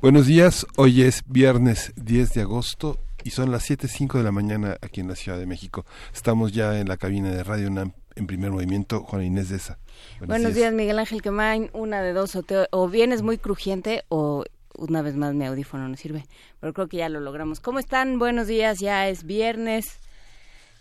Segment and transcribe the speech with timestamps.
[0.00, 4.76] Buenos días, hoy es viernes 10 de agosto y son las 7.05 de la mañana
[4.80, 5.84] aquí en la Ciudad de México.
[6.14, 9.80] Estamos ya en la cabina de Radio UNAM en primer movimiento, Juana Inés de esa.
[10.24, 10.72] Buenos, días.
[10.72, 14.44] Miguel Ángel Quemain, una de dos, o, o vienes muy crujiente o
[14.76, 16.26] una vez más mi audífono no sirve,
[16.60, 17.58] pero creo que ya lo logramos.
[17.58, 18.20] ¿Cómo están?
[18.20, 19.98] Buenos días, ya es viernes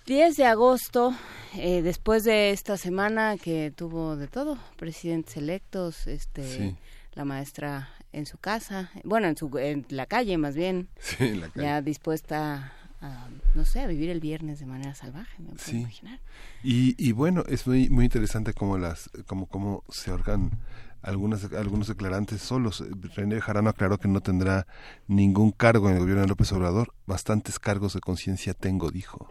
[0.05, 1.15] 10 de agosto,
[1.55, 6.75] eh, después de esta semana que tuvo de todo, presidentes electos, este,
[7.13, 10.89] la maestra en su casa, bueno, en, su, en la calle más bien,
[11.55, 16.19] ya dispuesta a, no sé, a vivir el viernes de manera salvaje, me puedo imaginar.
[16.63, 20.59] Y, y bueno, es muy muy interesante cómo las cómo cómo se organ
[21.03, 22.83] algunas algunos declarantes solos.
[23.15, 24.65] René Jarano aclaró que no tendrá
[25.07, 26.93] ningún cargo en el gobierno de López Obrador.
[27.05, 29.29] Bastantes cargos de conciencia tengo, dijo.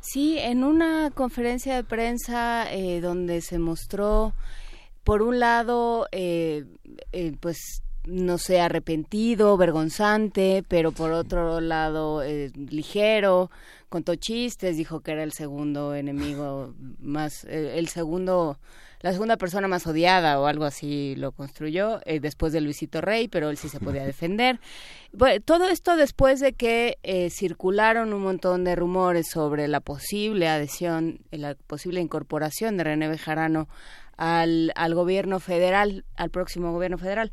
[0.00, 4.34] Sí, en una conferencia de prensa eh, donde se mostró
[5.06, 6.64] por un lado, eh,
[7.12, 13.52] eh, pues no sé, arrepentido, vergonzante, pero por otro lado, eh, ligero,
[13.88, 18.58] contó chistes, dijo que era el segundo enemigo más, el segundo,
[19.00, 23.48] la segunda persona más odiada o algo así lo construyó, después de Luisito Rey, pero
[23.50, 24.58] él sí se podía defender.
[25.44, 26.98] todo esto después de que
[27.30, 33.68] circularon un montón de rumores sobre la posible adhesión, la posible incorporación de René Bejarano
[34.16, 37.30] al, al gobierno federal, al próximo gobierno federal.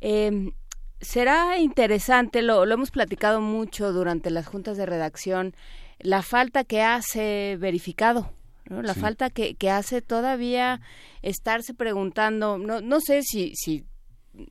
[0.00, 0.52] Eh,
[1.00, 5.54] será interesante, lo, lo hemos platicado mucho durante las juntas de redacción,
[5.98, 8.30] la falta que hace verificado,
[8.68, 8.82] ¿no?
[8.82, 10.80] la falta que, que hace todavía
[11.22, 13.84] estarse preguntando, no, no sé si, si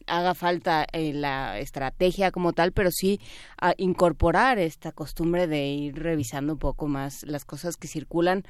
[0.08, 3.19] haga falta eh, la estrategia como tal, pero sí
[3.59, 8.44] a incorporar esta costumbre de ir revisando un poco más las cosas que circulan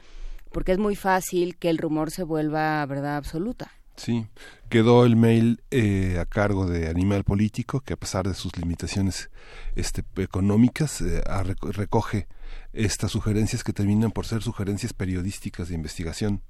[0.53, 3.71] porque es muy fácil que el rumor se vuelva verdad absoluta.
[3.95, 4.25] Sí,
[4.69, 9.29] quedó el mail eh, a cargo de Animal Político, que a pesar de sus limitaciones
[9.75, 11.21] este, económicas, eh,
[11.61, 12.27] recoge
[12.71, 16.41] estas sugerencias que terminan por ser sugerencias periodísticas de investigación.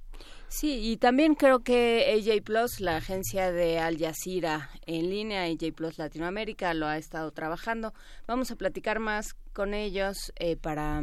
[0.47, 5.73] Sí, y también creo que AJ Plus, la agencia de Al Jazeera en línea, AJ
[5.75, 7.93] Plus Latinoamérica, lo ha estado trabajando.
[8.27, 11.01] Vamos a platicar más con ellos eh, para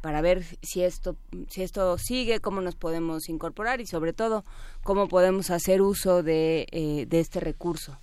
[0.00, 1.16] para ver si esto
[1.48, 4.44] si esto sigue cómo nos podemos incorporar y sobre todo
[4.82, 7.98] cómo podemos hacer uso de, eh, de este recurso.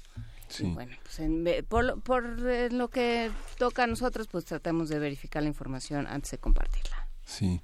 [0.62, 2.24] Bueno pues por, por
[2.72, 7.08] lo que toca a nosotros pues tratemos de verificar la información antes de compartirla.
[7.26, 7.62] Sí.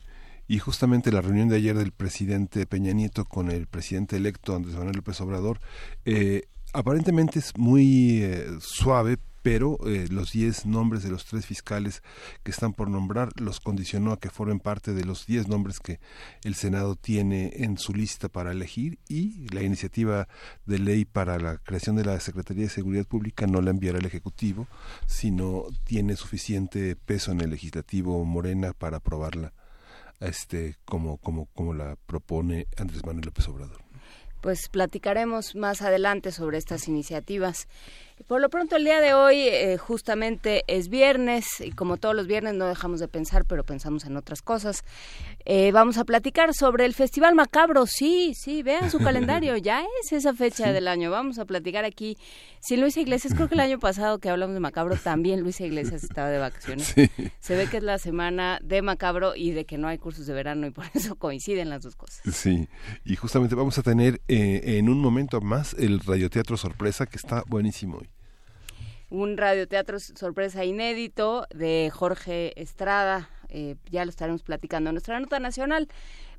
[0.47, 4.75] Y justamente la reunión de ayer del presidente Peña Nieto con el presidente electo Andrés
[4.75, 5.59] Manuel López Obrador
[6.05, 12.01] eh, aparentemente es muy eh, suave pero eh, los 10 nombres de los tres fiscales
[12.43, 15.99] que están por nombrar los condicionó a que formen parte de los 10 nombres que
[16.43, 20.27] el Senado tiene en su lista para elegir y la iniciativa
[20.65, 24.05] de ley para la creación de la Secretaría de Seguridad Pública no la enviará el
[24.05, 24.67] Ejecutivo,
[25.05, 29.53] sino tiene suficiente peso en el legislativo Morena para aprobarla
[30.19, 33.88] este como como como la propone Andrés Manuel López Obrador.
[34.41, 37.67] Pues platicaremos más adelante sobre estas iniciativas.
[38.27, 42.27] Por lo pronto el día de hoy eh, justamente es viernes y como todos los
[42.27, 44.83] viernes no dejamos de pensar, pero pensamos en otras cosas.
[45.45, 47.85] Eh, vamos a platicar sobre el Festival Macabro.
[47.87, 51.09] Sí, sí, vean su calendario, ya es esa fecha del año.
[51.09, 52.17] Vamos a platicar aquí.
[52.59, 56.03] Sí, Luisa Iglesias, creo que el año pasado que hablamos de Macabro también Luisa Iglesias
[56.03, 56.93] estaba de vacaciones.
[57.39, 60.33] Se ve que es la semana de Macabro y de que no hay cursos de
[60.33, 62.21] verano y por eso coinciden las dos cosas.
[62.35, 62.67] Sí,
[63.05, 67.43] y justamente vamos a tener eh, en un momento más el radioteatro sorpresa que está
[67.47, 68.09] buenísimo hoy
[69.09, 73.29] un radioteatro sorpresa inédito de Jorge Estrada.
[73.49, 75.87] Eh, ya lo estaremos platicando en nuestra nota nacional.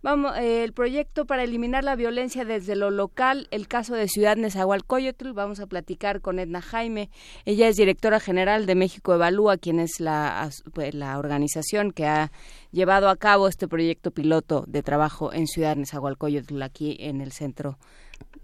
[0.03, 4.35] Vamos, eh, el proyecto para eliminar la violencia desde lo local, el caso de Ciudad
[4.35, 7.11] Nezahualcóyotl, vamos a platicar con Edna Jaime.
[7.45, 12.33] Ella es directora general de México Evalúa, quien es la, pues, la organización que ha
[12.73, 17.77] llevado a cabo este proyecto piloto de trabajo en Ciudad Nezahualcóyotl, aquí en el centro.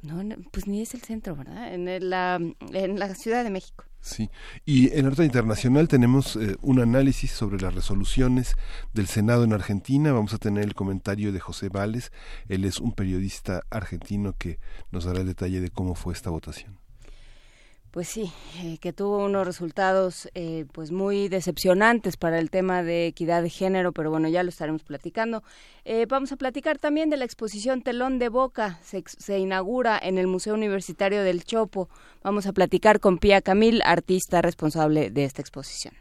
[0.02, 0.22] No,
[0.52, 1.74] pues ni es el centro, ¿verdad?
[1.74, 2.40] En la,
[2.72, 3.84] en la Ciudad de México.
[4.00, 4.30] Sí,
[4.64, 8.54] y en nota internacional tenemos eh, un análisis sobre las resoluciones
[8.92, 10.12] del Senado en Argentina.
[10.12, 12.12] Vamos a tener el comentario de José Vales.
[12.48, 14.60] Él es un periodista argentino que
[14.92, 16.85] nos dará el detalle de cómo fue esta votación.
[17.96, 23.06] Pues sí, eh, que tuvo unos resultados eh, pues muy decepcionantes para el tema de
[23.06, 25.42] equidad de género, pero bueno, ya lo estaremos platicando.
[25.86, 30.18] Eh, vamos a platicar también de la exposición Telón de Boca, se, se, inaugura en
[30.18, 31.88] el Museo Universitario del Chopo.
[32.22, 35.94] Vamos a platicar con Pía Camil, artista responsable de esta exposición.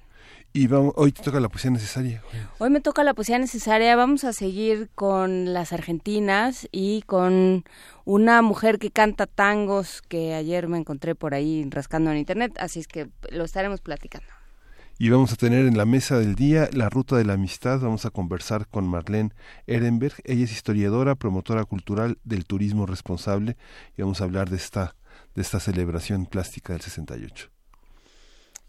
[0.55, 2.23] Y vamos, hoy te toca la poesía necesaria.
[2.59, 3.93] Hoy me toca la poesía necesaria.
[3.97, 7.65] Vamos a seguir con las argentinas y con
[8.05, 12.53] una mujer que canta tangos que ayer me encontré por ahí rascando en internet.
[12.57, 14.29] Así es que lo estaremos platicando.
[14.97, 17.81] Y vamos a tener en la mesa del día la ruta de la amistad.
[17.81, 19.31] Vamos a conversar con Marlene
[19.67, 20.15] Ehrenberg.
[20.23, 23.57] Ella es historiadora, promotora cultural del turismo responsable.
[23.97, 24.95] Y vamos a hablar de esta,
[25.33, 27.54] de esta celebración plástica del 68.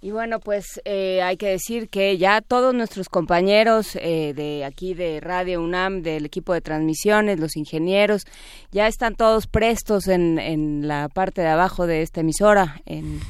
[0.00, 4.92] Y bueno, pues eh, hay que decir que ya todos nuestros compañeros eh, de aquí
[4.94, 8.24] de Radio UNAM, del equipo de transmisiones, los ingenieros,
[8.70, 13.20] ya están todos prestos en, en la parte de abajo de esta emisora, en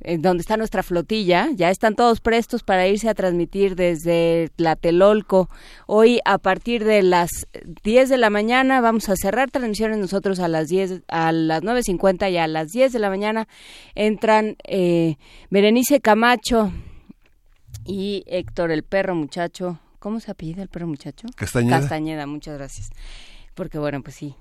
[0.00, 5.48] donde está nuestra flotilla, ya están todos prestos para irse a transmitir desde Tlatelolco.
[5.86, 7.30] Hoy a partir de las
[7.82, 12.30] 10 de la mañana vamos a cerrar transmisiones nosotros a las 10 a las 9:50
[12.30, 13.48] y a las 10 de la mañana
[13.94, 15.16] entran eh,
[15.50, 16.72] Berenice Camacho
[17.84, 19.80] y Héctor el perro muchacho.
[19.98, 21.26] ¿Cómo se apellida el perro muchacho?
[21.34, 21.80] Castañeda.
[21.80, 22.90] Castañeda, muchas gracias
[23.58, 24.36] porque bueno, pues sí,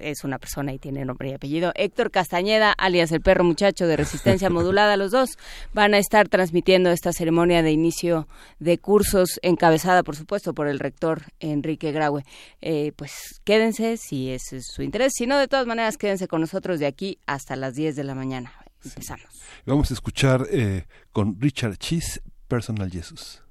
[0.00, 1.70] es una persona y tiene nombre y apellido.
[1.76, 5.38] Héctor Castañeda, alias el perro muchacho de resistencia modulada, los dos
[5.72, 8.26] van a estar transmitiendo esta ceremonia de inicio
[8.58, 12.24] de cursos, encabezada por supuesto por el rector Enrique Graue.
[12.60, 16.80] Eh, pues quédense si es su interés, si no, de todas maneras quédense con nosotros
[16.80, 18.52] de aquí hasta las 10 de la mañana.
[18.84, 19.40] Empezamos.
[19.66, 23.41] Vamos a escuchar eh, con Richard Cheese, Personal Jesus.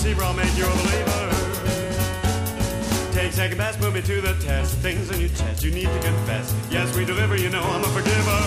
[0.00, 1.30] Receiver, I'll make you a believer.
[3.12, 4.78] Take second best, put me to the test.
[4.78, 6.54] Things in your chest, you need to confess.
[6.70, 8.40] Yes, we deliver, you know I'm a forgiver.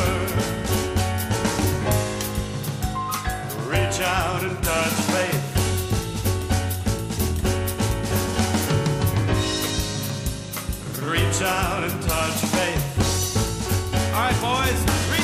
[3.69, 5.41] Reach out and touch faith.
[11.03, 14.13] Reach out and touch faith.
[14.13, 15.22] All right, boys.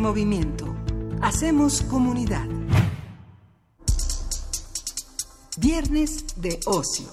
[0.00, 0.74] Movimiento.
[1.20, 2.57] Hacemos comunidad.
[5.60, 7.06] Viernes de ocio.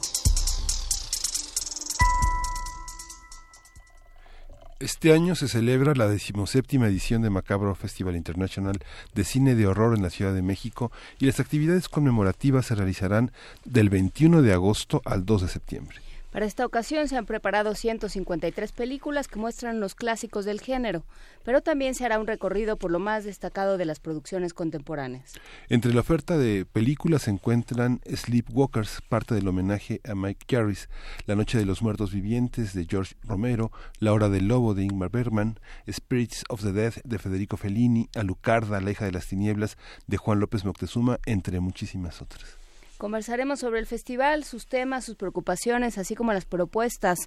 [4.79, 8.77] Este año se celebra la decimoséptima edición de Macabro Festival International
[9.15, 13.31] de Cine de Horror en la Ciudad de México y las actividades conmemorativas se realizarán
[13.63, 16.04] del 21 de agosto al 2 de septiembre.
[16.35, 21.05] Para esta ocasión se han preparado 153 películas que muestran los clásicos del género,
[21.45, 25.31] pero también se hará un recorrido por lo más destacado de las producciones contemporáneas.
[25.69, 30.89] Entre la oferta de películas se encuentran Sleepwalkers, parte del homenaje a Mike Jarvis,
[31.25, 35.11] La Noche de los Muertos Vivientes de George Romero, La Hora del Lobo de Ingmar
[35.11, 35.57] Bergman,
[35.89, 40.41] Spirits of the Dead de Federico Fellini, Alucarda, La hija de las tinieblas de Juan
[40.41, 42.64] López Moctezuma, entre muchísimas otras.
[43.05, 47.19] Conversaremos sobre el festival, sus temas, sus preocupaciones, así como las propuestas,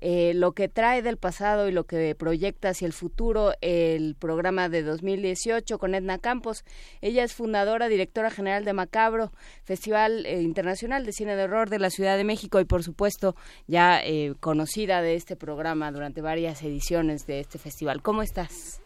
[0.00, 4.70] eh, lo que trae del pasado y lo que proyecta hacia el futuro el programa
[4.70, 6.64] de 2018 con Edna Campos.
[7.02, 9.30] Ella es fundadora, directora general de Macabro,
[9.64, 13.36] Festival eh, Internacional de Cine de Horror de la Ciudad de México y, por supuesto,
[13.66, 18.00] ya eh, conocida de este programa durante varias ediciones de este festival.
[18.00, 18.80] ¿Cómo estás?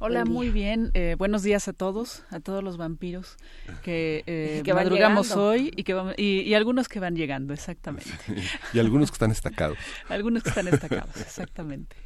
[0.00, 0.92] Hola, muy bien.
[0.94, 3.36] Eh, buenos días a todos, a todos los vampiros
[3.82, 5.48] que, eh, Que madrugamos llegando.
[5.48, 8.10] hoy y, que y, y algunos que van llegando, exactamente.
[8.72, 9.76] y algunos que están destacados.
[10.08, 11.96] algunos que están destacados, exactamente.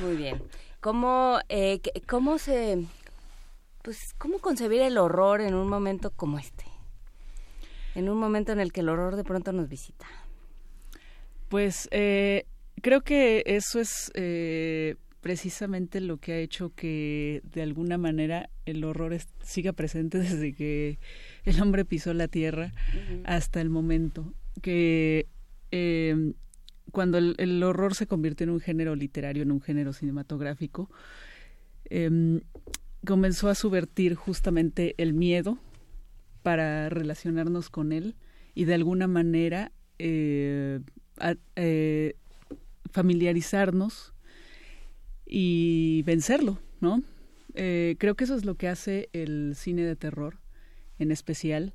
[0.00, 0.42] Muy bien.
[0.80, 2.86] ¿Cómo, eh, cómo se,
[3.82, 6.64] pues, cómo concebir el horror en un momento como este?
[7.94, 10.06] En un momento en el que el horror de pronto nos visita.
[11.48, 12.46] Pues eh,
[12.80, 18.84] creo que eso es eh, precisamente lo que ha hecho que de alguna manera el
[18.84, 20.98] horror es- siga presente desde que
[21.46, 22.72] el hombre pisó la tierra
[23.24, 24.34] hasta el momento.
[24.60, 25.26] Que
[25.70, 26.34] eh,
[26.92, 30.90] cuando el, el horror se convirtió en un género literario, en un género cinematográfico,
[31.86, 32.42] em,
[33.06, 35.58] comenzó a subvertir justamente el miedo
[36.42, 38.14] para relacionarnos con él
[38.54, 40.80] y de alguna manera eh,
[41.18, 42.14] a- eh,
[42.92, 44.13] familiarizarnos
[45.36, 47.02] y vencerlo, ¿no?
[47.54, 50.38] Eh, creo que eso es lo que hace el cine de terror,
[51.00, 51.74] en especial,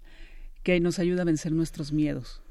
[0.64, 2.42] que nos ayuda a vencer nuestros miedos,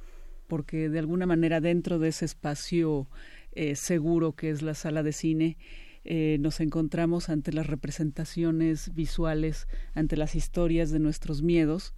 [0.49, 3.09] porque de alguna manera dentro de ese espacio
[3.53, 5.57] eh, seguro que es la sala de cine,
[6.05, 11.95] eh, nos encontramos ante las representaciones visuales, ante las historias de nuestros miedos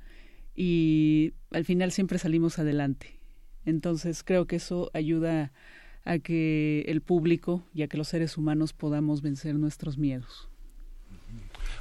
[0.55, 3.19] y al final siempre salimos adelante.
[3.65, 5.53] Entonces creo que eso ayuda a
[6.19, 10.49] que el público y a que los seres humanos podamos vencer nuestros miedos.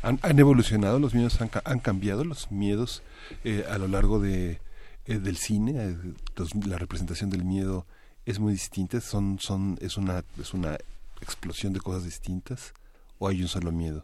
[0.02, 1.42] ¿Han, han evolucionado los miedos?
[1.42, 3.02] ¿Han, han cambiado los miedos
[3.44, 4.60] eh, a lo largo de,
[5.06, 5.74] eh, del cine?
[5.78, 5.96] Eh,
[6.36, 7.86] los- la representación del miedo
[8.26, 9.02] es muy distinta.
[9.02, 10.78] Son, son, es, una, ¿Es una
[11.22, 12.74] explosión de cosas distintas?
[13.18, 14.04] ¿O hay un solo miedo?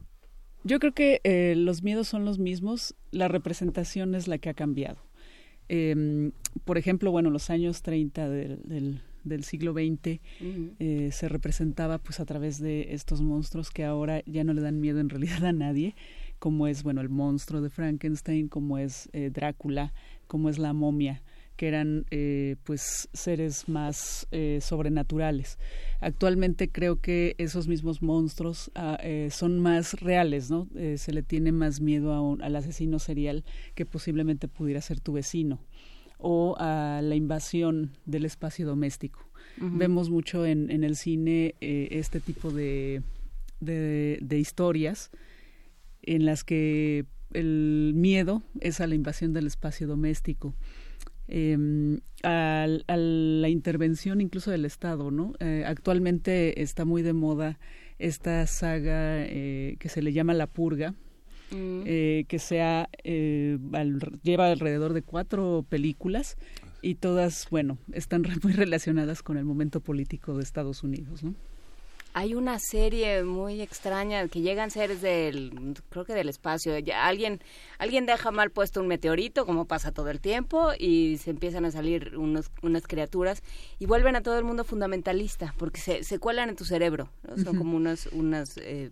[0.63, 4.53] Yo creo que eh, los miedos son los mismos, la representación es la que ha
[4.55, 4.97] cambiado.
[5.69, 6.31] Em,
[6.65, 10.21] por ejemplo, bueno, los años 30 del, del, del siglo XX
[10.79, 14.79] eh, se representaba pues a través de estos monstruos que ahora ya no le dan
[14.79, 15.95] miedo en realidad a nadie,
[16.39, 19.93] como es bueno el monstruo de Frankenstein, como es eh, Drácula,
[20.27, 21.21] como es la momia,
[21.55, 25.57] que eran eh, pues seres más eh, sobrenaturales.
[26.01, 30.67] Actualmente creo que esos mismos monstruos ah, eh, son más reales, ¿no?
[30.75, 34.99] Eh, se le tiene más miedo a un- al asesino serial que posiblemente pudiera ser
[34.99, 35.59] tu vecino
[36.27, 39.19] o a la invasión del espacio doméstico.
[39.77, 43.03] Vemos mucho en, en el cine eh, este tipo de,
[43.59, 45.11] de, de historias
[46.01, 50.55] en las que el miedo es a la invasión del espacio doméstico,
[51.27, 55.33] eh, al- a, la intervención incluso del Estado, ¿no?
[55.39, 57.59] Eh, actualmente está muy de moda
[57.99, 60.95] esta saga eh, que se le llama La Purga,
[61.51, 61.83] Mm.
[61.85, 66.37] eh, que sea eh, al- lleva alrededor de cuatro películas
[66.81, 71.35] y todas, bueno, están re- muy relacionadas con el momento político de Estados Unidos, ¿no?
[72.17, 76.79] Hay una serie muy extraña que llegan seres del, creo que del espacio.
[76.79, 77.41] Ya alguien,
[77.77, 81.71] alguien deja mal puesto un meteorito, como pasa todo el tiempo, y se empiezan a
[81.71, 83.43] salir unos, unas criaturas
[83.79, 87.09] y vuelven a todo el mundo fundamentalista, porque se, se cuelan en tu cerebro.
[87.27, 87.43] ¿no?
[87.43, 88.89] Son como unas, unas eh,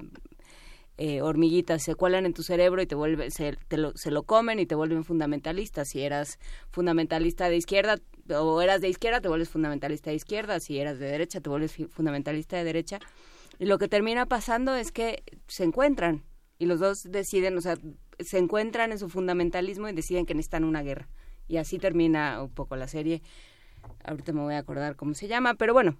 [0.98, 4.24] eh, hormiguitas, se cuelan en tu cerebro y te vuelve, se, te lo, se lo
[4.24, 5.86] comen y te vuelven fundamentalista.
[5.86, 6.38] Si eras
[6.70, 7.98] fundamentalista de izquierda
[8.30, 10.60] o eras de izquierda, te vuelves fundamentalista de izquierda.
[10.60, 13.00] Si eras de derecha, te vuelves fundamentalista de derecha.
[13.60, 16.24] Y lo que termina pasando es que se encuentran
[16.60, 17.76] y los dos deciden, o sea,
[18.20, 21.10] se encuentran en su fundamentalismo y deciden que necesitan una guerra.
[21.48, 23.22] Y así termina un poco la serie.
[24.04, 25.98] Ahorita me voy a acordar cómo se llama, pero bueno,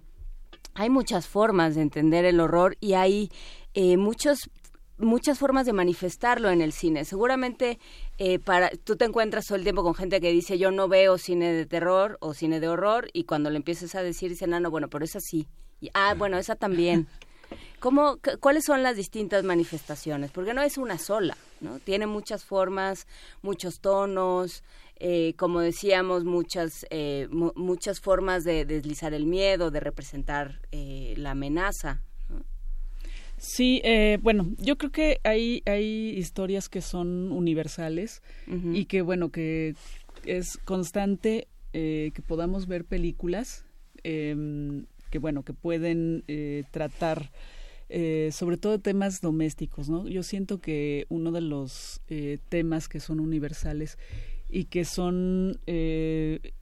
[0.74, 3.30] hay muchas formas de entender el horror y hay
[3.74, 4.50] eh, muchos
[4.98, 7.04] muchas formas de manifestarlo en el cine.
[7.04, 7.78] Seguramente
[8.18, 11.18] eh, para tú te encuentras todo el tiempo con gente que dice yo no veo
[11.18, 14.60] cine de terror o cine de horror y cuando le empiezas a decir dicen ah
[14.60, 15.46] no bueno pero esa sí
[15.80, 17.06] y, ah bueno esa también.
[17.80, 20.30] ¿Cómo, cu- ¿Cuáles son las distintas manifestaciones?
[20.30, 21.78] Porque no es una sola, ¿no?
[21.80, 23.06] Tiene muchas formas,
[23.42, 24.62] muchos tonos,
[24.96, 31.12] eh, como decíamos, muchas, eh, mu- muchas formas de deslizar el miedo, de representar eh,
[31.18, 32.00] la amenaza.
[33.46, 38.22] Sí, eh, bueno, yo creo que hay, hay historias que son universales
[38.72, 39.74] y que, bueno, que
[40.24, 43.66] es constante eh, que podamos ver películas
[44.02, 47.30] em, que, bueno, que pueden eh, tratar
[47.90, 50.08] eh, sobre todo temas domésticos, ¿no?
[50.08, 53.98] Yo siento que uno de los eh, temas que son universales
[54.48, 56.52] y que son eh,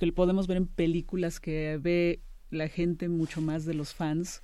[0.00, 2.20] que podemos ver en películas que ve
[2.50, 4.42] la gente mucho más de los fans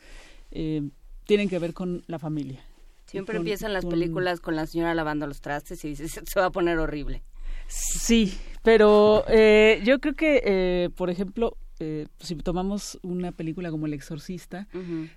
[0.53, 0.89] eh,
[1.29, 2.65] tienen que ver con la familia.
[3.05, 6.41] Siempre Con- empiezan las con- películas con la señora lavando los trastes y dices, se
[6.41, 7.23] va a poner horrible.
[7.69, 8.33] Sí,
[8.63, 13.93] pero eh, yo creo que, eh, por ejemplo, eh, si tomamos una película como El
[13.93, 14.69] Exorcista,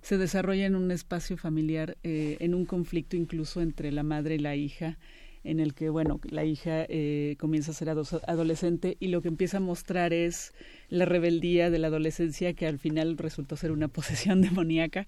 [0.02, 4.40] se desarrolla en un espacio familiar, eh, en un conflicto incluso entre la madre y
[4.40, 4.98] la hija,
[5.44, 9.58] en el que, bueno, la hija eh, comienza a ser adolescente y lo que empieza
[9.58, 10.54] a mostrar es
[10.90, 13.88] la rebeldía de la adolescencia que al final resultó ser una
[14.36, 15.08] posesión demoníaca,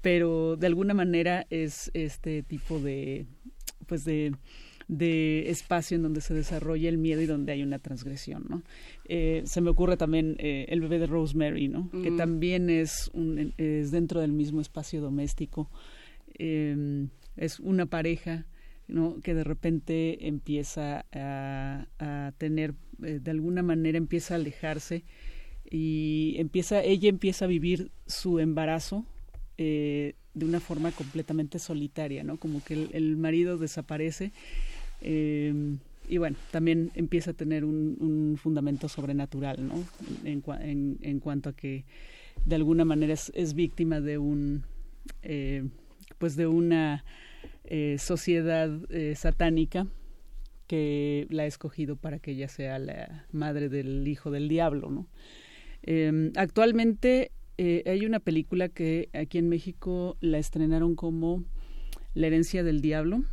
[0.00, 3.26] pero de alguna manera es este tipo de,
[3.86, 4.32] pues de
[4.88, 8.62] de espacio en donde se desarrolla el miedo y donde hay una transgresión, ¿no?
[9.04, 11.90] Eh, se me ocurre también eh, el bebé de Rosemary, ¿no?
[11.90, 15.70] Que también es, un, es dentro del mismo espacio doméstico.
[16.38, 18.46] Em, es una pareja,
[18.88, 19.20] ¿no?
[19.20, 25.04] Que de repente empieza a, a tener, eh, de alguna manera empieza a alejarse
[25.70, 29.04] y empieza, ella empieza a vivir su embarazo
[29.58, 32.36] de una forma completamente solitaria, ¿no?
[32.38, 34.32] Como que el, marido desaparece
[35.00, 35.76] eh,
[36.08, 39.84] y bueno, también empieza a tener un, fundamento sobrenatural, ¿no?
[40.24, 41.84] En, cuanto a que
[42.44, 44.62] de alguna manera es, víctima de un,
[45.22, 45.68] eh,
[46.18, 47.04] pues de una
[47.64, 48.70] eh, sociedad
[49.16, 49.86] satánica
[50.66, 55.06] que la ha escogido para que ella sea la madre del hijo del diablo, ¿no?
[56.36, 61.44] actualmente hay una película que aquí en México la estrenaron como
[62.14, 63.24] La herencia del diablo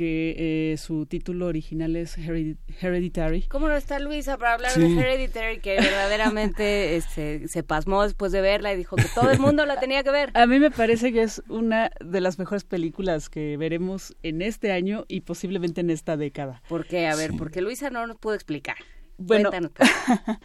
[0.00, 3.42] que eh, su título original es Hereditary.
[3.42, 8.40] ¿Cómo no está Luisa para hablar de Hereditary, que verdaderamente este, se pasmó después de
[8.40, 10.30] verla y dijo que todo el mundo la tenía que ver?
[10.32, 14.72] A mí me parece que es una de las mejores películas que veremos en este
[14.72, 16.62] año y posiblemente en esta década.
[16.66, 17.06] ¿Por qué?
[17.06, 18.76] A ver, porque Luisa no nos pudo explicar.
[19.20, 19.50] Bueno,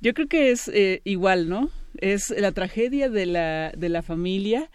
[0.00, 1.70] yo creo que es eh, igual, ¿no?
[1.98, 4.70] Es la tragedia de la, de la familia,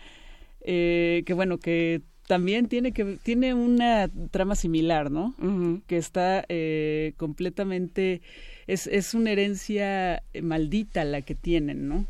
[0.61, 5.35] eh, que bueno, que también tiene que tiene una trama similar, ¿no?
[5.87, 8.21] Que está eh, completamente
[8.67, 12.07] es, es una herencia maldita la que tienen, ¿no?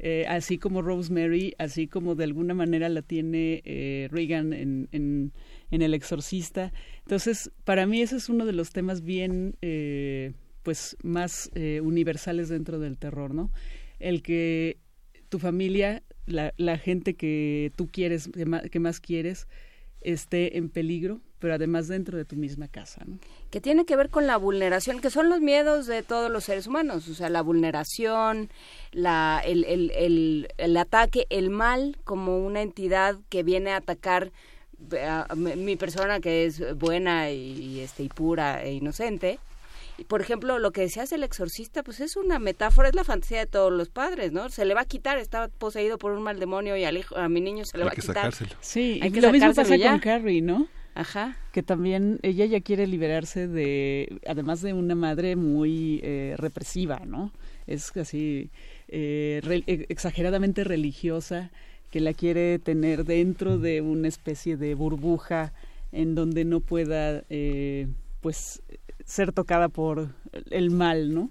[0.00, 5.32] Eh, así como Rosemary, así como de alguna manera la tiene eh, Reagan en, en,
[5.72, 6.72] en, El Exorcista.
[7.02, 12.48] Entonces, para mí ese es uno de los temas bien, eh, pues, más eh, universales
[12.48, 13.50] dentro del terror, ¿no?
[13.98, 14.78] El que
[15.28, 18.30] tu familia la, la gente que tú quieres,
[18.70, 19.48] que más, quieres,
[20.00, 23.02] esté en peligro, pero además dentro de tu misma casa.
[23.06, 23.18] ¿no?
[23.50, 26.66] Que tiene que ver con la vulneración, que son los miedos de todos los seres
[26.66, 28.50] humanos, o sea, la vulneración,
[28.92, 34.30] el, ataque, el mal como una entidad que viene a atacar
[35.02, 39.40] a mi persona que es buena y, este, y pura e inocente
[40.06, 43.46] por ejemplo, lo que decías el exorcista, pues es una metáfora, es la fantasía de
[43.46, 44.48] todos los padres, ¿no?
[44.48, 47.28] Se le va a quitar, está poseído por un mal demonio y al hijo, a
[47.28, 48.32] mi niño se le va a quitar.
[48.60, 50.68] Sí, Hay que lo mismo pasa con Carrie, ¿no?
[50.94, 51.36] Ajá.
[51.52, 57.32] Que también ella ya quiere liberarse de, además de una madre muy eh, represiva, ¿no?
[57.66, 58.50] Es así
[58.88, 61.50] eh, e, exageradamente religiosa,
[61.90, 65.52] que la quiere tener dentro de una especie de burbuja
[65.92, 67.86] en donde no pueda, eh,
[68.20, 68.62] pues,
[69.08, 70.10] ser tocada por
[70.50, 71.30] el mal, ¿no?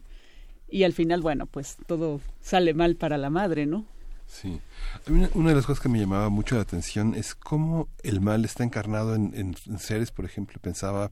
[0.67, 3.85] Y al final, bueno, pues todo sale mal para la madre, ¿no?
[4.25, 4.59] Sí.
[5.07, 8.63] Una, de las cosas que me llamaba mucho la atención es cómo el mal está
[8.63, 11.11] encarnado en, seres, por ejemplo, pensaba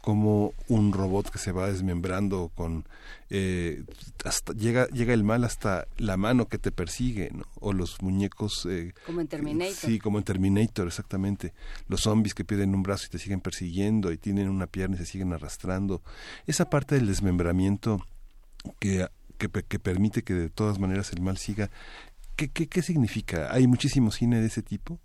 [0.00, 2.84] como un robot que se va desmembrando con
[3.28, 3.84] eh,
[4.24, 7.44] hasta llega llega el mal hasta la mano que te persigue, ¿no?
[7.60, 9.74] O los muñecos eh, como en Terminator.
[9.74, 11.52] Sí, como en Terminator, exactamente.
[11.88, 14.98] Los zombies que pierden un brazo y te siguen persiguiendo y tienen una pierna y
[14.98, 16.02] se siguen arrastrando.
[16.46, 18.04] Esa parte del desmembramiento
[18.78, 19.06] que
[19.38, 21.70] que, que, permite que de todas maneras el mal siga
[22.48, 23.52] ¿Qué, qué, significa?
[23.52, 24.98] ¿Hay muchísimo cine de ese tipo?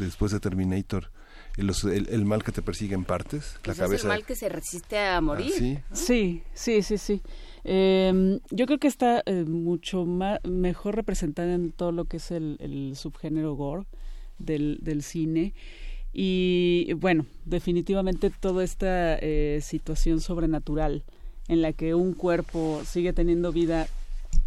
[0.00, 1.12] Después de Terminator,
[1.56, 3.94] el, el, mal que te persigue en partes, la cabeza.
[3.96, 5.82] Es el mal que se resiste a morir.
[5.90, 6.42] Ah, ¿sí?
[6.54, 7.20] sí, sí, sí,
[7.64, 12.30] em, yo creo que está eh, mucho más, mejor representada en todo lo que es
[12.30, 13.84] el, subgénero gore
[14.38, 15.54] del, del cine.
[16.12, 21.04] Y bueno, definitivamente toda esta eh, situación sobrenatural
[21.46, 23.86] en la que un cuerpo sigue teniendo vida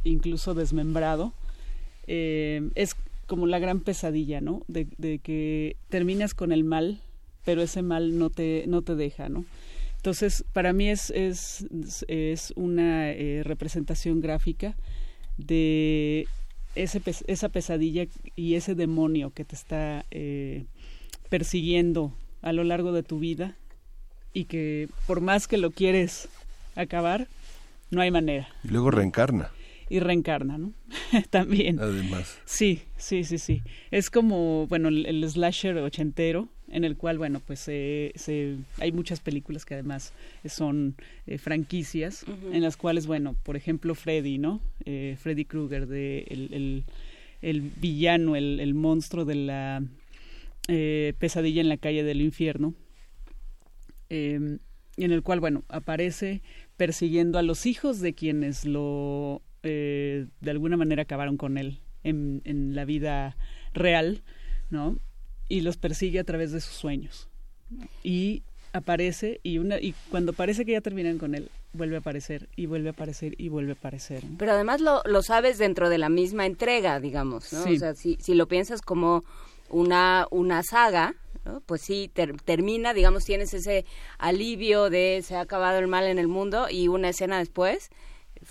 [0.03, 1.33] incluso desmembrado,
[2.07, 2.95] eh, es
[3.27, 4.63] como la gran pesadilla, ¿no?
[4.67, 4.85] De,
[5.19, 7.01] que terminas con el mal,
[7.45, 9.45] pero ese mal no te, no te deja, ¿no?
[9.97, 11.65] Entonces, para mí es, es,
[12.07, 14.75] es una eh, representación gráfica
[15.37, 16.27] de
[16.75, 18.05] ese, esa pesadilla
[18.35, 20.65] y ese demonio que te está eh,
[21.29, 23.55] persiguiendo a lo largo de tu vida
[24.33, 26.27] y que por más que lo quieres
[26.75, 27.27] acabar,
[27.91, 28.49] no hay manera.
[28.63, 29.51] Y luego reencarna
[29.93, 30.73] y reencarna, ¿no?
[31.29, 31.79] También.
[31.79, 32.39] Además.
[32.45, 33.61] Sí, sí, sí, sí.
[33.91, 38.11] Es como, bueno, el, slasher ochentero, en el cual, bueno, pues se,
[38.79, 40.11] hay muchas películas que además
[40.45, 40.95] son
[41.27, 44.61] eh, franquicias, en las cuales, bueno, por ejemplo, Freddy, ¿no?
[44.83, 46.85] Eh, Freddy Krueger, de el,
[47.43, 49.83] el, villano, el, el, monstruo de la
[50.69, 52.73] eh, pesadilla en la calle del infierno,
[54.09, 54.57] em,
[54.97, 56.41] en el cual, bueno, aparece
[56.77, 62.75] persiguiendo a los hijos de quienes lo, de alguna manera, acabaron con él en, en
[62.75, 63.37] la vida
[63.73, 64.23] real,
[64.69, 64.97] ¿no?
[65.53, 67.29] y los persigue a través de sus sueños.
[68.03, 72.49] Y aparece y una y cuando parece que ya terminan con él vuelve a aparecer
[72.55, 75.99] y vuelve a aparecer y vuelve a aparecer pero además lo, lo sabes dentro de
[75.99, 77.61] la misma entrega digamos ¿no?
[77.61, 79.25] o sea si, si lo piensas como
[79.69, 81.13] una una saga
[81.67, 82.11] pues sí
[82.45, 83.85] termina digamos tienes ese
[84.17, 87.91] alivio de se ha acabado el mal en el mundo y una escena después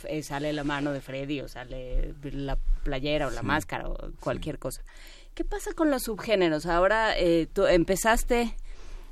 [0.09, 4.59] eh, sale la mano de Freddy o sale la playera o la máscara o cualquier
[4.59, 4.83] cosa
[5.35, 6.67] ¿Qué pasa con los subgéneros?
[6.67, 8.55] Ahora eh, tú empezaste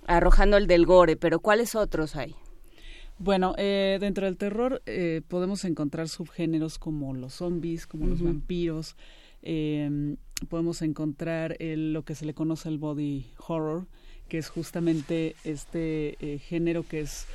[0.07, 2.35] arrojando el del gore, pero ¿cuáles otros hay?
[3.19, 8.97] Bueno, eh, dentro del terror eh, podemos encontrar subgéneros como los zombies, como los vampiros.
[9.41, 10.19] Em,
[10.51, 13.87] podemos encontrar lo que se le conoce el body horror,
[14.29, 17.27] que es justamente este género que es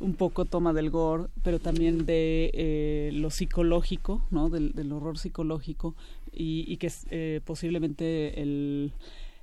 [0.00, 4.50] un poco toma del gore, pero también de lo psicológico, ¿no?
[4.50, 5.94] del horror psicológico,
[6.36, 8.92] y, que es eh, posiblemente el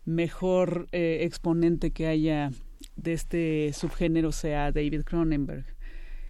[0.05, 2.51] mejor eh, exponente que haya
[2.95, 5.65] de este subgénero sea David Cronenberg.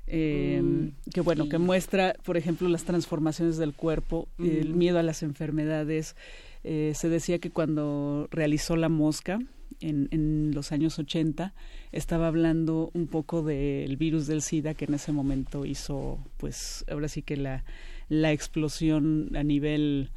[0.08, 5.04] Em, mm, que bueno, que muestra, por ejemplo, las transformaciones del cuerpo, el miedo a
[5.04, 6.16] las enfermedades.
[6.64, 9.40] Eh, se decía que cuando realizó La Mosca,
[9.82, 11.54] en, en, los años 80,
[11.92, 17.08] estaba hablando un poco del virus del SIDA que en ese momento hizo, pues, ahora
[17.08, 17.64] sí que la,
[18.10, 20.10] la explosión a nivel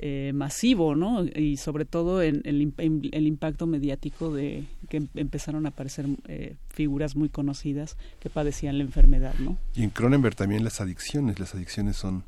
[0.00, 1.24] eh, masivo, ¿no?
[1.24, 6.54] Y sobre todo en, el, el, impacto mediático de que em, empezaron a aparecer eh,
[6.68, 9.58] figuras muy conocidas que padecían la enfermedad, ¿no?
[9.74, 12.22] Y en Cronenberg también las adicciones, las adicciones son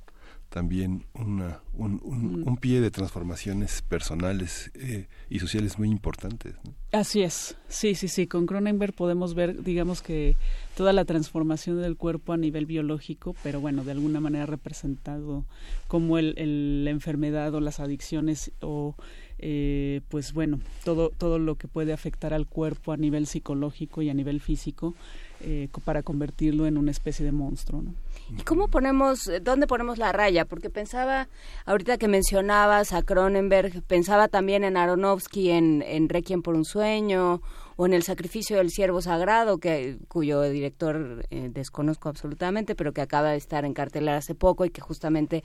[0.50, 2.56] también una, un, un, mm.
[2.56, 6.56] pie de transformaciones personales eh, y sociales muy importantes.
[6.92, 8.26] Así es, sí, sí, sí.
[8.26, 10.36] Con Cronenberg podemos ver, digamos que
[10.76, 15.44] toda la transformación del cuerpo a nivel biológico, pero bueno, de alguna manera representado
[15.86, 18.96] como el, la enfermedad o las adicciones o
[19.38, 24.10] eh, pues bueno, todo, todo lo que puede afectar al cuerpo a nivel psicológico y
[24.10, 24.96] a nivel físico
[25.40, 27.82] eh, para convertirlo en una especie de monstruo.
[27.82, 27.94] ¿no?
[28.38, 30.44] ¿Y cómo ponemos, eh, dónde ponemos la raya?
[30.44, 31.28] Porque pensaba,
[31.64, 37.40] ahorita que mencionabas a Cronenberg, pensaba también en Aronofsky, en, en Requiem por un sueño,
[37.80, 43.00] o en El sacrificio del siervo sagrado, que, cuyo director eh, desconozco absolutamente, pero que
[43.00, 45.42] acaba de estar en cartelera hace poco y que justamente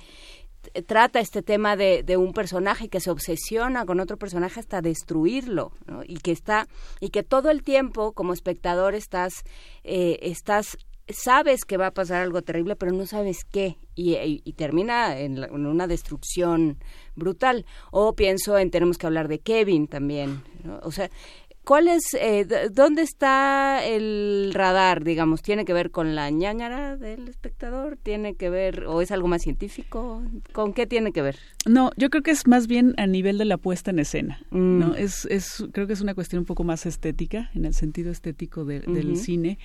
[0.85, 5.71] trata este tema de, de, un personaje que se obsesiona con otro personaje hasta destruirlo
[6.05, 6.67] y que está
[6.99, 9.43] y que todo el tiempo como espectador estás
[9.83, 10.77] eh, estás
[11.09, 13.77] sabes que va a pasar algo terrible pero no sabes qué.
[13.97, 16.77] Y, termina en, en, una destrucción
[17.15, 17.65] brutal.
[17.91, 20.43] O pienso en tenemos que hablar de Kevin también
[20.81, 21.09] o sea
[21.65, 25.41] ¿Cuál es, eh, dónde está el radar, digamos?
[25.41, 27.97] ¿Tiene que ver con la ñañara del espectador?
[27.97, 30.23] ¿Tiene que ver, o es algo más científico?
[30.53, 31.37] ¿Con qué tiene que ver?
[31.67, 34.89] No, yo creo que es más bien a nivel de la puesta en escena, ¿no?
[34.89, 34.95] Mm.
[34.97, 38.63] Es, es, creo que es una cuestión un poco más estética, en el sentido estético
[38.63, 39.57] del cine.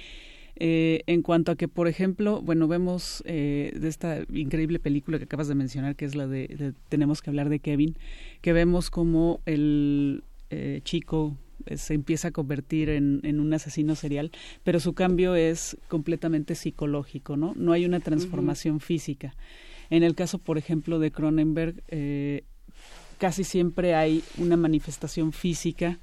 [0.57, 5.25] Eh, en cuanto a que, por ejemplo, bueno, vemos eh, de esta increíble película que
[5.25, 7.97] acabas de mencionar, que es la de, Tenemos que hablar de Kevin,
[8.43, 11.39] que vemos como el eh, chico
[11.77, 14.31] se empieza a convertir en, en, un asesino serial,
[14.63, 17.53] pero su cambio es completamente psicológico, ¿no?
[17.57, 19.35] No hay una transformación física.
[19.91, 22.45] En el caso, por ejemplo, de Cronenberg, eh,
[23.19, 25.99] casi siempre hay una manifestación física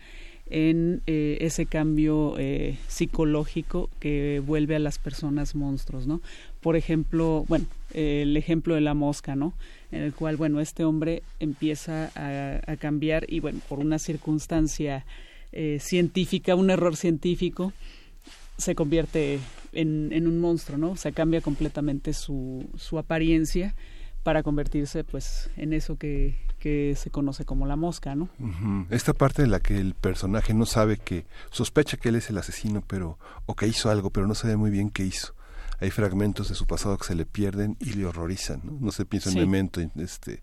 [0.50, 6.22] en eh, ese cambio eh, psicológico que vuelve a las personas monstruos, ¿no?
[6.62, 9.54] Por ejemplo, bueno, el ejemplo de la mosca, ¿no?
[9.92, 15.06] En el cual, bueno, este hombre empieza a, a cambiar y, bueno, por una circunstancia
[15.52, 17.74] eh, científica, un error científico,
[18.58, 19.40] se convierte
[19.74, 20.92] en, en, un monstruo, ¿no?
[20.92, 23.76] O sea, cambia completamente su, su apariencia
[24.24, 28.30] para convertirse, pues, en eso que, que se conoce como la mosca, ¿no?
[28.90, 32.38] Esta parte en la que el personaje no sabe que, sospecha que él es el
[32.38, 35.34] asesino, pero, o que hizo algo, pero no sabe muy bien qué hizo.
[35.80, 38.78] Hay fragmentos de su pasado que se le pierden y le horrorizan, ¿no?
[38.82, 40.42] No se piensa en Memento, este,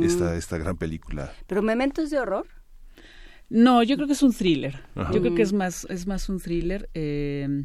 [0.00, 0.34] esta, mm.
[0.34, 1.32] esta gran película.
[1.46, 2.46] ¿Pero Memento es de horror?
[3.52, 4.80] No, yo creo que es un thriller.
[5.12, 6.88] Yo creo que es más, es más un thriller.
[6.94, 7.64] Eh,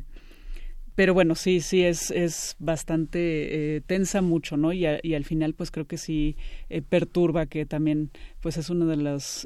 [0.95, 4.73] pero bueno, sí, sí, es, es bastante, eh, tensa mucho, ¿no?
[4.73, 6.35] Y, y, al final, pues creo que sí
[6.69, 8.09] eh, perturba, que también,
[8.41, 9.45] pues es uno de los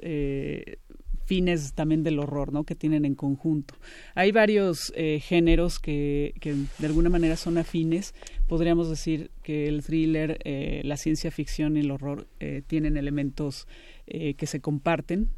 [1.31, 2.65] fines también del horror, ¿no?
[2.65, 3.75] Que tienen en conjunto.
[4.15, 8.13] Hay varios eh, géneros que, que, de alguna manera son afines.
[8.47, 13.65] Podríamos decir que el thriller, eh, la ciencia ficción y el horror eh, tienen elementos
[14.07, 15.29] eh, que se comparten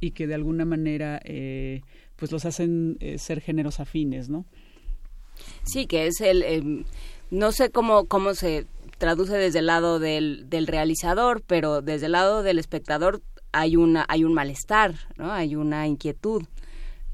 [0.00, 1.82] y que de alguna manera eh,
[2.16, 4.44] pues los hacen eh, ser géneros afines, ¿no?
[5.64, 6.42] Sí, que es el...
[6.42, 6.84] em,
[7.30, 8.66] no sé cómo, cómo se
[8.98, 14.04] traduce desde el lado del, del realizador, pero desde el lado del espectador hay una
[14.08, 15.32] hay un malestar, ¿no?
[15.32, 16.42] Hay una inquietud.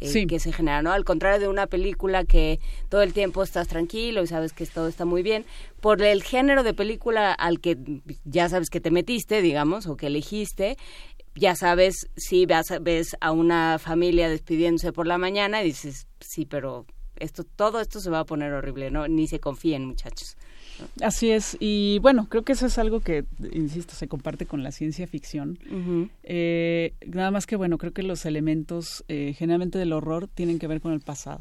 [0.01, 0.27] eh, Sí.
[0.27, 0.93] que se genera, ¿no?
[0.93, 4.89] Al contrario de una película que todo el tiempo estás tranquilo y sabes que todo
[4.89, 5.47] está muy bien,
[5.81, 7.79] por el género de película al que
[8.25, 10.77] ya sabes que te metiste, digamos, o que elegiste,
[11.37, 16.07] ya sabes si vas a- ves a una familia despidiéndose por la mañana y dices,
[16.21, 16.87] sí, pero
[17.19, 19.07] esto todo esto se va a poner horrible, ¿no?
[19.09, 20.37] Ni se confíen, muchachos.
[21.01, 24.73] Así es, y bueno, creo que eso es algo que, insisto, se comparte con la
[24.73, 25.59] ciencia ficción.
[26.23, 30.67] Eh, nada más que, bueno, creo que los elementos eh, generalmente del horror tienen que
[30.67, 31.41] ver con el pasado.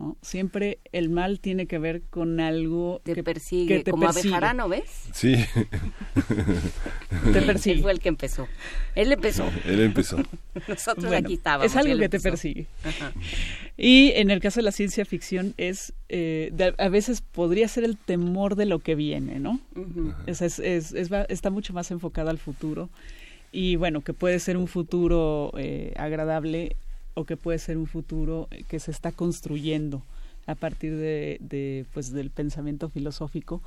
[0.00, 0.16] ¿No?
[0.22, 4.28] Siempre el mal tiene que ver con algo Te que persigue, que te como persigue.
[4.34, 4.84] Abejarano, ¿ves?
[5.12, 5.34] Sí,
[7.32, 7.82] Te Él persigue.
[7.82, 8.48] fue el que empezó.
[8.94, 9.44] Él empezó.
[9.66, 10.16] él empezó.
[10.68, 11.66] Nosotros Bueno, aquí estábamos.
[11.70, 12.66] es algo él que te persigue.
[12.84, 13.12] Ajá.
[13.76, 17.84] Y en el caso de la ciencia ficción es, eh, de- a veces podría ser
[17.84, 19.60] el temor de lo que viene, ¿no?
[19.76, 20.12] Ujú.
[20.26, 22.88] Es, es- es- es va- está mucho más enfocada al futuro
[23.52, 26.76] y bueno, que puede ser un futuro eh, agradable
[27.24, 30.02] que puede ser un futuro eh, que se está construyendo
[30.46, 33.62] a partir de, pues del pensamiento filosófico.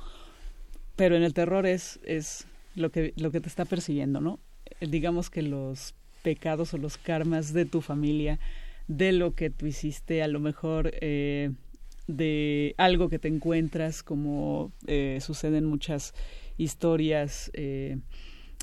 [0.96, 4.38] Pero en el terror es es lo que lo que te está persiguiendo no
[4.80, 8.38] Eh, digamos que los pecados o los karmas de tu familia
[8.88, 11.50] de lo que tú hiciste a lo mejor eh,
[12.06, 16.14] de algo que te encuentras como eh, sucede en muchas
[16.56, 17.50] historias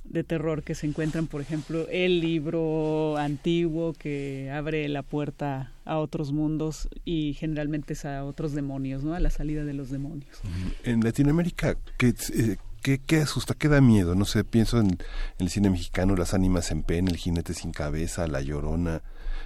[0.03, 5.97] de terror que se encuentran, por ejemplo, el libro antiguo que abre la puerta a
[5.97, 9.13] otros mundos y generalmente es a otros demonios, ¿no?
[9.13, 10.39] A la salida de los demonios.
[10.83, 13.53] En Latinoamérica, ¿qué, eh, qué, qué asusta?
[13.53, 14.15] ¿Qué da miedo?
[14.15, 14.97] No sé, pienso en, en
[15.39, 19.01] el cine mexicano, Las ánimas en pena, El jinete sin cabeza, La llorona.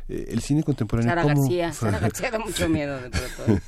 [0.08, 1.74] Eh, el cine contemporáneo, Sara ¿cómo, García.
[1.74, 3.62] Sara García da mucho miedo de pronto.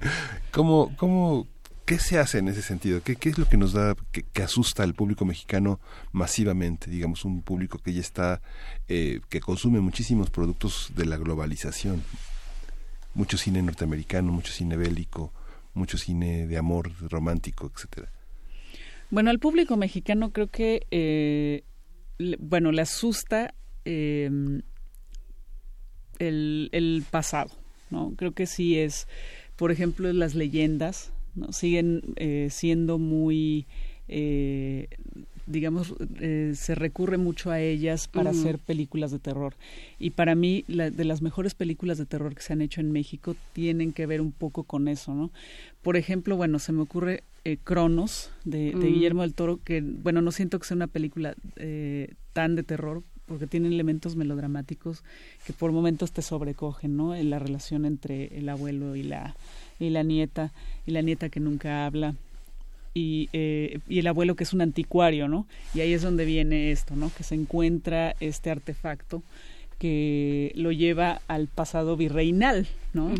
[0.52, 1.46] ¿cómo, cómo,
[1.88, 3.00] ¿Qué se hace en ese sentido?
[3.02, 5.80] ¿Qué, es lo que nos da, que, asusta al público mexicano
[6.12, 6.90] masivamente?
[6.90, 8.42] Digamos, un público que ya está,
[8.88, 12.02] eh, que consume muchísimos productos de la globalización.
[13.14, 15.32] Mucho cine norteamericano, mucho cine bélico,
[15.72, 18.12] mucho cine de amor romántico, etcétera.
[19.08, 21.64] Bueno, al público mexicano creo que, eh,
[22.38, 23.54] bueno, le asusta
[23.86, 24.28] eh,
[26.18, 27.50] el, el pasado,
[27.88, 28.12] ¿no?
[28.14, 29.08] Creo que sí es,
[29.56, 31.52] por ejemplo, las leyendas, ¿no?
[31.52, 33.66] Siguen eh, siendo muy,
[34.08, 34.88] eh,
[35.46, 39.54] digamos, eh, se recurre mucho a ellas para hacer películas de terror.
[39.98, 42.92] Y para mí, la- de las mejores películas de terror que se han hecho en
[42.92, 45.30] México tienen que ver un poco con eso, ¿no?
[45.82, 47.22] Por ejemplo, bueno, se me ocurre
[47.64, 48.80] Cronos de, de Mm.
[48.92, 51.34] Guillermo del Toro, que, bueno, no siento que sea una película
[52.34, 55.02] tan de terror, porque tiene elementos melodramáticos
[55.46, 57.14] que por momentos te sobrecogen, ¿no?
[57.14, 59.34] En la relación entre el abuelo y la,
[59.78, 60.52] y la nieta,
[60.86, 62.14] y la nieta que nunca habla.
[62.94, 65.46] Y, eh, y el abuelo que es un anticuario, ¿no?
[65.74, 67.12] Y ahí es donde viene esto, ¿no?
[67.16, 69.22] Que se encuentra este artefacto
[69.78, 73.14] que lo lleva al pasado virreinal, ¿no?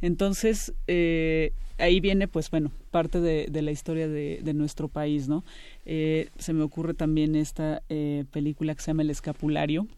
[0.00, 5.26] Entonces, eh, ahí viene, pues bueno, parte de, de la historia de, de nuestro país,
[5.26, 5.42] ¿no?
[5.84, 7.82] Eh, se me ocurre también esta
[8.30, 9.88] película que se llama El Escapulario,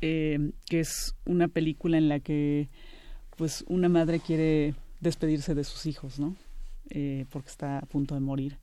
[0.00, 2.68] que es una película en la que,
[3.36, 6.36] pues, una madre quiere despedirse de sus hijos, ¿no?
[6.90, 8.58] Eh, porque está a punto de morir.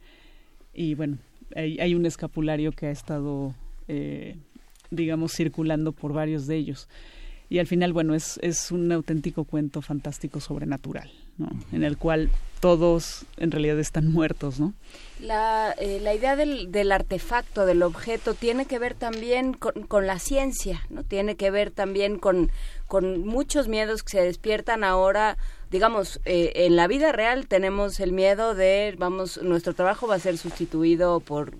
[0.74, 1.18] Y bueno,
[1.56, 3.54] hay, hay un escapulario que ha estado,
[3.88, 4.38] eh,
[4.92, 6.88] digamos, circulando por varios de ellos.
[7.50, 11.48] Y al final, bueno, es, es un auténtico cuento fantástico sobrenatural, ¿no?
[11.72, 14.74] En el cual todos en realidad están muertos, ¿no?
[15.22, 20.08] La, eh, la idea del, del artefacto, del objeto, tiene que ver también con, con
[20.08, 21.04] la ciencia, ¿no?
[21.04, 22.52] Tiene que ver también con,
[22.86, 25.38] con muchos miedos que se despiertan ahora.
[25.70, 30.20] Digamos, eh, en la vida real tenemos el miedo de, vamos, nuestro trabajo va a
[30.20, 31.52] ser sustituido por,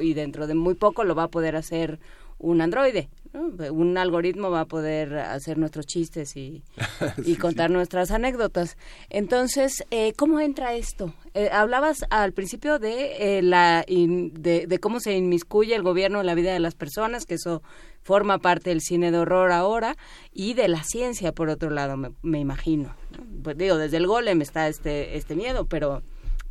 [0.00, 1.98] y dentro de muy poco lo va a poder hacer
[2.38, 3.08] un androide.
[3.34, 3.48] ¿No?
[3.72, 6.62] Un algoritmo va a poder hacer nuestros chistes y,
[7.26, 8.78] y contar nuestras anécdotas.
[9.10, 11.12] Entonces, eh, ¿cómo entra esto?
[11.34, 16.20] Eh, hablabas al principio de, eh, la in- de, de cómo se inmiscuye el gobierno
[16.20, 17.62] en la vida de las personas, que eso
[18.02, 19.96] forma parte del cine de horror ahora,
[20.32, 22.94] y de la ciencia, por otro lado, me, me imagino.
[23.18, 23.42] ¿no?
[23.42, 26.02] Pues digo, desde el golem está este, este miedo, pero,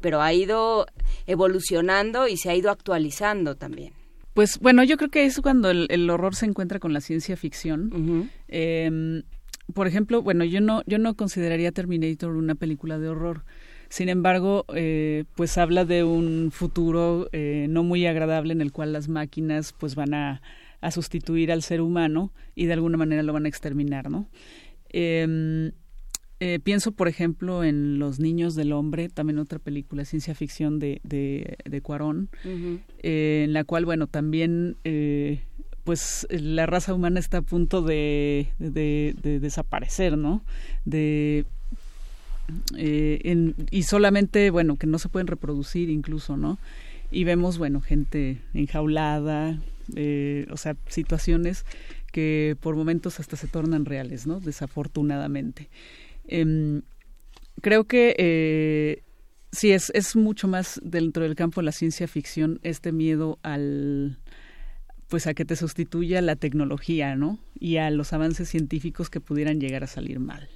[0.01, 0.85] pero ha ido
[1.27, 3.93] evolucionando y se ha ido actualizando también.
[4.33, 8.29] Pues bueno, yo creo que es cuando el, horror se encuentra con la ciencia ficción.
[8.47, 9.23] Em,
[9.73, 13.45] por ejemplo, bueno, yo no, yo no consideraría Terminator una película de horror.
[13.89, 18.91] Sin embargo, eh, pues habla de un futuro eh, no muy agradable en el cual
[18.91, 20.41] las máquinas pues van a,
[20.81, 24.27] a, sustituir al ser humano y de alguna manera lo van a exterminar, ¿no?
[24.89, 25.73] Em,
[26.45, 30.99] eh, pienso, por ejemplo, en Los Niños del Hombre, también otra película ciencia ficción de,
[31.05, 32.27] de, de Cuarón,
[33.01, 35.39] eh, en la cual, bueno, también eh,
[35.85, 40.43] pues la raza humana está a punto de, de, desaparecer, ¿no?
[40.83, 41.45] De
[42.75, 46.59] y solamente, bueno, que no se pueden reproducir incluso, ¿no?
[47.09, 49.61] Y vemos, bueno, gente enjaulada,
[50.51, 51.65] o sea, situaciones
[52.11, 54.41] que por momentos hasta se tornan reales, ¿no?
[54.41, 55.69] Desafortunadamente.
[56.27, 56.81] Eh,
[57.61, 59.03] creo que eh,
[59.51, 64.19] sí, es, es mucho más dentro del campo de la ciencia ficción este miedo al
[65.07, 67.37] pues a que te sustituya la tecnología, ¿no?
[67.59, 70.49] Y a los avances científicos que pudieran llegar a salir mal.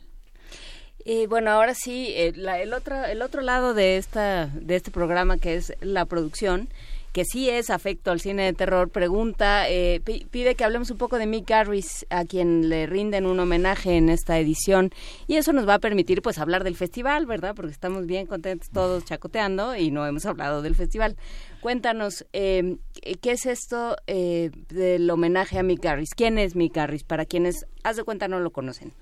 [1.05, 5.37] Eh, bueno, ahora sí, eh, el otro el otro lado de esta de este programa
[5.37, 6.69] que es la producción
[7.17, 11.17] que sí es afecto al cine de terror, pregunta, eh, pide que hablemos un poco
[11.17, 14.91] de Mick Garris, a quien le rinden un homenaje en esta edición.
[15.25, 17.55] Y eso nos va a permitir pues hablar del festival, ¿verdad?
[17.55, 21.15] Porque estamos bien contentos todos chacoteando y no hemos hablado del festival.
[21.59, 22.77] Cuéntanos, eh,
[23.19, 26.13] ¿qué es esto eh, del homenaje a Mick Garris?
[26.15, 27.03] ¿Quién es Mick Garris?
[27.03, 28.93] Para quienes, haz de cuenta, no lo conocen.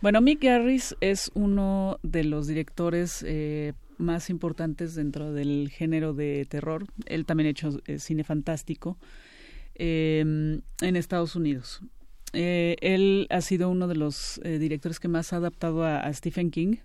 [0.00, 3.22] Bueno, Mick Garris es uno de los directores
[4.02, 6.86] más importantes dentro del género de terror.
[7.06, 8.98] Él también ha hecho eh, cine fantástico
[9.74, 11.80] em, en Estados Unidos.
[12.32, 16.50] Eh, él ha sido uno de los eh, directores que más ha adaptado a, Stephen
[16.50, 16.76] King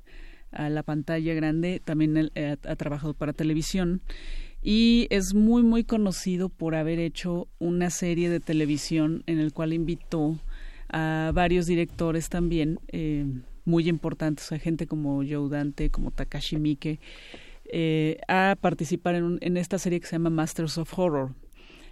[0.51, 1.82] a la pantalla grande.
[1.84, 4.01] También ha, trabajado para televisión
[4.62, 9.73] y es muy muy conocido por haber hecho una serie de televisión en el cual
[9.73, 10.39] invitó
[10.89, 12.80] a varios directores también
[13.67, 16.99] muy importantes, a gente como Joe Dante, como Takashi Miike,
[17.65, 21.34] eh, a participar en, en, esta serie que se llama Masters of Horror.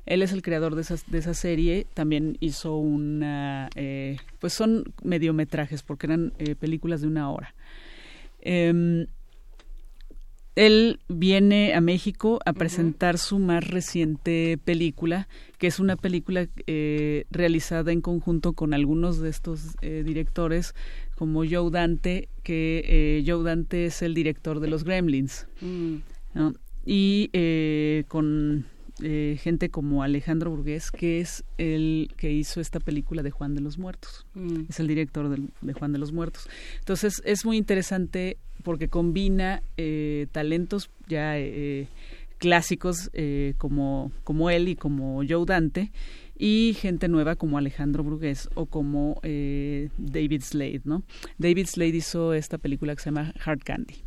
[0.05, 4.85] Él es el creador de esa, de esa serie, también hizo una, eh, pues son
[5.03, 7.53] mediometrajes porque eran eh, películas de una hora.
[8.39, 9.07] Em,
[10.55, 16.47] él viene a México a presentar su más reciente película, que es una película
[17.29, 20.73] realizada en conjunto con algunos de estos directores,
[21.15, 25.95] como Joe Dante, que eh, Joe Dante es el director de los Gremlins, mm.
[26.85, 27.29] y
[28.07, 28.65] con
[28.97, 33.77] gente como Alejandro Burgués, que es el que hizo esta película de Juan de los
[33.77, 34.65] Muertos, mm.
[34.69, 36.47] es el director de Juan de los Muertos.
[36.79, 41.87] Entonces es muy interesante porque combina eh, talentos ya eh,
[42.37, 45.91] clásicos eh, como, como él y como Joe Dante
[46.37, 51.03] y gente nueva como Alejandro Brugués o como David Slade, ¿no?
[51.37, 54.03] David Slade hizo esta película que se llama Hard Candy.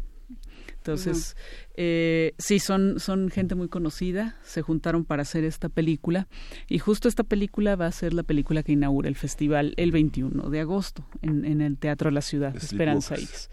[0.79, 1.37] Entonces,
[1.75, 6.29] eh, sí, son, son gente muy conocida, se juntaron para hacer esta película
[6.67, 10.49] y justo esta película va a ser la película que inaugura el festival el 21
[10.49, 13.51] de agosto en, en el Teatro de la Ciudad, Esperanza X.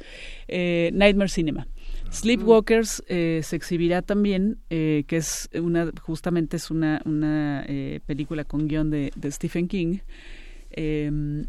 [0.47, 1.67] Eh, Nightmare Cinema.
[2.11, 8.45] Sleepwalkers eh, se exhibirá también, eh, que es una, justamente es una, una eh, película
[8.45, 9.99] con guion de, Stephen King.
[10.71, 11.45] Eh,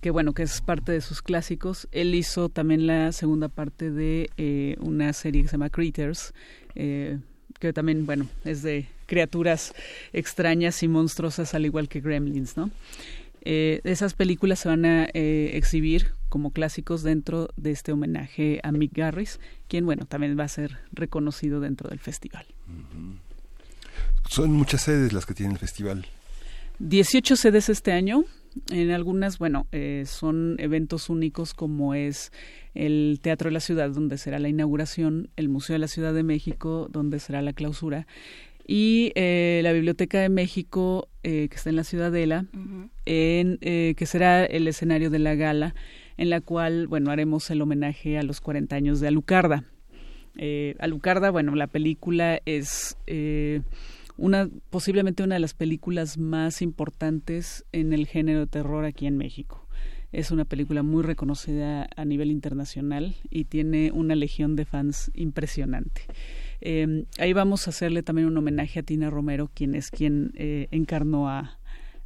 [0.00, 1.88] que bueno, que es parte de sus clásicos.
[1.92, 6.34] Él hizo también la segunda parte de eh, una serie que se llama Critters,
[6.74, 7.18] eh,
[7.58, 9.74] que también, bueno, es de criaturas
[10.12, 12.70] extrañas y monstruosas, al igual que Gremlins, ¿no?
[13.42, 18.96] Eh, esas películas se van a exhibir como clásicos dentro de este homenaje a Mick
[18.96, 22.46] Garris, quien, bueno, también va a ser reconocido dentro del festival.
[24.28, 26.06] Son muchas sedes las que tiene el festival.
[26.78, 28.24] 18 sedes este año,
[28.70, 32.32] en algunas, bueno, eh, son eventos únicos como es
[32.74, 36.22] el Teatro de la Ciudad, donde será la inauguración, el Museo de la Ciudad de
[36.22, 38.06] México, donde será la clausura,
[38.66, 42.44] y eh, la Biblioteca de México, eh, que está en la Ciudadela,
[43.06, 45.74] en, que será el escenario de la gala,
[46.18, 49.64] en la cual, bueno, haremos el homenaje a los 40 años de Alucarda.
[50.78, 52.96] Alucarda, bueno, la película es
[54.18, 59.16] una posiblemente una de las películas más importantes en el género de terror aquí en
[59.16, 59.66] México.
[60.10, 66.02] Es una película muy reconocida a nivel internacional y tiene una legión de fans impresionante.
[66.60, 70.66] Eh, ahí vamos a hacerle también un homenaje a Tina Romero, quien es quien eh,
[70.70, 71.58] encarnó a,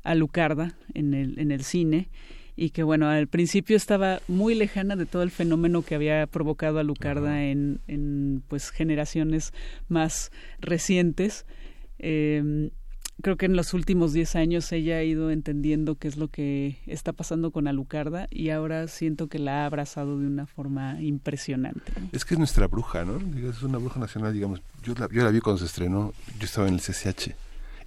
[0.03, 2.09] a Lucarda en el, en el cine
[2.57, 6.79] y que bueno, al principio estaba muy lejana de todo el fenómeno que había provocado
[6.79, 9.53] a Lucarda en, en pues generaciones
[9.89, 10.31] más
[10.61, 11.47] recientes,
[11.99, 12.71] eh,
[13.23, 16.79] creo que en los últimos 10 años ella ha ido entendiendo qué es lo que
[16.87, 21.93] está pasando con Alucarda y ahora siento que la ha abrazado de una forma impresionante.
[22.13, 23.19] Es que es nuestra bruja, ¿no?
[23.49, 24.61] Es una bruja nacional, digamos.
[24.83, 27.35] Yo la, yo la vi cuando se estrenó, yo estaba en el CCH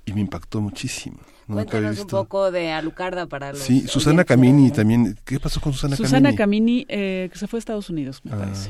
[0.05, 1.17] y me impactó muchísimo.
[1.47, 5.15] Cuéntanos un poco de Alucarda para los Sí, Susana Camini también.
[5.25, 6.07] ¿Qué pasó con Susana, Camini?
[6.09, 8.69] Susana Camini, eh, que se fue a Estados Unidos, me Ah, parece.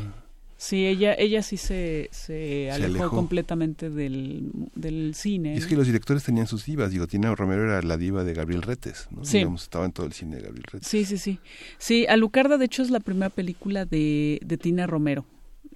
[0.57, 3.15] Sí, ella, ella sí se, se, alejó, alejó.
[3.15, 5.53] completamente del, del cine.
[5.53, 6.91] Y es que los directores tenían sus divas.
[6.91, 9.23] Digo, Tina Romero era la diva de Gabriel Retes, ¿no?
[9.25, 9.39] Sí.
[9.39, 10.87] Digamos, estaba en todo el cine de Gabriel Retes.
[10.87, 11.39] Sí, sí, sí.
[11.77, 15.25] Sí, Alucarda, de hecho, es la primera película de, de Tina Romero.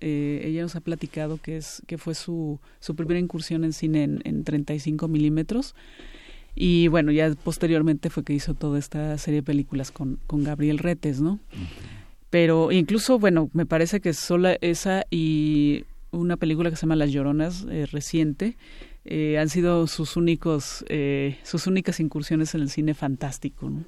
[0.02, 4.04] Eh, ella nos ha platicado que es que fue su, su primera incursión en cine
[4.04, 5.76] en, en 35 milímetros.
[6.56, 10.78] Y bueno, ya posteriormente fue que hizo toda esta serie de películas con, con Gabriel
[10.78, 11.40] Retes, ¿no?
[12.30, 17.12] Pero incluso, bueno, me parece que sola esa y una película que se llama Las
[17.12, 18.58] Lloronas, eh, reciente,
[19.12, 23.68] eh, han sido sus únicos eh, sus únicas incursiones en el cine fantástico.
[23.68, 23.84] ¿no?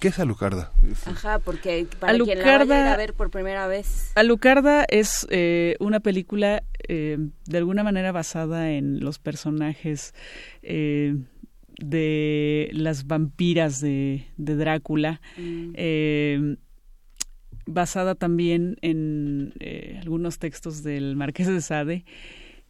[0.00, 0.72] ¿Qué es Alucarda?
[1.06, 4.10] Ajá, porque para quien la vaya a ir a ver por primera vez.
[4.16, 10.12] Alucarda es eh, una película eh, de alguna manera basada en los personajes
[10.62, 11.18] eh,
[11.78, 15.20] de las vampiras de, de Drácula.
[15.36, 15.70] Mm.
[15.74, 16.56] Eh,
[17.66, 22.04] basada también en eh, algunos textos del Marqués de Sade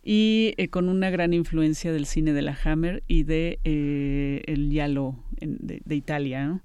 [0.05, 4.71] y eh, con una gran influencia del cine de la Hammer y de eh, el
[4.79, 6.47] en- de, Italia.
[6.47, 6.61] ¿no?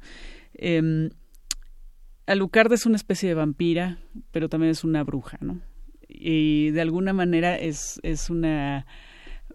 [0.56, 1.10] Em,
[2.28, 3.98] Alucarda es una especie de vampira,
[4.32, 5.62] pero también es una bruja, ¿no?
[6.08, 8.86] Y de alguna manera es, es una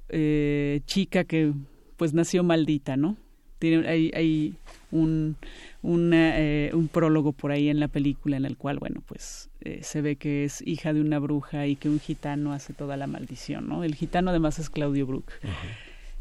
[0.09, 1.53] eh, chica que
[1.97, 3.17] pues nació maldita, ¿no?
[3.59, 4.55] Tiene, hay, hay
[4.91, 5.37] un,
[5.83, 9.81] una, eh, un prólogo por ahí en la película en el cual, bueno, pues eh,
[9.83, 13.07] se ve que es hija de una bruja y que un gitano hace toda la
[13.07, 13.83] maldición, ¿no?
[13.85, 15.33] El gitano además es Claudio Brook.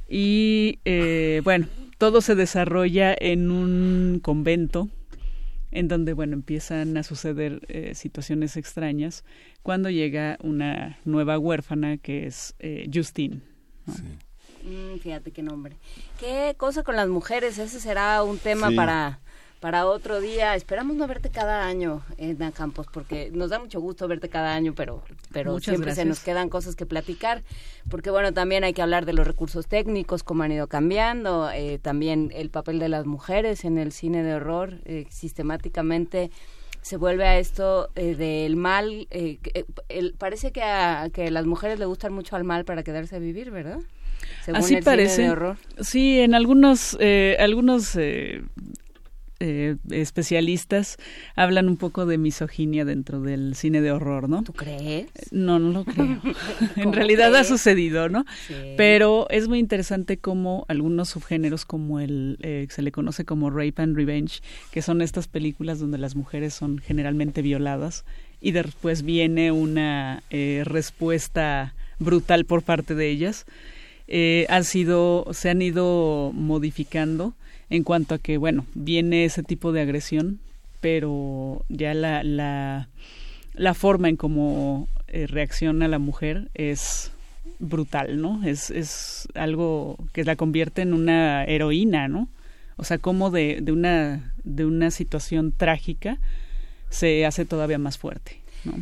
[0.09, 1.67] Y eh, bueno,
[1.97, 4.89] todo se desarrolla en un convento
[5.71, 9.23] en donde, bueno, empiezan a suceder eh, situaciones extrañas
[9.63, 13.41] cuando llega una nueva huérfana que es eh, Justine.
[13.87, 13.93] ¿no?
[14.63, 15.75] Mm, fíjate qué nombre.
[16.19, 17.57] ¿Qué cosa con las mujeres?
[17.57, 18.75] Ese será un tema Sí.
[18.75, 19.19] para
[19.63, 20.55] para otro día.
[20.55, 24.73] Esperamos no verte cada año, Edna Campos, porque nos da mucho gusto verte cada año,
[24.75, 25.01] pero
[25.31, 27.43] pero Muchas siempre se nos quedan cosas que platicar,
[27.89, 31.79] porque bueno, también hay que hablar de los recursos técnicos, cómo han ido cambiando, eh,
[31.81, 36.29] también el papel de las mujeres en el cine de horror, eh, sistemáticamente
[36.81, 39.07] se vuelve a esto eh, del mal.
[39.11, 42.83] eh, eh, el- parece que a, que las mujeres le gustan mucho al mal para
[42.83, 43.79] quedarse a vivir, ¿verdad?
[44.43, 45.21] Según Así el cine parece.
[45.21, 45.57] de horror.
[45.79, 48.41] Sí, en algunos, eh, algunos eh,
[49.39, 50.97] eh, especialistas
[51.35, 54.43] hablan un poco de misoginia dentro del cine de horror, ¿no?
[54.43, 55.07] ¿Tú crees?
[55.31, 56.21] No, no lo creo.
[56.75, 58.25] en ¿Cómo realidad ha sucedido, ¿no?
[58.47, 58.53] Sí.
[58.77, 63.49] Pero es muy interesante cómo algunos subgéneros, como el eh, que se le conoce como
[63.49, 68.05] Rape and Revenge, que son estas películas donde las mujeres son generalmente violadas
[68.39, 73.45] y después viene una eh, respuesta brutal por parte de ellas,
[74.07, 77.33] eh, han sido, se han ido modificando
[77.73, 80.39] en cuanto a que, bueno, viene ese tipo de agresión,
[80.79, 82.87] pero ya la, la,
[83.55, 87.11] la forma en cómo eh, reacciona la mujer es
[87.57, 88.43] brutal, ¿no?
[88.43, 92.29] Es, es algo que la convierte en una heroína, ¿no?
[92.75, 96.19] O sea, como de, de, una, de una situación trágica
[96.91, 98.73] se hace todavía más fuerte, ¿no?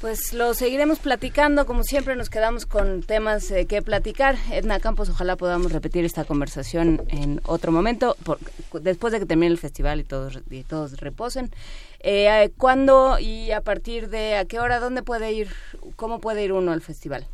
[0.00, 4.36] Pues lo seguiremos platicando, como siempre nos quedamos con temas eh, que platicar.
[4.50, 8.38] Edna Campos, ojalá podamos repetir esta conversación en otro momento, por-
[8.80, 11.50] después de que termine el festival y todos, y todos reposen.
[12.02, 15.48] Eh, ¿Cuándo y a partir de a qué hora, dónde puede ir,
[15.96, 17.26] cómo puede ir uno al festival?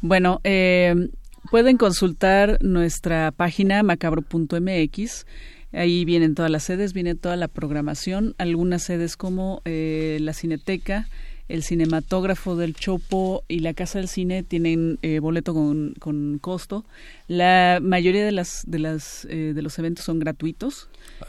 [0.00, 1.08] Bueno, eh,
[1.52, 5.24] pueden consultar nuestra página macabro.mx.
[5.72, 8.34] Ahí vienen todas las sedes, viene toda la programación.
[8.38, 11.06] Algunas sedes como eh, la Cineteca,
[11.48, 16.84] el Cinematógrafo del Chopo y la Casa del Cine tienen eh, boleto con, con costo.
[17.28, 20.88] La mayoría de las de las eh, de los eventos son gratuitos.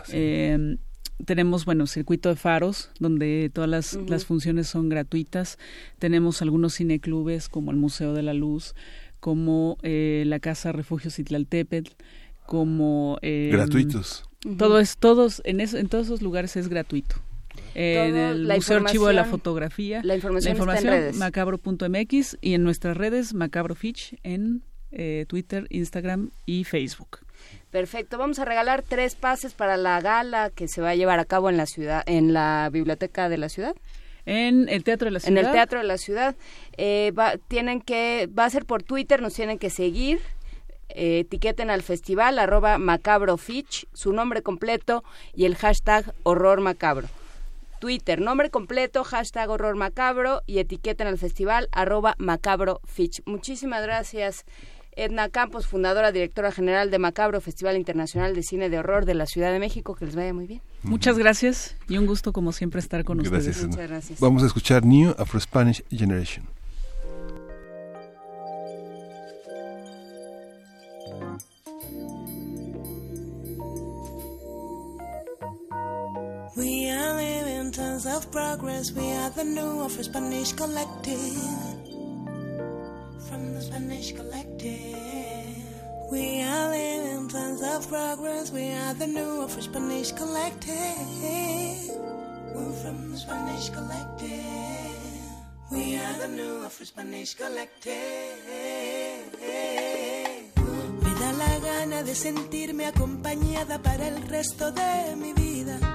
[0.09, 0.78] Eh,
[1.26, 5.57] tenemos, bueno, circuito de faros, donde todas las, las funciones son gratuitas.
[5.99, 8.76] Tenemos algunos cineclubes, como el Museo de la Luz,
[9.20, 11.91] como eh, la Casa Refugio Citlaltépetl,
[12.45, 13.20] como...
[13.22, 14.26] eh, Gratuitos.
[14.57, 17.16] Todo es, todos, en, eso, en todos esos lugares es gratuito.
[17.76, 21.16] En Todo, el la Museo Archivo de la información- Fotografía, La información, en redes.
[21.18, 27.20] macabro.mx y en nuestras redes macabrofitch en eh, Twitter, Instagram y Facebook.
[27.72, 31.26] Perfecto, vamos a regalar tres pases para la gala que se va a llevar a
[31.26, 33.74] cabo en la ciudad, en la biblioteca de la ciudad.
[34.26, 35.43] En el Teatro de la En Ciudad.
[35.45, 36.36] el Teatro de la Ciudad.
[36.78, 40.20] Eh, va, tienen que, va a ser por Twitter, nos tienen que seguir.
[40.89, 45.04] Eh, etiqueten al festival arroba macabrofitch, su nombre completo
[45.36, 47.08] y el hashtag horror macabro.
[47.84, 53.22] Twitter, nombre completo, hashtag horror macabro y etiqueten al festival arroba macabrofitch.
[53.26, 54.46] Muchísimas gracias.
[54.96, 59.26] Edna Campos, fundadora, directora general de Macabro, Festival Internacional de Cine de Horror de la
[59.26, 59.96] Ciudad de México.
[59.96, 60.62] Que les vaya muy bien.
[60.84, 63.68] Muchas gracias y un gusto como siempre estar con Gracias, ustedes.
[63.68, 64.20] Muchas gracias.
[64.22, 66.46] Vamos a escuchar New Afro Spanish Generation.
[76.56, 78.91] We are living tons of progress.
[78.91, 81.18] We are the new of Spanish collective.
[83.28, 85.58] From the Spanish collective.
[86.12, 88.51] We are living tons of progress.
[88.51, 90.78] We are the new of Spanish collective.
[92.54, 94.30] We're from the Spanish collective.
[95.72, 97.93] We are the new of Spanish collective.
[101.01, 105.93] Me da la gana de sentirme acompañada para el resto de mi vida.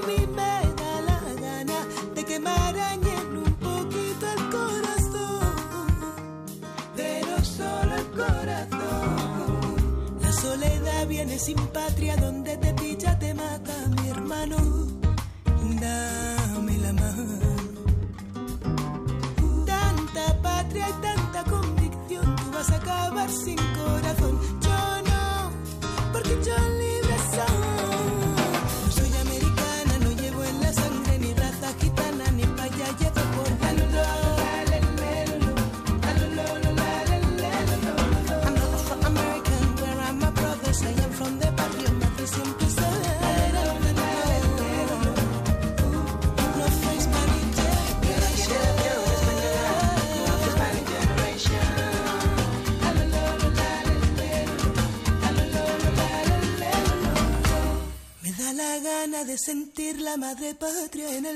[0.00, 1.78] Que mí me da la gana
[2.14, 5.86] de que me arañen un poquito el corazón,
[6.96, 9.76] pero solo el corazón.
[10.20, 14.56] La soledad viene sin patria, donde te pilla te mata mi hermano.
[15.80, 17.38] Dame la mano.
[19.66, 24.03] Tanta patria y tanta convicción, tú vas a acabar sin corazón.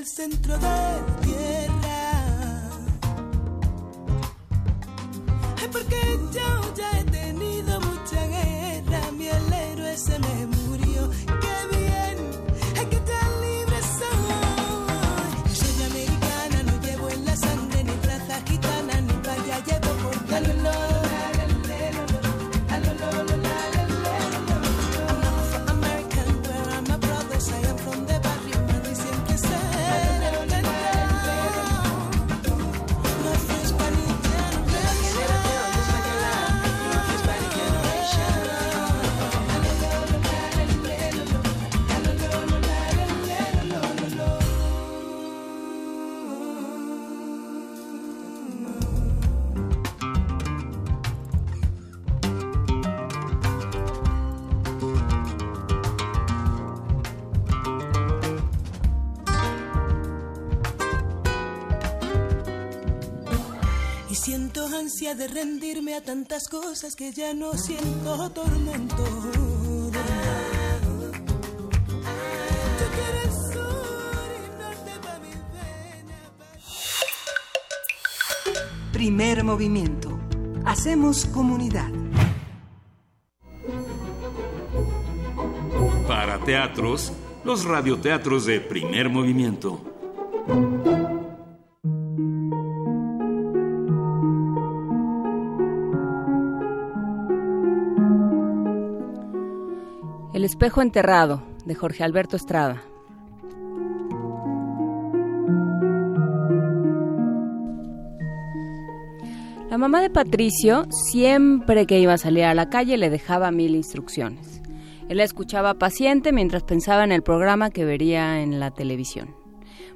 [0.09, 1.28] Patria en el centro de la
[65.19, 69.03] de rendirme a tantas cosas que ya no siento tormento.
[78.93, 80.17] Primer movimiento.
[80.63, 81.91] Hacemos comunidad.
[86.07, 87.11] Para teatros,
[87.43, 89.88] los radioteatros de primer movimiento.
[100.69, 102.83] Espejo enterrado, de Jorge Alberto Estrada.
[109.71, 113.73] La mamá de Patricio, siempre que iba a salir a la calle, le dejaba mil
[113.73, 114.61] instrucciones.
[115.07, 119.35] Él la escuchaba paciente mientras pensaba en el programa que vería en la televisión.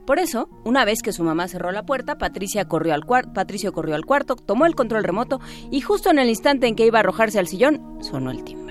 [0.08, 3.94] Por eso, una vez que su mamá cerró la puerta, Patricia corrió al Patricio corrió
[3.94, 7.02] al cuarto, tomó el control remoto y justo en el instante en que iba a
[7.02, 8.63] arrojarse al sillón, sonó el timbre.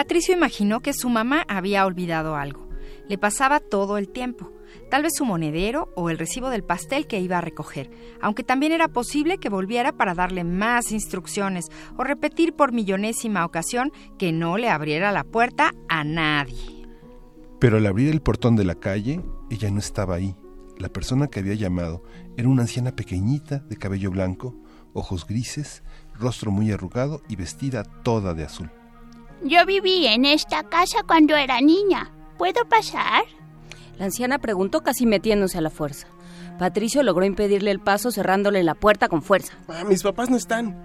[0.00, 2.66] Patricio imaginó que su mamá había olvidado algo.
[3.06, 4.50] Le pasaba todo el tiempo.
[4.90, 8.72] Tal vez su monedero o el recibo del pastel que iba a recoger, aunque también
[8.72, 11.66] era posible que volviera para darle más instrucciones
[11.98, 16.88] o repetir por millonésima ocasión que no le abriera la puerta a nadie.
[17.58, 19.20] Pero al abrir el portón de la calle,
[19.50, 20.34] ella no estaba ahí.
[20.78, 22.02] La persona que había llamado
[22.38, 24.56] era una anciana pequeñita de cabello blanco,
[24.94, 25.82] ojos grises,
[26.18, 28.70] rostro muy arrugado y vestida toda de azul.
[29.42, 32.10] Yo viví en esta casa cuando era niña.
[32.36, 33.24] ¿Puedo pasar?
[33.98, 36.06] La anciana preguntó casi metiéndose a la fuerza.
[36.58, 39.54] Patricio logró impedirle el paso cerrándole la puerta con fuerza.
[39.68, 40.76] Ah, mis papás no están.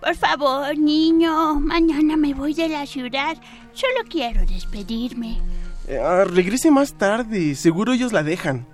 [0.00, 3.36] Por favor, niño, mañana me voy de la ciudad.
[3.72, 5.40] Solo quiero despedirme.
[5.86, 8.66] Eh, ah, regrese más tarde, seguro ellos la dejan.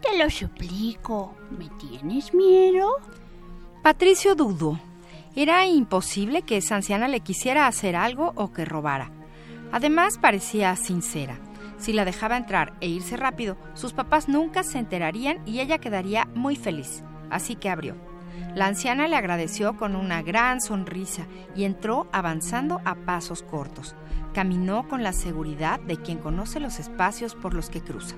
[0.00, 1.34] Te lo suplico.
[1.50, 2.88] ¿Me tienes miedo?
[3.82, 4.78] Patricio dudó.
[5.36, 9.10] Era imposible que esa anciana le quisiera hacer algo o que robara.
[9.72, 11.38] Además, parecía sincera.
[11.76, 16.28] Si la dejaba entrar e irse rápido, sus papás nunca se enterarían y ella quedaría
[16.34, 17.02] muy feliz.
[17.30, 17.96] Así que abrió.
[18.54, 21.26] La anciana le agradeció con una gran sonrisa
[21.56, 23.96] y entró avanzando a pasos cortos.
[24.32, 28.14] Caminó con la seguridad de quien conoce los espacios por los que cruza.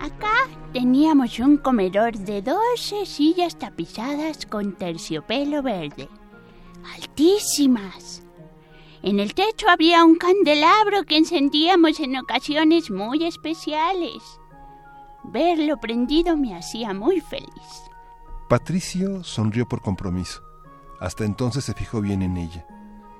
[0.00, 6.08] Acá teníamos un comedor de 12 sillas tapizadas con terciopelo verde.
[6.94, 8.22] Altísimas.
[9.02, 14.22] En el techo había un candelabro que encendíamos en ocasiones muy especiales.
[15.24, 17.90] Verlo prendido me hacía muy feliz.
[18.48, 20.42] Patricio sonrió por compromiso.
[21.00, 22.66] Hasta entonces se fijó bien en ella.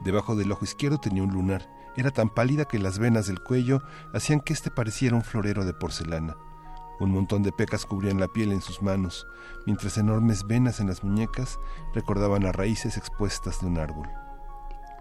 [0.04, 1.68] Debajo del ojo izquierdo tenía un lunar.
[1.96, 5.72] Era tan pálida que las venas del cuello hacían que éste pareciera un florero de
[5.72, 6.36] porcelana.
[6.98, 9.26] Un montón de pecas cubrían la piel en sus manos,
[9.66, 11.58] mientras enormes venas en las muñecas
[11.94, 14.08] recordaban las raíces expuestas de un árbol.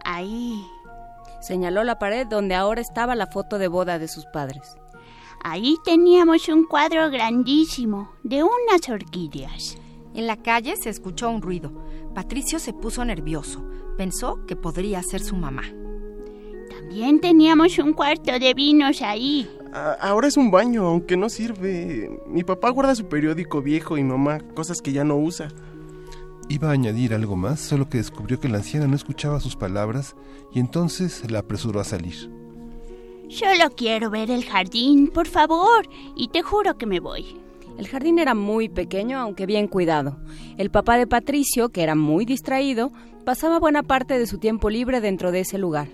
[0.03, 0.65] Ahí.
[1.41, 4.77] Señaló la pared donde ahora estaba la foto de boda de sus padres.
[5.43, 9.77] Ahí teníamos un cuadro grandísimo de unas orquídeas.
[10.13, 11.71] En la calle se escuchó un ruido.
[12.13, 13.63] Patricio se puso nervioso.
[13.97, 15.63] Pensó que podría ser su mamá.
[16.87, 19.49] También teníamos un cuarto de vinos ahí.
[19.73, 22.21] Ah, ahora es un baño, aunque no sirve.
[22.27, 25.49] Mi papá guarda su periódico viejo y mamá cosas que ya no usa.
[26.47, 30.15] Iba a añadir algo más, solo que descubrió que la anciana no escuchaba sus palabras
[30.53, 32.29] y entonces la apresuró a salir.
[33.29, 37.41] Solo quiero ver el jardín, por favor, y te juro que me voy.
[37.79, 40.17] El jardín era muy pequeño, aunque bien cuidado.
[40.57, 42.93] El papá de Patricio, que era muy distraído,
[43.25, 45.87] pasaba buena parte de su tiempo libre dentro de ese lugar.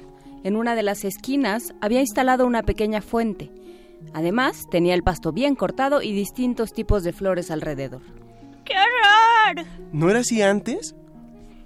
[0.44, 3.52] En una de las esquinas había instalado una pequeña fuente.
[4.14, 8.02] Además, tenía el pasto bien cortado y distintos tipos de flores alrededor.
[8.66, 9.66] ¡Qué horror!
[9.92, 10.96] ¿No era así antes?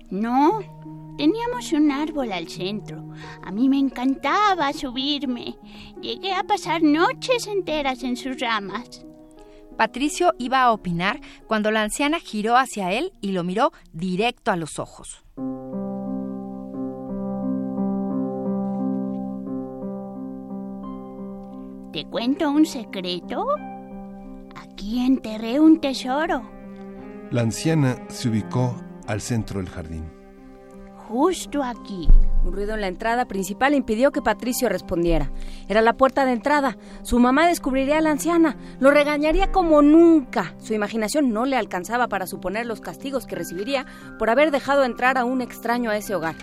[0.09, 0.59] No,
[1.17, 3.09] teníamos un árbol al centro.
[3.43, 5.55] A mí me encantaba subirme.
[6.01, 9.05] Llegué a pasar noches enteras en sus ramas.
[9.77, 14.55] Patricio iba a opinar cuando la anciana giró hacia él y lo miró directo a
[14.55, 15.23] los ojos.
[21.95, 23.47] ¿Te cuento un secreto?
[24.53, 26.41] Aquí enterré un tesoro.
[27.31, 28.75] La anciana se ubicó
[29.07, 30.03] al centro del jardín.
[31.07, 32.09] Justo aquí.
[32.43, 35.31] Un ruido en la entrada principal impidió que Patricio respondiera.
[35.69, 36.75] Era la puerta de entrada.
[37.01, 38.57] Su mamá descubriría a la anciana.
[38.81, 40.53] Lo regañaría como nunca.
[40.57, 43.85] Su imaginación no le alcanzaba para suponer los castigos que recibiría
[44.19, 46.35] por haber dejado entrar a un extraño a ese hogar.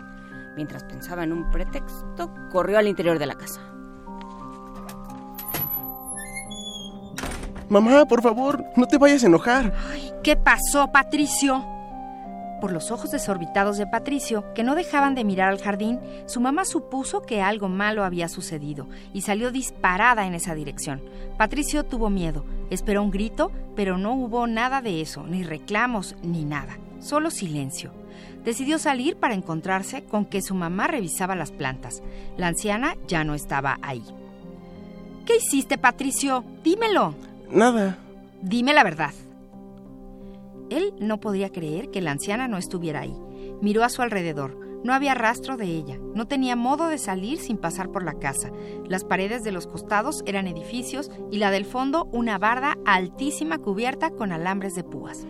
[0.57, 3.72] Mientras pensaba en un pretexto, corrió al interior de la casa.
[7.73, 9.73] Mamá, por favor, no te vayas a enojar.
[10.23, 11.65] ¿Qué pasó, Patricio?
[12.61, 16.67] Por los ojos desorbitados de Patricio, que no dejaban de mirar al jardín, su mamá
[16.67, 21.03] supuso que algo malo había sucedido y salió disparada en esa dirección.
[21.39, 26.45] Patricio tuvo miedo, esperó un grito, pero no hubo nada de eso, ni reclamos, ni
[26.45, 27.91] nada, solo silencio.
[28.45, 32.03] Decidió salir para encontrarse con que su mamá revisaba las plantas.
[32.37, 34.05] La anciana ya no estaba ahí.
[35.25, 36.45] ¿Qué hiciste, Patricio?
[36.63, 37.32] Dímelo.
[37.53, 37.99] Nada.
[38.41, 39.13] Dime la verdad.
[40.71, 43.15] Él no podía creer que la anciana no estuviera ahí.
[43.61, 44.59] Miró a su alrededor.
[44.85, 45.99] No había rastro de ella.
[46.15, 48.51] No tenía modo de salir sin pasar por la casa.
[48.89, 54.11] Las paredes de los costados eran edificios y la del fondo una barda altísima cubierta
[54.11, 55.27] con alambres de púas.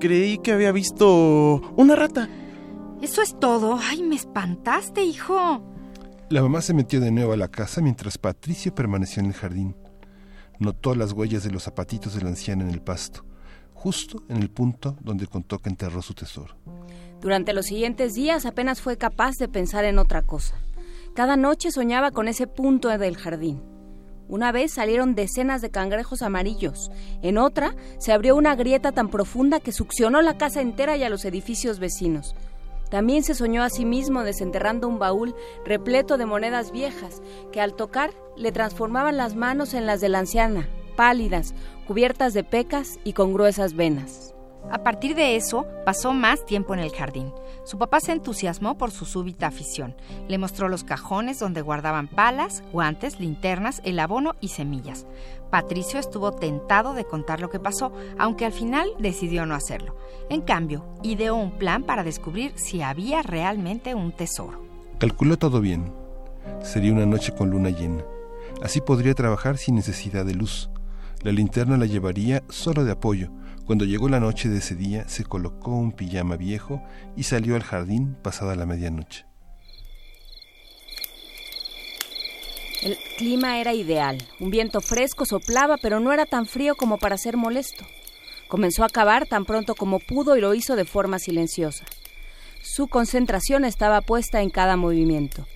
[0.00, 2.28] Creí que había visto una rata.
[3.02, 3.78] Eso es todo.
[3.80, 5.62] Ay, me espantaste, hijo.
[6.30, 9.76] La mamá se metió de nuevo a la casa mientras Patricio permaneció en el jardín.
[10.60, 13.24] Notó las huellas de los zapatitos de la anciana en el pasto,
[13.72, 16.54] justo en el punto donde contó que enterró su tesoro.
[17.22, 20.56] Durante los siguientes días apenas fue capaz de pensar en otra cosa.
[21.14, 23.62] Cada noche soñaba con ese punto del jardín.
[24.28, 26.90] Una vez salieron decenas de cangrejos amarillos.
[27.22, 31.08] En otra se abrió una grieta tan profunda que succionó la casa entera y a
[31.08, 32.36] los edificios vecinos.
[32.90, 35.34] También se soñó a sí mismo desenterrando un baúl
[35.64, 37.22] repleto de monedas viejas
[37.52, 41.54] que al tocar le transformaban las manos en las de la anciana, pálidas,
[41.86, 44.34] cubiertas de pecas y con gruesas venas.
[44.70, 47.32] A partir de eso, pasó más tiempo en el jardín.
[47.64, 49.94] Su papá se entusiasmó por su súbita afición.
[50.28, 55.06] Le mostró los cajones donde guardaban palas, guantes, linternas, el abono y semillas.
[55.50, 59.96] Patricio estuvo tentado de contar lo que pasó, aunque al final decidió no hacerlo.
[60.28, 64.64] En cambio, ideó un plan para descubrir si había realmente un tesoro.
[64.98, 65.92] Calculó todo bien.
[66.62, 68.04] Sería una noche con luna llena.
[68.62, 70.70] Así podría trabajar sin necesidad de luz.
[71.22, 73.30] La linterna la llevaría solo de apoyo.
[73.70, 76.82] Cuando llegó la noche de ese día, se colocó un pijama viejo
[77.16, 79.26] y salió al jardín pasada la medianoche.
[82.82, 84.18] El clima era ideal.
[84.40, 87.86] Un viento fresco soplaba, pero no era tan frío como para ser molesto.
[88.48, 91.84] Comenzó a cavar tan pronto como pudo y lo hizo de forma silenciosa.
[92.62, 95.46] Su concentración estaba puesta en cada movimiento.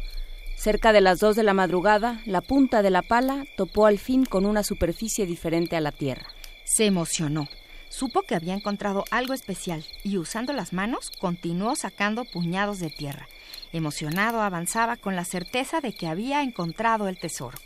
[0.55, 4.25] Cerca de las dos de la madrugada, la punta de la pala topó al fin
[4.25, 6.29] con una superficie diferente a la tierra.
[6.65, 7.49] Se emocionó.
[7.97, 13.29] Supo que había encontrado algo especial y usando las manos continuó sacando puñados de tierra.
[13.73, 17.57] Emocionado avanzaba con la certeza de que había encontrado el tesoro.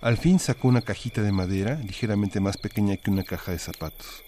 [0.00, 4.24] Al fin sacó una cajita de madera ligeramente más pequeña que una caja de zapatos.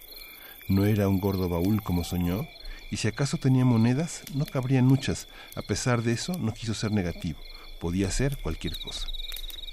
[0.69, 2.47] No era un gordo baúl como soñó,
[2.93, 5.27] y si acaso tenía monedas, no cabrían muchas.
[5.57, 7.41] A pesar de eso, no quiso ser negativo.
[7.81, 9.09] Podía ser cualquier cosa.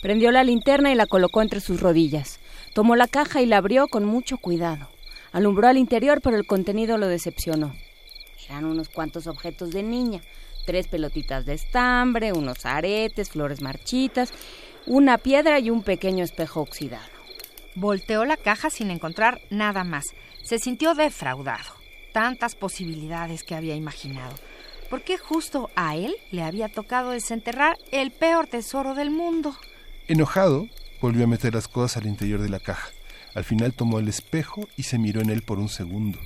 [0.01, 2.39] Prendió la linterna y la colocó entre sus rodillas.
[2.73, 4.89] Tomó la caja y la abrió con mucho cuidado.
[5.31, 7.73] Alumbró al interior, pero el contenido lo decepcionó.
[8.49, 10.21] Eran unos cuantos objetos de niña.
[10.65, 14.33] Tres pelotitas de estambre, unos aretes, flores marchitas,
[14.85, 17.07] una piedra y un pequeño espejo oxidado.
[17.75, 20.05] Volteó la caja sin encontrar nada más.
[20.43, 21.75] Se sintió defraudado.
[22.13, 24.35] Tantas posibilidades que había imaginado.
[24.89, 29.55] ¿Por qué justo a él le había tocado desenterrar el peor tesoro del mundo?
[30.09, 30.67] Enojado,
[30.99, 32.89] volvió a meter las cosas al interior de la caja.
[33.33, 36.19] Al final tomó el espejo y se miró en él por un segundo.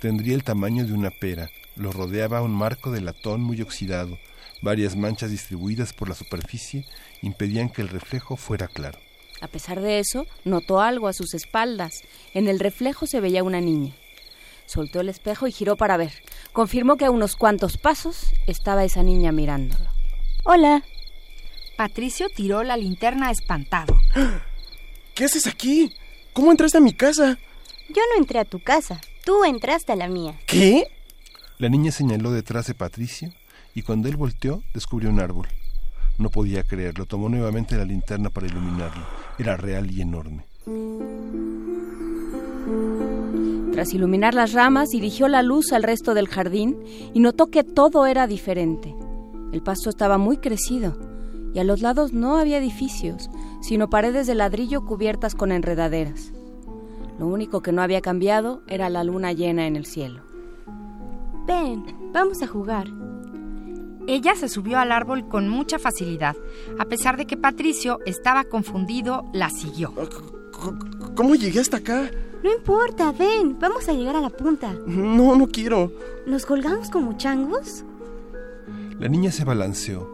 [0.00, 1.50] Tendría el tamaño de una pera.
[1.76, 4.18] Lo rodeaba un marco de latón muy oxidado.
[4.60, 6.84] Varias manchas distribuidas por la superficie
[7.22, 8.98] impedían que el reflejo fuera claro.
[9.40, 12.02] A pesar de eso, notó algo a sus espaldas.
[12.34, 13.92] En el reflejo se veía una niña.
[14.66, 16.12] Soltó el espejo y giró para ver.
[16.52, 19.88] Confirmó que a unos cuantos pasos estaba esa niña mirándolo.
[20.44, 20.82] Hola.
[21.76, 23.96] Patricio tiró la linterna espantado.
[25.14, 25.92] ¿Qué haces aquí?
[26.38, 27.36] ¿Cómo entraste a mi casa?
[27.88, 29.00] Yo no entré a tu casa.
[29.24, 30.38] Tú entraste a la mía.
[30.46, 30.84] ¿Qué?
[31.58, 33.32] La niña señaló detrás de Patricio
[33.74, 35.48] y cuando él volteó descubrió un árbol.
[36.16, 37.06] No podía creerlo.
[37.06, 39.04] Tomó nuevamente la linterna para iluminarlo.
[39.36, 40.44] Era real y enorme.
[43.72, 46.76] Tras iluminar las ramas, dirigió la luz al resto del jardín
[47.14, 48.94] y notó que todo era diferente.
[49.52, 50.96] El pasto estaba muy crecido
[51.52, 53.28] y a los lados no había edificios,
[53.60, 56.32] sino paredes de ladrillo cubiertas con enredaderas.
[57.18, 60.22] Lo único que no había cambiado era la luna llena en el cielo.
[61.46, 62.88] Ven, vamos a jugar.
[64.06, 66.36] Ella se subió al árbol con mucha facilidad.
[66.78, 69.92] A pesar de que Patricio estaba confundido, la siguió.
[71.14, 72.10] ¿Cómo llegué hasta acá?
[72.42, 74.72] No importa, ven, vamos a llegar a la punta.
[74.86, 75.92] No, no quiero.
[76.26, 77.84] ¿Nos colgamos como changos?
[78.98, 80.08] La niña se balanceó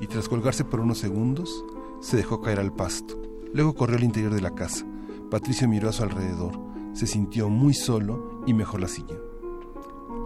[0.00, 1.64] y tras colgarse por unos segundos,
[2.00, 3.20] se dejó caer al pasto.
[3.52, 4.86] Luego corrió al interior de la casa.
[5.30, 6.58] Patricio miró a su alrededor.
[6.92, 9.30] Se sintió muy solo y mejor la siguió.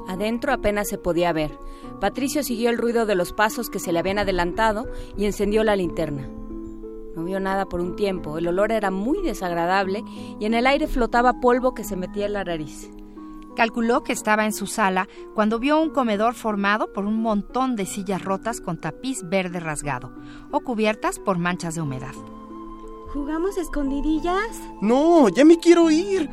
[0.09, 1.59] Adentro apenas se podía ver.
[2.01, 5.77] Patricio siguió el ruido de los pasos que se le habían adelantado y encendió la
[5.77, 6.29] linterna.
[7.15, 10.03] No vio nada por un tiempo, el olor era muy desagradable
[10.41, 12.91] y en el aire flotaba polvo que se metía en la nariz.
[13.57, 17.87] Calculó que estaba en su sala cuando vio un comedor formado por un montón de
[17.87, 20.13] sillas rotas con tapiz verde rasgado
[20.51, 22.15] o cubiertas por manchas de humedad.
[23.13, 24.61] ¿Jugamos escondidillas?
[24.81, 26.29] No, ya me quiero ir.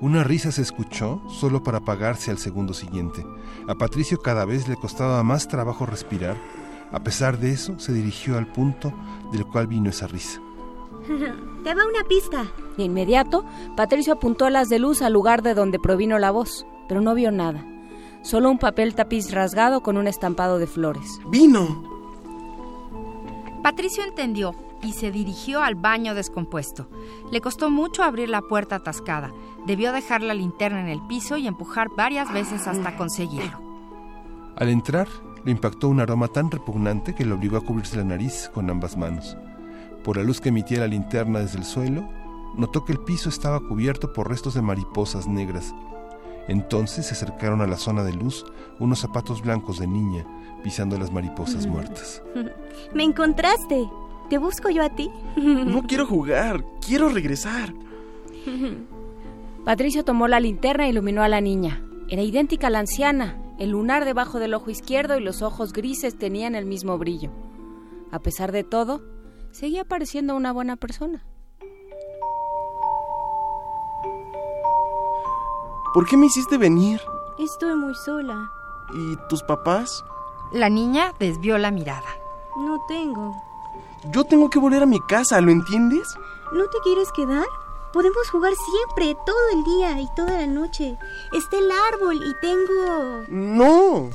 [0.00, 3.26] Una risa se escuchó solo para apagarse al segundo siguiente.
[3.66, 6.36] A Patricio cada vez le costaba más trabajo respirar.
[6.92, 8.92] A pesar de eso, se dirigió al punto
[9.32, 10.40] del cual vino esa risa.
[11.64, 12.46] Te va una pista.
[12.76, 13.44] De inmediato,
[13.76, 17.30] Patricio apuntó las de luz al lugar de donde provino la voz, pero no vio
[17.30, 17.64] nada.
[18.22, 21.20] Solo un papel tapiz rasgado con un estampado de flores.
[21.26, 21.82] ¡Vino!
[23.62, 26.88] Patricio entendió y se dirigió al baño descompuesto.
[27.30, 29.32] Le costó mucho abrir la puerta atascada.
[29.66, 33.60] Debió dejar la linterna en el piso y empujar varias veces hasta conseguirlo.
[34.56, 35.08] Al entrar,
[35.44, 38.96] le impactó un aroma tan repugnante que le obligó a cubrirse la nariz con ambas
[38.96, 39.36] manos.
[40.04, 42.08] Por la luz que emitía la linterna desde el suelo,
[42.56, 45.74] notó que el piso estaba cubierto por restos de mariposas negras.
[46.48, 48.44] Entonces se acercaron a la zona de luz
[48.80, 50.26] unos zapatos blancos de niña,
[50.64, 52.22] pisando las mariposas muertas.
[52.94, 53.88] Me encontraste.
[54.28, 55.10] ¿Te busco yo a ti?
[55.36, 57.74] No quiero jugar, quiero regresar.
[59.64, 61.82] Patricio tomó la linterna e iluminó a la niña.
[62.08, 63.38] Era idéntica a la anciana.
[63.58, 67.30] El lunar debajo del ojo izquierdo y los ojos grises tenían el mismo brillo.
[68.10, 69.02] A pesar de todo,
[69.52, 71.24] seguía pareciendo una buena persona.
[75.94, 77.00] ¿Por qué me hiciste venir?
[77.38, 78.50] Estoy muy sola.
[78.94, 80.04] ¿Y tus papás?
[80.50, 82.08] La niña desvió la mirada.
[82.56, 83.36] No tengo.
[84.10, 86.16] Yo tengo que volver a mi casa, ¿lo entiendes?
[86.52, 87.46] ¿No te quieres quedar?
[87.92, 90.98] Podemos jugar siempre, todo el día y toda la noche.
[91.32, 93.24] Está el árbol y tengo...
[93.28, 94.10] No.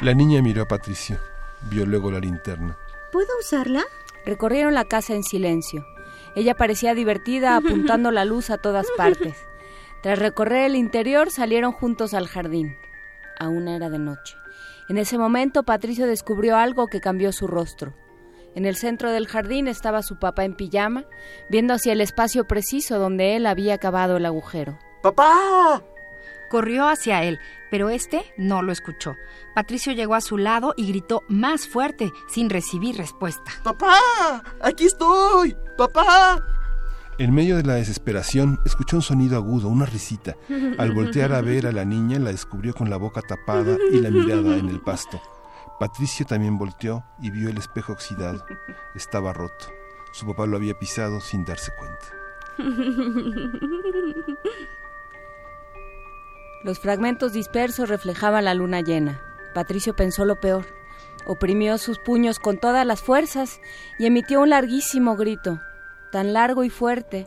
[0.00, 1.18] La niña miró a Patricio.
[1.62, 2.78] Vio luego la linterna.
[3.12, 3.84] ¿Puedo usarla?
[4.28, 5.86] Recorrieron la casa en silencio.
[6.36, 9.34] Ella parecía divertida apuntando la luz a todas partes.
[10.02, 12.76] Tras recorrer el interior salieron juntos al jardín.
[13.40, 14.36] Aún era de noche.
[14.90, 17.94] En ese momento Patricio descubrió algo que cambió su rostro.
[18.54, 21.06] En el centro del jardín estaba su papá en pijama,
[21.48, 24.78] viendo hacia el espacio preciso donde él había cavado el agujero.
[25.02, 25.82] ¡Papá!
[26.50, 27.38] Corrió hacia él,
[27.70, 29.16] pero este no lo escuchó.
[29.54, 33.52] Patricio llegó a su lado y gritó más fuerte, sin recibir respuesta.
[33.62, 34.42] ¡Papá!
[34.60, 35.56] ¡Aquí estoy!
[35.76, 36.42] ¡Papá!
[37.18, 40.36] En medio de la desesperación, escuchó un sonido agudo, una risita.
[40.78, 44.10] Al voltear a ver a la niña, la descubrió con la boca tapada y la
[44.10, 45.20] mirada en el pasto.
[45.80, 48.44] Patricio también volteó y vio el espejo oxidado.
[48.94, 49.66] Estaba roto.
[50.12, 52.06] Su papá lo había pisado sin darse cuenta.
[56.68, 59.22] Los fragmentos dispersos reflejaban la luna llena.
[59.54, 60.66] Patricio pensó lo peor.
[61.24, 63.62] Oprimió sus puños con todas las fuerzas
[63.98, 65.62] y emitió un larguísimo grito,
[66.12, 67.24] tan largo y fuerte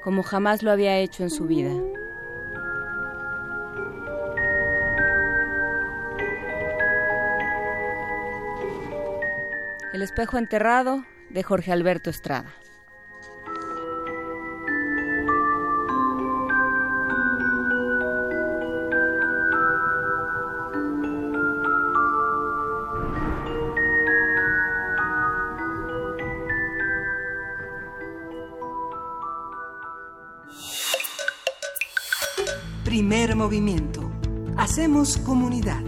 [0.00, 1.72] como jamás lo había hecho en su vida.
[9.92, 12.54] El espejo enterrado de Jorge Alberto Estrada.
[32.94, 34.08] Primer movimiento.
[34.56, 35.82] Hacemos comunidad.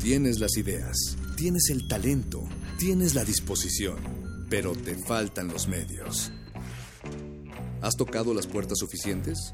[0.00, 2.44] Tienes las ideas, tienes el talento,
[2.78, 3.96] tienes la disposición,
[4.48, 6.30] pero te faltan los medios.
[7.82, 9.52] ¿Has tocado las puertas suficientes?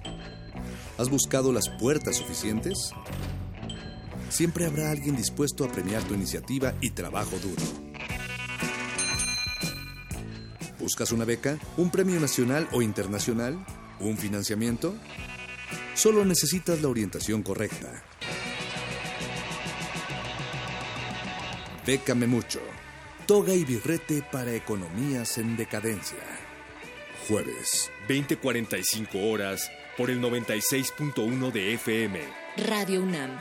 [0.99, 2.91] ¿Has buscado las puertas suficientes?
[4.29, 7.82] Siempre habrá alguien dispuesto a premiar tu iniciativa y trabajo duro.
[10.83, 11.61] ¿Buscas una beca?
[11.77, 13.65] ¿Un premio nacional o internacional?
[14.01, 14.97] ¿Un financiamiento?
[15.95, 18.03] Solo necesitas la orientación correcta.
[21.87, 22.61] Bécame mucho.
[23.29, 26.19] Toga y birrete para economías en decadencia.
[27.29, 32.21] Jueves, 20:45 horas por el 96.1 de FM.
[32.57, 33.41] Radio UNAM.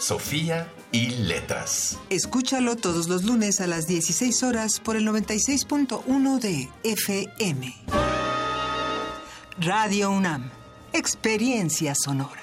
[0.00, 1.98] Sofía y Letras.
[2.08, 7.74] Escúchalo todos los lunes a las 16 horas por el 96.1 de FM.
[9.58, 10.50] Radio UNAM.
[10.94, 12.40] Experiencia sonora.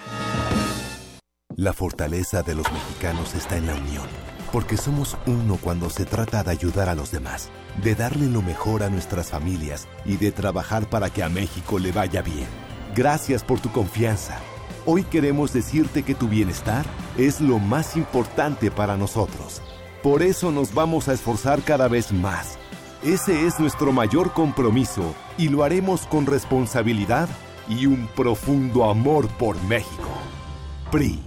[1.55, 4.08] La fortaleza de los mexicanos está en la unión,
[4.51, 7.49] porque somos uno cuando se trata de ayudar a los demás,
[7.84, 11.91] de darle lo mejor a nuestras familias y de trabajar para que a México le
[11.91, 12.47] vaya bien.
[12.95, 14.39] Gracias por tu confianza.
[14.89, 16.85] Hoy queremos decirte que tu bienestar
[17.17, 19.61] es lo más importante para nosotros.
[20.01, 22.57] Por eso nos vamos a esforzar cada vez más.
[23.03, 27.27] Ese es nuestro mayor compromiso y lo haremos con responsabilidad
[27.67, 30.07] y un profundo amor por México.
[30.89, 31.26] PRI.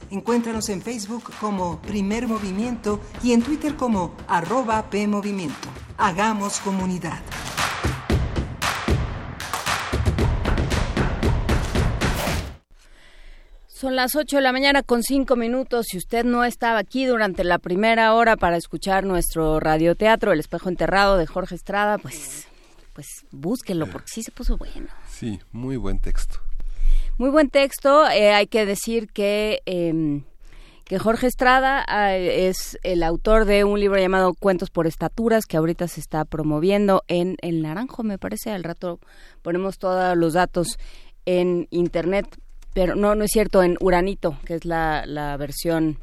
[0.11, 5.69] Encuéntranos en Facebook como Primer Movimiento y en Twitter como arroba PMovimiento.
[5.97, 7.21] Hagamos comunidad.
[13.67, 15.85] Son las 8 de la mañana con 5 minutos.
[15.89, 20.67] Si usted no estaba aquí durante la primera hora para escuchar nuestro radioteatro El espejo
[20.67, 22.47] enterrado de Jorge Estrada, pues,
[22.93, 24.87] pues búsquelo porque sí se puso bueno.
[25.09, 26.41] Sí, muy buen texto.
[27.21, 28.09] Muy buen texto.
[28.09, 30.23] Eh, hay que decir que, eh,
[30.85, 35.55] que Jorge Estrada eh, es el autor de un libro llamado Cuentos por Estaturas, que
[35.55, 38.49] ahorita se está promoviendo en El Naranjo, me parece.
[38.49, 38.99] Al rato
[39.43, 40.79] ponemos todos los datos
[41.27, 42.25] en internet
[42.73, 45.97] pero no, no es cierto, en Uranito, que es la, la versión,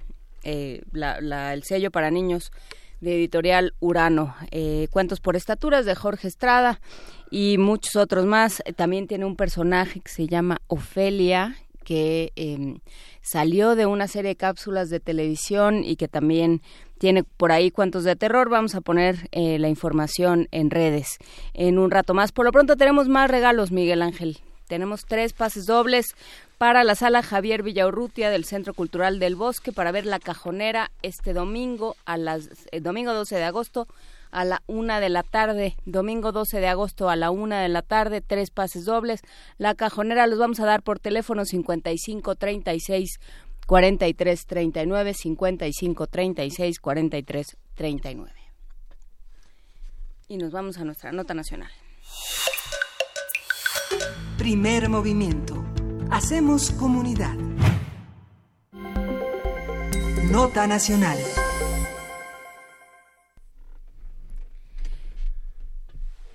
[0.44, 2.52] eh, la, el sello para niños
[3.00, 4.34] de editorial Urano.
[4.50, 6.80] Eh, Cuentos por estaturas de Jorge Estrada
[7.30, 8.62] y muchos otros más.
[8.76, 12.78] También tiene un personaje que se llama Ofelia, que eh,
[13.22, 16.60] salió de una serie de cápsulas de televisión y que también
[16.98, 18.50] tiene por ahí cuentos de terror.
[18.50, 21.18] Vamos a poner eh, la información en redes
[21.54, 22.32] en un rato más.
[22.32, 24.38] Por lo pronto tenemos más regalos, Miguel Ángel.
[24.66, 26.14] Tenemos tres pases dobles
[26.58, 31.32] para la sala Javier Villaurrutia del Centro Cultural del Bosque para ver la cajonera este
[31.32, 33.86] domingo a las el domingo 12 de agosto
[34.30, 37.80] a la una de la tarde, domingo 12 de agosto a la una de la
[37.80, 39.22] tarde, tres pases dobles.
[39.56, 43.20] La cajonera los vamos a dar por teléfono 55 36
[43.66, 48.32] 43 39 55 36 43 39.
[50.28, 51.70] Y nos vamos a nuestra nota nacional.
[54.36, 55.64] Primer movimiento.
[56.10, 57.36] Hacemos comunidad.
[60.30, 61.18] Nota nacional.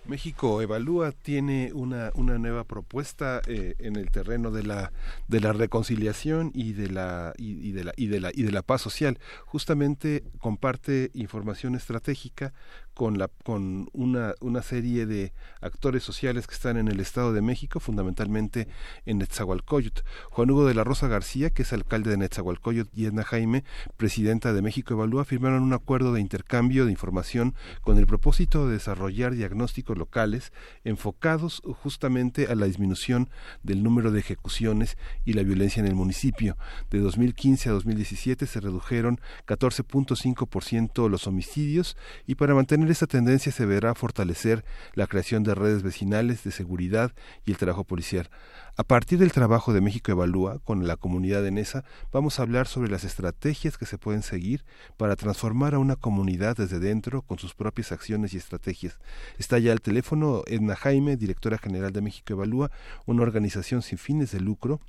[0.05, 4.91] México Evalúa tiene una, una nueva propuesta eh, en el terreno de la
[5.27, 8.61] de la reconciliación y de la y, de la y de la y de la
[8.61, 9.17] paz social.
[9.45, 12.53] Justamente comparte información estratégica
[12.93, 17.79] con la con una, serie de actores sociales que están en el Estado de México,
[17.79, 18.67] fundamentalmente
[19.05, 20.05] en Netzahualcoyot.
[20.29, 23.63] Juan Hugo de la Rosa García, que es alcalde de Netzahualcoyot, y Edna Jaime,
[23.97, 28.73] presidenta de México Evalúa, firmaron un acuerdo de intercambio de información con el propósito de
[28.73, 33.29] desarrollar diagnósticos locales enfocados justamente a la disminución
[33.63, 36.57] del número de ejecuciones y la violencia en el municipio.
[36.89, 43.65] De 2015 a 2017 se redujeron 14.5% los homicidios y para mantener esta tendencia se
[43.65, 47.11] verá fortalecer la creación de redes vecinales de seguridad
[47.45, 48.29] y el trabajo policial.
[48.75, 52.67] A partir del trabajo de México Evalúa con la comunidad de NESA, vamos a hablar
[52.67, 54.65] sobre las estrategias que se pueden seguir
[54.97, 58.99] para transformar a una comunidad desde dentro con sus propias acciones y estrategias.
[59.37, 62.71] Está ya al teléfono Edna Jaime, directora general de México Evalúa,
[63.05, 64.81] una organización sin fines de lucro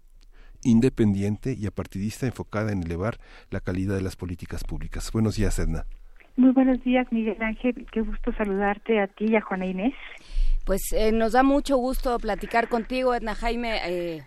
[0.63, 3.21] independiente y apartidista enfocada en elevar
[3.51, 5.13] la calidad de las políticas públicas.
[5.13, 5.87] Buenos días, Edna.
[6.37, 7.87] Muy buenos días, Miguel Ángel.
[7.93, 9.95] Qué gusto saludarte a ti y a Juana Inés.
[10.65, 13.81] Pues eh, nos da mucho gusto platicar contigo, Edna Jaime.
[13.87, 14.23] Eh,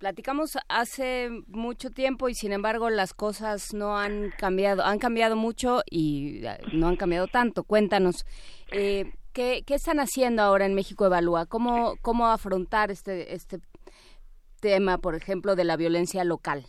[0.00, 5.82] platicamos hace mucho tiempo y sin embargo las cosas no han cambiado, han cambiado mucho
[5.90, 7.64] y eh, no han cambiado tanto.
[7.64, 8.24] Cuéntanos,
[8.72, 11.46] eh, ¿qué, ¿qué, están haciendo ahora en México Evalúa?
[11.46, 13.58] ¿Cómo, cómo afrontar este, este
[14.60, 16.64] tema, por ejemplo, de la violencia local?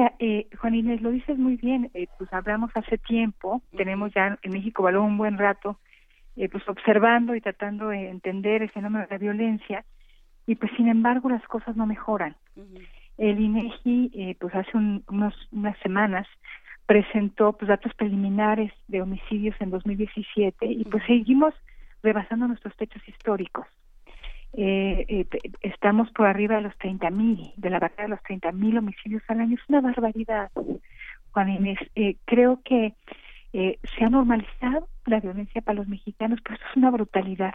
[0.00, 4.38] Mira, eh, Juan Inés, lo dices muy bien, eh, pues hablamos hace tiempo, tenemos ya
[4.42, 5.78] en México valor un buen rato,
[6.36, 9.84] eh, pues observando y tratando de entender el fenómeno de la violencia,
[10.46, 12.34] y pues sin embargo las cosas no mejoran.
[13.18, 16.26] El INEGI, eh, pues hace un- unos, unas semanas,
[16.86, 21.52] presentó pues datos preliminares de homicidios en 2017 y pues seguimos
[22.02, 23.66] rebasando nuestros techos históricos.
[24.52, 25.26] Eh, eh,
[25.62, 29.22] estamos por arriba de los 30 mil, de la barrera de los 30 mil homicidios
[29.28, 29.54] al año.
[29.56, 30.50] Es una barbaridad,
[31.32, 31.78] Juan Inés.
[31.94, 32.94] Eh, creo que
[33.52, 37.54] eh, se ha normalizado la violencia para los mexicanos, pero esto es una brutalidad.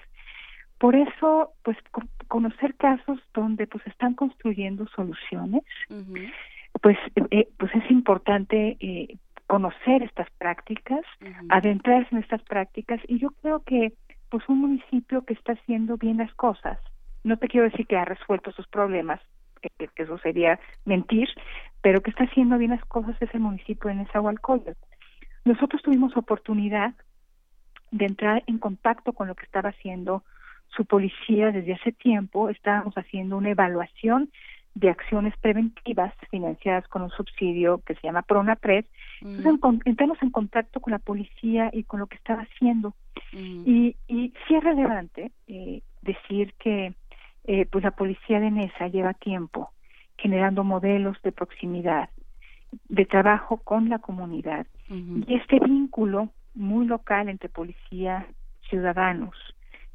[0.78, 5.64] Por eso, pues, co- conocer casos donde pues están construyendo soluciones,
[6.82, 6.98] pues,
[7.32, 9.18] eh, pues es importante eh,
[9.48, 11.02] conocer estas prácticas,
[11.50, 13.94] adentrarse en estas prácticas, y yo creo que
[14.36, 16.78] pues un municipio que está haciendo bien las cosas,
[17.24, 19.22] no te quiero decir que ha resuelto sus problemas,
[19.62, 21.30] que, eso sería mentir,
[21.82, 24.78] pero que está haciendo bien las cosas es el municipio de Nezahualcóyotl.
[25.46, 26.96] Nosotros tuvimos oportunidad
[27.92, 30.26] de entrar en contacto con lo que estaba haciendo
[30.68, 32.50] su policía desde hace tiempo.
[32.50, 34.30] Estábamos haciendo una evaluación
[34.76, 38.86] de acciones preventivas financiadas con un subsidio que se llama PRONAPRED.
[39.22, 42.94] Entonces encon- entramos en contacto con la policía y con lo que estaba haciendo.
[43.66, 46.94] Y, y sí es relevante eh, decir que
[47.46, 49.72] eh, pues la policía de Nesa lleva tiempo
[50.18, 52.10] generando modelos de proximidad,
[52.90, 54.68] de trabajo con la comunidad.
[55.28, 58.28] Y este vínculo muy local entre policía,
[58.70, 59.36] ciudadanos,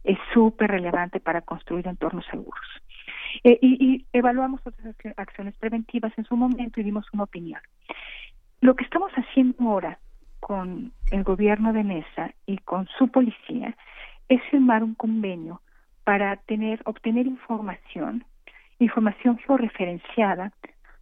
[0.04, 2.60] es súper relevante para construir entornos seguros.
[3.44, 7.60] Eh, y, y evaluamos otras acci- acciones preventivas en su momento y dimos una opinión.
[8.60, 9.98] Lo que estamos haciendo ahora
[10.40, 13.76] con el gobierno de Mesa y con su policía
[14.28, 15.60] es firmar un convenio
[16.04, 18.24] para tener obtener información,
[18.78, 20.52] información georreferenciada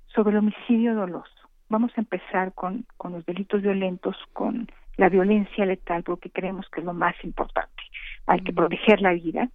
[0.07, 1.31] sobre el homicidio doloso.
[1.68, 6.81] Vamos a empezar con, con los delitos violentos, con la violencia letal, porque creemos que
[6.81, 7.83] es lo más importante.
[8.26, 9.49] Hay que proteger la vida.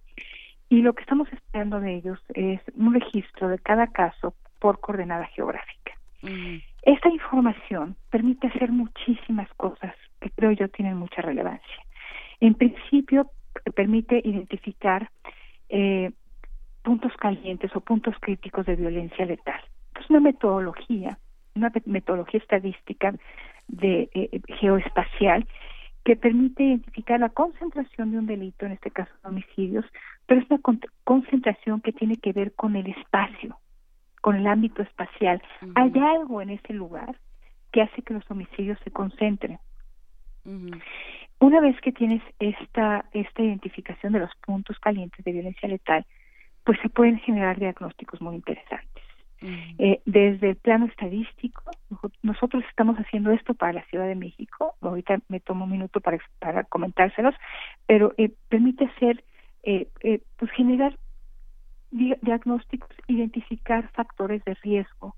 [0.74, 5.26] Y lo que estamos esperando de ellos es un registro de cada caso por coordenada
[5.26, 5.92] geográfica.
[6.82, 11.76] Esta información permite hacer muchísimas cosas que creo yo tienen mucha relevancia.
[12.40, 15.08] En principio, p- permite identificar
[15.68, 16.10] eh,
[16.82, 19.60] puntos calientes o puntos críticos de violencia letal.
[20.00, 21.18] Es una metodología,
[21.54, 23.14] una me- metodología estadística
[23.68, 25.46] de eh, geoespacial
[26.04, 29.86] que permite identificar la concentración de un delito, en este caso homicidios,
[30.26, 33.58] pero es una con- concentración que tiene que ver con el espacio,
[34.20, 35.42] con el ámbito espacial.
[35.74, 37.16] Hay algo en ese lugar
[37.72, 39.58] que hace que los homicidios se concentren.
[41.40, 46.04] Una vez que tienes esta, esta identificación de los puntos calientes de violencia letal,
[46.64, 48.93] pues se pueden generar diagnósticos muy interesantes.
[49.78, 51.62] Eh, desde el plano estadístico,
[52.22, 54.74] nosotros estamos haciendo esto para la Ciudad de México.
[54.80, 57.34] Ahorita me tomo un minuto para, para comentárselos,
[57.86, 59.22] pero eh, permite hacer,
[59.62, 60.96] eh, eh, pues generar
[61.90, 65.16] di- diagnósticos, identificar factores de riesgo.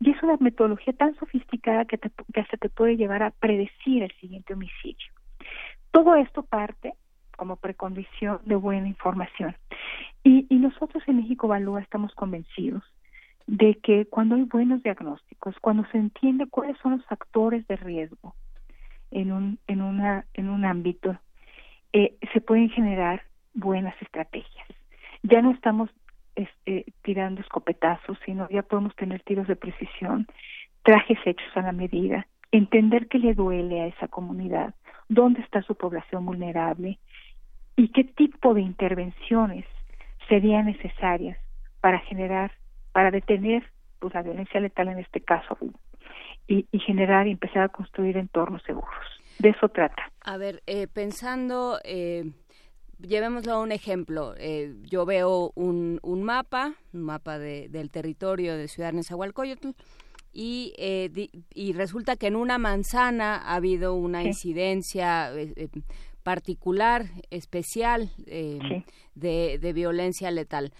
[0.00, 4.02] Y es una metodología tan sofisticada que, te- que hasta te puede llevar a predecir
[4.02, 5.12] el siguiente homicidio.
[5.92, 6.94] Todo esto parte
[7.36, 9.54] como precondición de buena información.
[10.24, 12.82] Y, y nosotros en México Valúa estamos convencidos
[13.46, 18.34] de que cuando hay buenos diagnósticos, cuando se entiende cuáles son los factores de riesgo
[19.10, 21.18] en un, en una, en un ámbito,
[21.92, 23.22] eh, se pueden generar
[23.54, 24.68] buenas estrategias.
[25.22, 25.90] Ya no estamos
[26.36, 30.26] este, tirando escopetazos, sino ya podemos tener tiros de precisión,
[30.82, 34.74] trajes hechos a la medida, entender qué le duele a esa comunidad,
[35.08, 36.98] dónde está su población vulnerable
[37.76, 39.64] y qué tipo de intervenciones
[40.28, 41.38] serían necesarias
[41.80, 42.52] para generar,
[42.92, 43.62] para detener
[43.98, 45.56] pues, la violencia letal en este caso
[46.46, 48.90] y, y generar y empezar a construir entornos seguros.
[49.38, 50.10] De eso trata.
[50.22, 52.24] A ver, eh, pensando, eh,
[52.98, 54.34] llevémoslo a un ejemplo.
[54.36, 59.68] Eh, yo veo un, un mapa, un mapa de- del territorio de Ciudad Nezahualcóyotl,
[60.32, 64.28] y, eh, di- y resulta que en una manzana ha habido una Sí.
[64.28, 65.68] incidencia eh, eh,
[66.22, 68.84] particular, especial, eh,
[69.14, 70.72] de, de violencia letal.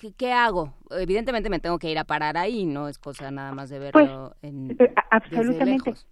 [0.00, 0.74] ¿Qué, qué hago?
[0.90, 4.06] Evidentemente me tengo que ir a parar ahí, no es cosa nada más de Pues,
[4.06, 5.90] verlo en, Eh, absolutamente.
[5.90, 6.06] lejos.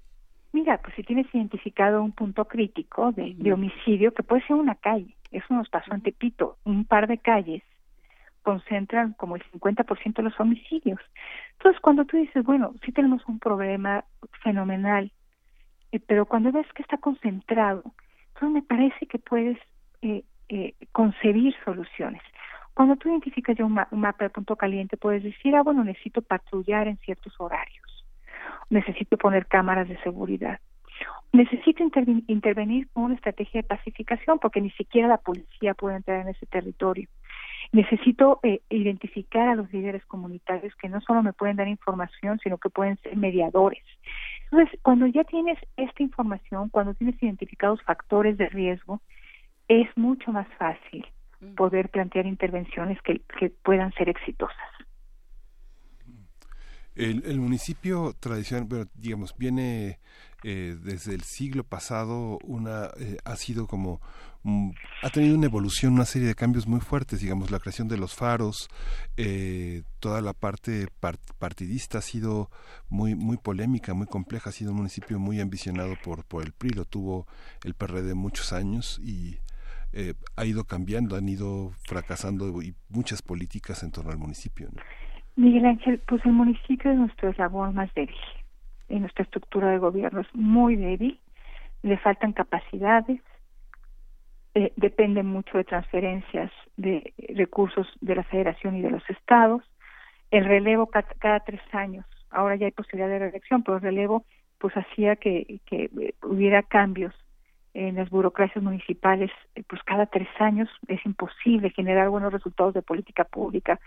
[0.53, 4.75] Mira, pues si tienes identificado un punto crítico de, de homicidio, que puede ser una
[4.75, 7.63] calle, eso nos pasó en Tepito, un par de calles
[8.43, 11.01] concentran como el 50% de los homicidios.
[11.59, 14.05] Entonces, cuando tú dices, bueno, sí tenemos un problema
[14.43, 15.11] fenomenal,
[15.93, 17.83] eh, pero cuando ves que está concentrado,
[18.29, 19.59] entonces me parece que puedes
[20.03, 22.23] eh, eh, concebir soluciones.
[22.77, 25.83] Cuando tú identificas ya un, ma- un mapa de punto caliente, puedes decir, ah, bueno,
[25.83, 28.05] necesito patrullar en ciertos horarios.
[28.71, 30.61] necesito poner cámaras de seguridad.
[31.33, 36.21] Necesito intervi- intervenir con una estrategia de pacificación porque ni siquiera la policía puede entrar
[36.21, 37.09] en ese territorio.
[37.73, 42.59] Necesito eh, identificar a los líderes comunitarios que no solo me pueden dar información, sino
[42.59, 43.85] que pueden ser mediadores.
[44.51, 49.01] Entonces, cuando ya tienes esta información, cuando tienes identificados factores de riesgo,
[49.69, 51.07] es mucho más fácil
[51.57, 54.57] poder plantear intervenciones que, que puedan ser exitosas.
[56.95, 59.99] El, el municipio tradicional, bueno, digamos, viene
[60.43, 64.01] eh, desde el siglo pasado, una eh, ha sido como
[64.45, 64.71] mm,
[65.03, 68.15] ha tenido una evolución, una serie de cambios muy fuertes, digamos, la creación de los
[68.15, 68.71] faros,
[69.19, 72.51] eh, toda la parte par- partidista ha sido
[72.89, 76.71] muy muy polémica, muy compleja, ha sido un municipio muy ambicionado por por el PRI,
[76.71, 77.27] lo tuvo
[77.63, 79.37] el PRD muchos años y
[79.99, 84.69] eh, ha ido cambiando, han ido fracasando y muchas políticas en torno al municipio.
[84.71, 84.83] ¿no?
[85.37, 88.15] Miguel Ángel, pues el municipio es nuestro eslabón más débil.
[88.89, 91.19] En nuestra estructura de gobierno es muy débil,
[91.83, 93.21] le faltan capacidades,
[94.55, 99.63] eh, depende mucho de transferencias de recursos de la federación y de los estados.
[100.31, 104.25] El relevo ca- cada, tres años, ahora ya hay posibilidad de reelección, pero el relevo
[104.59, 107.15] pues hacía que, que eh, hubiera cambios
[107.77, 112.81] en las burocracias municipales, eh, pues cada tres años es imposible generar buenos resultados de
[112.81, 113.79] política pública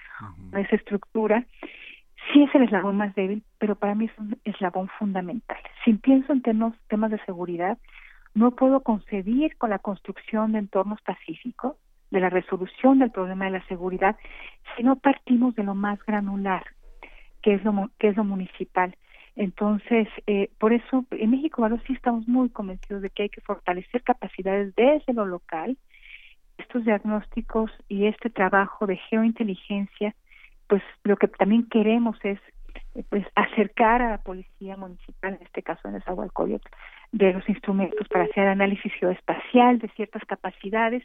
[0.51, 1.43] con esa estructura.
[2.31, 5.57] Sí es el eslabón más débil, pero para mí es un eslabón fundamental.
[5.83, 7.79] Si pienso en temas, temas de seguridad,
[8.35, 11.75] no puedo concebir con la construcción de entornos pacíficos,
[12.11, 14.17] de la resolución del problema de la seguridad,
[14.75, 16.63] si no partimos de lo más granular,
[17.41, 18.95] que es lo, que es lo municipal.
[19.39, 23.39] Entonces, eh, por eso en México Valor sí estamos muy convencidos de que hay que
[23.39, 25.77] fortalecer capacidades desde lo local,
[26.57, 30.13] estos diagnósticos y este trabajo de geointeligencia,
[30.67, 32.37] pues lo que también queremos es
[32.95, 36.67] eh, pues acercar a la policía municipal, en este caso en Nezahualcóyotl,
[37.13, 41.01] de los instrumentos para hacer análisis geoespacial de ciertas capacidades.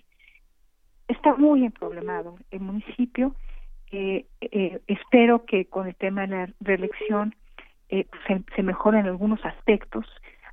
[1.07, 3.37] Está muy emproblemado el municipio.
[3.93, 7.33] Eh, eh, espero que con el tema de la reelección
[7.89, 10.07] eh, se, se mejoren algunos aspectos.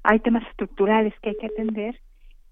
[0.03, 1.99] Hay temas estructurales que hay que atender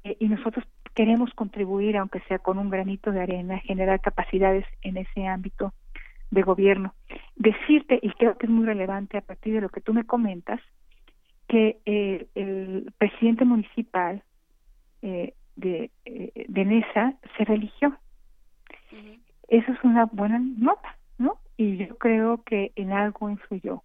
[0.03, 4.65] eh, y nosotros queremos contribuir, aunque sea con un granito de arena, a generar capacidades
[4.81, 5.73] en ese ámbito
[6.31, 6.93] de gobierno.
[7.35, 10.60] Decirte, y creo que es muy relevante a partir de lo que tú me comentas,
[11.47, 14.23] que eh, el presidente municipal
[15.01, 17.97] eh, de, eh, de Nesa se religió.
[19.47, 21.39] Eso es una buena nota, ¿no?
[21.57, 23.81] Y yo creo que en algo influyó.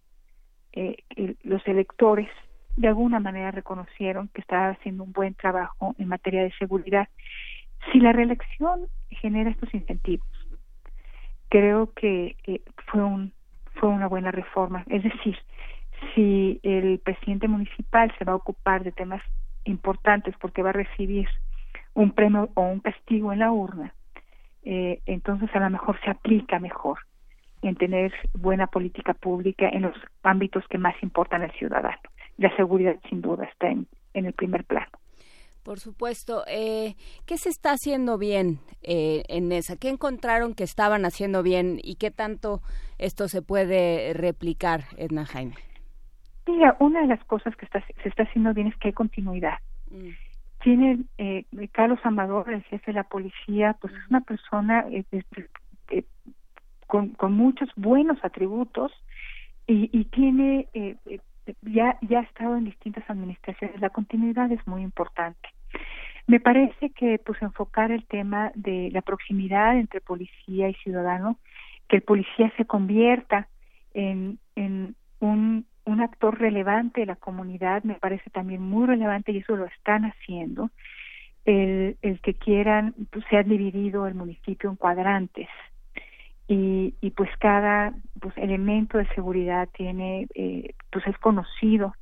[0.77, 0.97] Eh,
[1.45, 2.29] los electores
[2.77, 7.09] de alguna manera reconocieron que estaba haciendo un buen trabajo en materia de seguridad.
[7.93, 10.27] Si la reelección genera estos incentivos,
[11.49, 13.33] creo que eh, fue un
[13.75, 14.85] fue una buena reforma.
[14.89, 15.37] Es decir,
[16.15, 19.23] si el presidente municipal se va a ocupar de temas
[19.65, 21.29] importantes porque va a recibir
[21.93, 23.95] un premio o un castigo en la urna,
[24.65, 26.99] eh, entonces a lo mejor se aplica mejor
[27.69, 31.99] en tener buena política pública en los ámbitos que más importan al ciudadano.
[32.36, 34.91] La seguridad sin duda está en, en el primer plano.
[35.65, 36.45] Por supuesto.
[36.47, 36.95] Eh,
[37.27, 39.77] ¿Qué se está haciendo bien eh, en esa?
[39.77, 42.61] ¿Qué encontraron que estaban haciendo bien y qué tanto
[42.99, 45.55] esto se puede replicar, Edna Jaime?
[46.47, 49.59] Mira, una de las cosas que está, se está haciendo bien es que hay continuidad.
[49.91, 50.11] Mm.
[50.62, 55.05] Tiene eh, Carlos Amador, el jefe de la policía, pues es una persona eh,
[55.91, 56.05] eh,
[56.95, 58.93] con, con muchos buenos atributos
[59.66, 61.19] y, y tiene eh, eh,
[61.62, 63.81] ya ya ha estado en distintas administraciones.
[63.81, 65.49] La continuidad es muy importante.
[66.29, 71.37] Me parece que pues enfocar el tema de la proximidad entre policía y ciudadano,
[71.89, 73.49] que el policía se convierta
[73.93, 79.39] en, en un, un actor relevante de la comunidad, me parece también muy relevante y
[79.39, 80.71] eso lo están haciendo.
[81.45, 85.49] El, el que quieran, pues, se ha dividido el municipio en cuadrantes
[86.47, 91.95] y, y pues cada pues elemento de seguridad tiene eh, pues es conocido.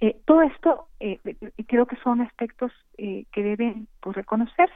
[0.00, 1.20] Eh, todo esto eh,
[1.66, 4.74] creo que son aspectos eh, que deben pues reconocerse.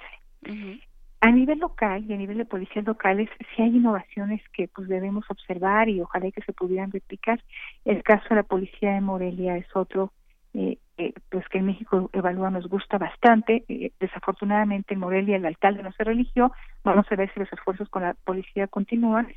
[1.20, 5.24] A nivel local y a nivel de policías locales sí hay innovaciones que pues debemos
[5.28, 7.42] observar y ojalá que se pudieran replicar.
[7.84, 10.12] El caso de la policía de Morelia es otro
[10.54, 15.44] eh, eh, pues que en México evalúa nos gusta bastante eh, desafortunadamente en Morelia el
[15.44, 16.52] alcalde no se religió
[16.84, 19.28] vamos a ver si los esfuerzos con la policía continúan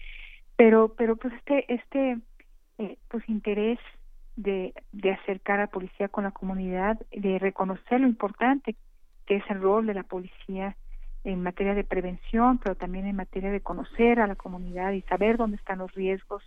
[0.55, 2.17] pero pero pues este este
[2.77, 3.77] eh, pues interés
[4.37, 8.77] de, de acercar a la policía con la comunidad de reconocer lo importante
[9.25, 10.77] que es el rol de la policía
[11.25, 15.35] en materia de prevención pero también en materia de conocer a la comunidad y saber
[15.35, 16.41] dónde están los riesgos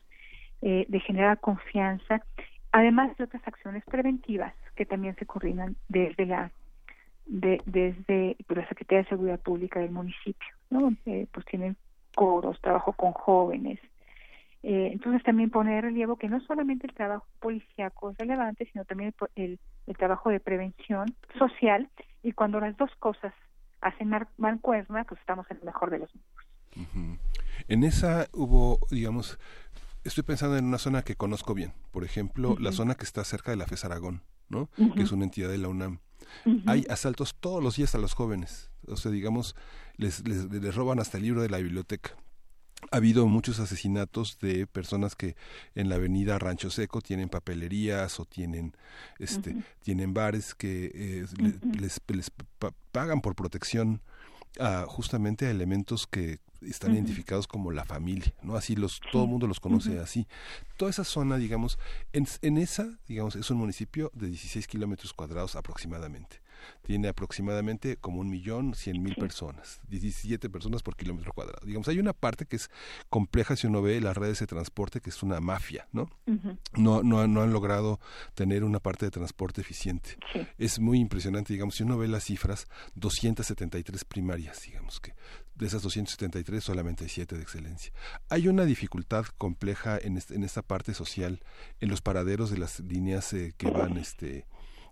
[0.63, 2.23] eh, de generar confianza
[2.71, 6.51] además de otras acciones preventivas que también se coordinan desde la
[7.27, 10.95] de, desde la Secretaría de Seguridad Pública del municipio, ¿no?
[11.07, 11.77] Eh, pues tienen
[12.15, 13.79] coros, trabajo con jóvenes.
[14.63, 18.85] Eh, entonces también pone de relieve que no solamente el trabajo policíaco es relevante, sino
[18.85, 21.89] también el, el, trabajo de prevención social
[22.23, 23.35] y cuando las dos cosas
[23.81, 27.19] hacen mancuerna, pues estamos en el mejor de los mundos.
[27.69, 29.39] En esa hubo, digamos,
[30.05, 33.51] estoy pensando en una zona que conozco bien, por ejemplo, la zona que está cerca
[33.51, 34.69] de la FES Aragón, ¿no?
[34.95, 36.01] Que es una entidad de la UNAM.
[36.67, 39.55] Hay asaltos todos los días a los jóvenes, o sea, digamos,
[39.97, 42.17] les, les, les roban hasta el libro de la biblioteca.
[42.91, 45.37] Ha habido muchos asesinatos de personas que
[45.77, 48.75] en la avenida Rancho Seco tienen papelerías o tienen
[49.21, 51.27] este tienen bares que eh,
[51.79, 52.33] les, les
[52.91, 54.03] pagan por protección
[54.59, 58.57] a, justamente a elementos que están identificados como la familia, ¿no?
[58.57, 60.27] Así los, todo el mundo los conoce así.
[60.77, 61.79] Toda esa zona, digamos,
[62.13, 66.42] en, en, esa, digamos, es un municipio de 16 kilómetros cuadrados aproximadamente
[66.83, 71.65] tiene aproximadamente como un millón cien mil personas, 17 personas por kilómetro cuadrado.
[71.65, 72.71] Digamos, hay una parte que es
[73.09, 76.09] compleja si uno ve las redes de transporte, que es una mafia, ¿no?
[76.77, 78.01] no, no, no han logrado
[78.35, 80.17] tener una parte de transporte eficiente.
[80.59, 85.15] Es muy impresionante, digamos, si uno ve las cifras, 273 primarias, digamos que
[85.55, 87.93] de esas 273 solamente hay 7 de excelencia.
[88.29, 91.41] Hay una dificultad compleja en, en esta parte social,
[91.81, 94.47] en los paraderos de las líneas eh, que van este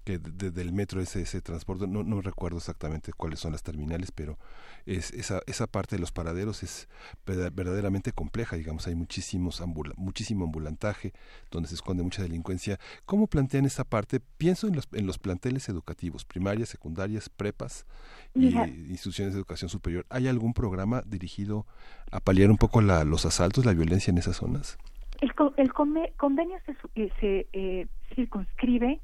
[0.05, 4.13] que desde el metro ese, ese transporte, no, no recuerdo exactamente cuáles son las terminales,
[4.13, 4.39] pero
[4.87, 6.89] es, esa, esa parte de los paraderos es
[7.27, 9.63] verdaderamente compleja, digamos, hay muchísimos
[9.97, 11.13] muchísimo ambulantaje,
[11.51, 12.79] donde se esconde mucha delincuencia.
[13.05, 14.21] ¿Cómo plantean esa parte?
[14.39, 17.87] Pienso en los, en los planteles educativos, primarias, secundarias, prepas
[18.35, 20.07] y instituciones de educación superior.
[20.09, 21.67] ¿Hay algún programa dirigido
[22.11, 24.79] a paliar un poco la, los asaltos, la violencia en esas zonas?
[25.21, 29.01] El, el convenio se, eh, se eh, circunscribe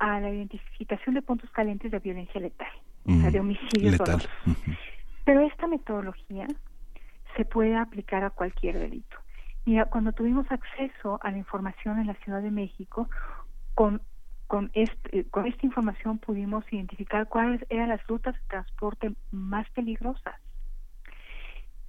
[0.00, 2.72] a la identificación de puntos calientes de violencia letal,
[3.06, 4.22] o sea, de homicidios letal.
[5.24, 6.48] Pero esta metodología
[7.36, 9.16] se puede aplicar a cualquier delito.
[9.66, 13.08] Mira, cuando tuvimos acceso a la información en la Ciudad de México,
[13.74, 14.00] con
[14.50, 20.34] con, este, con esta información pudimos identificar cuáles eran las rutas de transporte más peligrosas.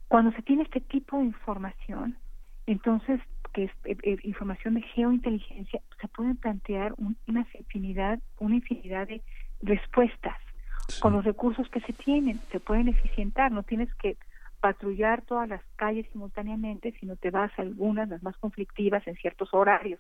[0.08, 2.20] Cuando se tiene este tipo de información,
[2.68, 3.20] entonces
[3.54, 6.94] que es eh, eh, información de geointeligencia, se pueden plantear
[7.28, 9.22] una infinidad, una infinidad de
[9.62, 10.38] respuestas
[11.00, 14.18] con los recursos que se tienen, se pueden eficientar, no tienes que
[14.60, 19.54] patrullar todas las calles simultáneamente, sino te vas a algunas, las más conflictivas, en ciertos
[19.54, 20.00] horarios.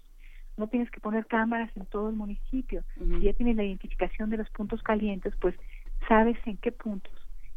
[0.57, 2.83] No tienes que poner cámaras en todo el municipio.
[2.95, 5.55] Si ya tienes la identificación de los puntos calientes, pues
[6.07, 7.13] sabes en qué puntos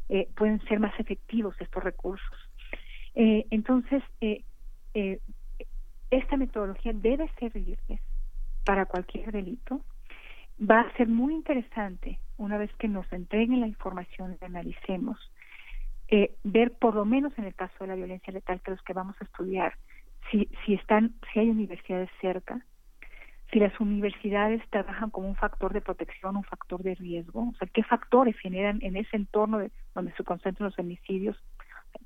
[0.08, 2.50] eh, pueden ser más efectivos estos recursos.
[3.14, 4.42] Eh, entonces, eh,
[4.94, 5.20] eh,
[6.16, 8.00] esta metodología debe servirles
[8.64, 9.80] para cualquier delito.
[10.58, 15.18] Va a ser muy interesante, una vez que nos entreguen la información y analicemos,
[16.08, 18.92] eh, ver por lo menos en el caso de la violencia letal que los que
[18.92, 19.74] vamos a estudiar,
[20.30, 22.64] si, si están, si hay universidades cerca,
[23.52, 27.68] si las universidades trabajan como un factor de protección, un factor de riesgo, o sea,
[27.72, 31.36] qué factores generan en ese entorno de, donde se concentran los homicidios,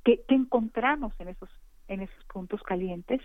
[0.04, 1.50] qué, qué encontramos en esos
[1.88, 3.20] en esos puntos calientes,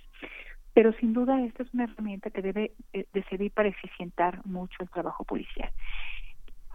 [0.74, 4.76] pero sin duda esta es una herramienta que debe eh, de servir para eficientar mucho
[4.82, 5.72] el trabajo policial.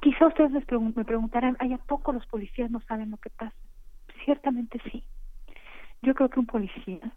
[0.00, 3.56] Quizá ustedes me preguntarán, ¿hay a poco los policías no saben lo que pasa?
[4.24, 5.02] Ciertamente sí.
[6.02, 7.12] Yo creo que un policía,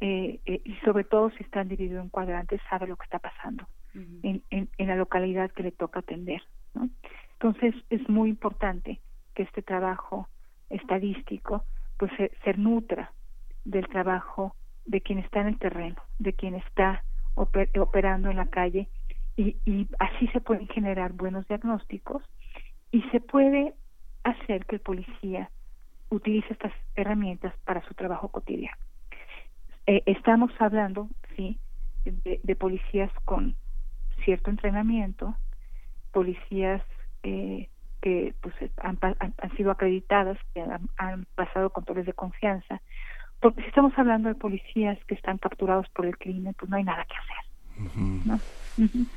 [0.00, 3.66] eh, eh, y sobre todo si están divididos en cuadrantes, sabe lo que está pasando
[3.94, 6.42] en, en, en, la localidad que le toca atender.
[6.74, 6.88] ¿no?
[7.32, 9.00] Entonces es muy importante
[9.34, 10.28] que este trabajo
[10.70, 11.64] estadístico
[11.98, 13.12] pues se, se nutra
[13.64, 14.54] del trabajo
[14.86, 17.02] de quien está en el terreno, de quien está
[17.34, 18.88] operando en la calle
[19.36, 22.22] y, así se pueden generar buenos diagnósticos
[22.90, 23.74] y se puede
[24.24, 25.50] hacer que el policía
[26.08, 28.76] utilice estas herramientas para su trabajo cotidiano.
[29.86, 31.58] Eh, estamos hablando, sí,
[32.04, 33.56] de, policías con
[34.24, 35.36] cierto entrenamiento,
[36.12, 36.82] policías
[37.22, 37.68] eh,
[38.00, 40.64] que pues han, han, han, sido acreditadas, que
[40.96, 42.80] han pasado controles de confianza,
[43.40, 46.84] porque si estamos hablando de policías que están capturados por el crimen, pues no hay
[46.84, 47.46] nada que hacer.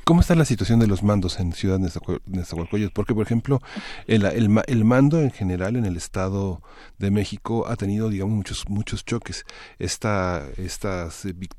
[0.04, 2.92] ¿Cómo está la situación de los mandos en Ciudad Nezahualcóyotl?
[2.92, 3.60] Porque, por ejemplo,
[4.06, 6.62] el, el, el, mando en general en el Estado
[6.98, 9.44] de México ha tenido, digamos, muchos muchos choques.
[9.78, 11.08] Esta, esta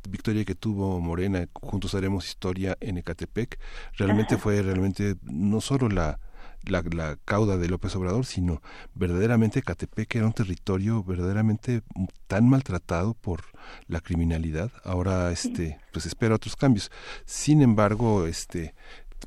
[0.10, 3.60] victoria que tuvo Morena, Juntos Haremos Historia en Ecatepec,
[3.98, 6.20] realmente fue realmente no solo la
[6.66, 8.62] la, la cauda de López Obrador, sino
[8.94, 11.82] verdaderamente Catepec era un territorio verdaderamente
[12.28, 13.44] tan maltratado por
[13.88, 14.72] la criminalidad.
[14.84, 16.92] Ahora, este, pues espera otros cambios.
[17.26, 18.76] Sin embargo, este,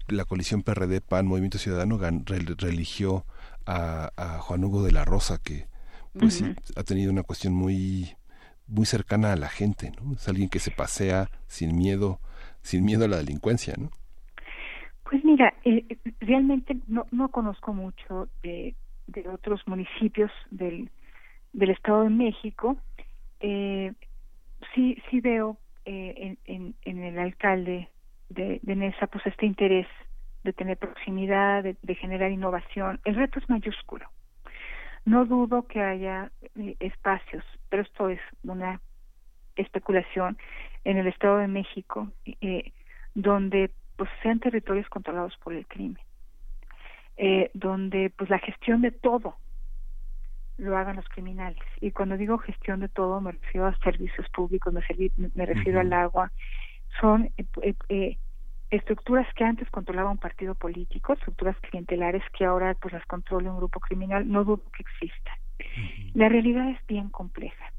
[0.09, 3.27] la coalición PRD, PAN, Movimiento Ciudadano, gan- re- religió
[3.67, 5.67] a, a Juan Hugo de la Rosa, que
[6.19, 6.45] pues sí,
[6.77, 8.17] ha tenido una cuestión muy
[8.67, 10.15] muy cercana a la gente, ¿no?
[10.15, 12.19] Es alguien que se pasea sin miedo,
[12.63, 13.91] sin miedo a la delincuencia, ¿no?
[15.05, 18.75] Pues mira, eh, realmente no, no conozco mucho de,
[19.07, 20.91] de otros municipios del,
[21.53, 22.77] del Estado de México.
[23.41, 23.93] Eh,
[24.75, 27.89] sí, sí veo eh, en, en, en el alcalde
[28.31, 29.87] de, de Nesa pues este interés
[30.43, 33.01] de tener proximidad, de, de generar innovación.
[33.05, 34.07] El reto es mayúsculo.
[35.05, 38.81] No dudo que haya eh, espacios, pero esto es una
[39.57, 40.39] especulación
[40.85, 42.11] en el Estado de México,
[42.41, 42.73] eh,
[43.15, 45.99] donde pues sean territorios controlados por el crimen,
[47.17, 49.39] eh, donde pues la gestión de todo
[50.57, 51.63] lo hagan los criminales.
[51.81, 55.81] Y cuando digo gestión de todo me refiero a servicios públicos, me, servi- me refiero
[55.81, 56.33] al agua.
[57.01, 58.19] Son eh, eh,
[58.71, 63.59] estructuras que antes controlaba un partido político, estructuras clientelares que ahora pues las controla un
[63.59, 65.33] grupo criminal, no dudo que exista.
[66.15, 67.73] La realidad es bien compleja.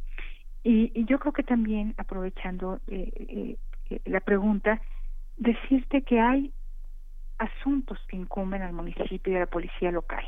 [0.64, 3.58] Y, y yo creo que también, aprovechando eh, eh,
[3.90, 4.82] eh, la pregunta,
[5.38, 6.54] decirte que hay
[7.38, 10.24] asuntos que incumben al municipio y a la policía local.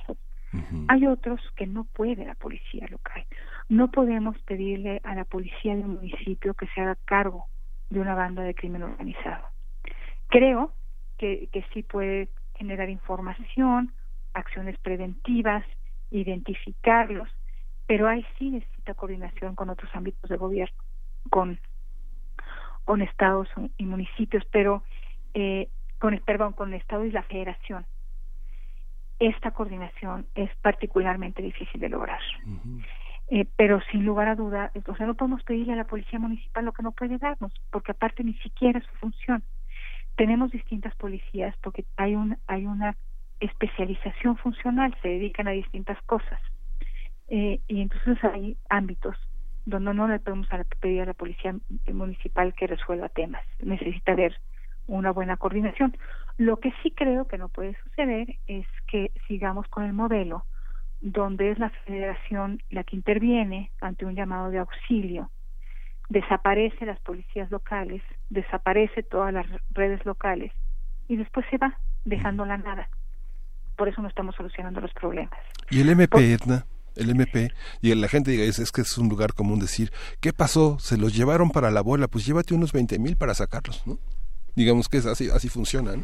[0.88, 3.26] Hay otros que no puede la policía local.
[3.70, 7.46] No podemos pedirle a la policía de un municipio que se haga cargo
[7.90, 9.46] de una banda de crimen organizado.
[10.30, 10.74] Creo
[11.18, 13.94] que, que sí puede generar información,
[14.34, 15.66] acciones preventivas,
[16.12, 17.30] identificarlos,
[17.86, 20.78] pero ahí sí necesita coordinación con otros ámbitos de gobierno,
[21.30, 21.60] con,
[22.86, 23.48] con estados
[23.78, 24.84] y municipios, pero
[25.40, 25.70] eh,
[26.00, 27.86] con, perdón, con el estado y la federación.
[29.20, 32.20] Esta coordinación es particularmente difícil de lograr.
[33.30, 36.66] Eh, pero sin lugar a duda, o sea, no podemos pedirle a la policía municipal
[36.66, 39.44] lo que no puede darnos, porque aparte ni siquiera es su función.
[40.16, 42.96] Tenemos distintas policías porque hay un hay una
[43.40, 46.42] especialización funcional, se dedican a distintas cosas.
[47.28, 49.16] Eh, y entonces hay ámbitos
[49.66, 50.48] donde no le podemos
[50.80, 51.56] pedir a la policía
[51.94, 53.44] municipal que resuelva temas.
[53.60, 54.36] Necesita haber
[54.88, 55.96] una buena coordinación.
[56.38, 60.46] Lo que sí creo que no puede suceder es que sigamos con el modelo
[61.02, 65.30] donde es la federación la que interviene ante un llamado de auxilio,
[66.10, 70.52] desaparece las policías locales, desaparece todas las redes locales
[71.08, 72.90] y después se va dejando la nada.
[73.76, 75.40] Por eso no estamos solucionando los problemas.
[75.70, 76.66] Y el MP, Edna,
[76.96, 77.50] el MP,
[77.82, 80.80] y la gente diga, es, es que es un lugar común decir, ¿qué pasó?
[80.80, 82.08] ¿Se los llevaron para la bola?
[82.08, 84.00] Pues llévate unos 20 mil para sacarlos, ¿no?
[84.58, 86.02] Digamos que es así, así funciona, ¿no?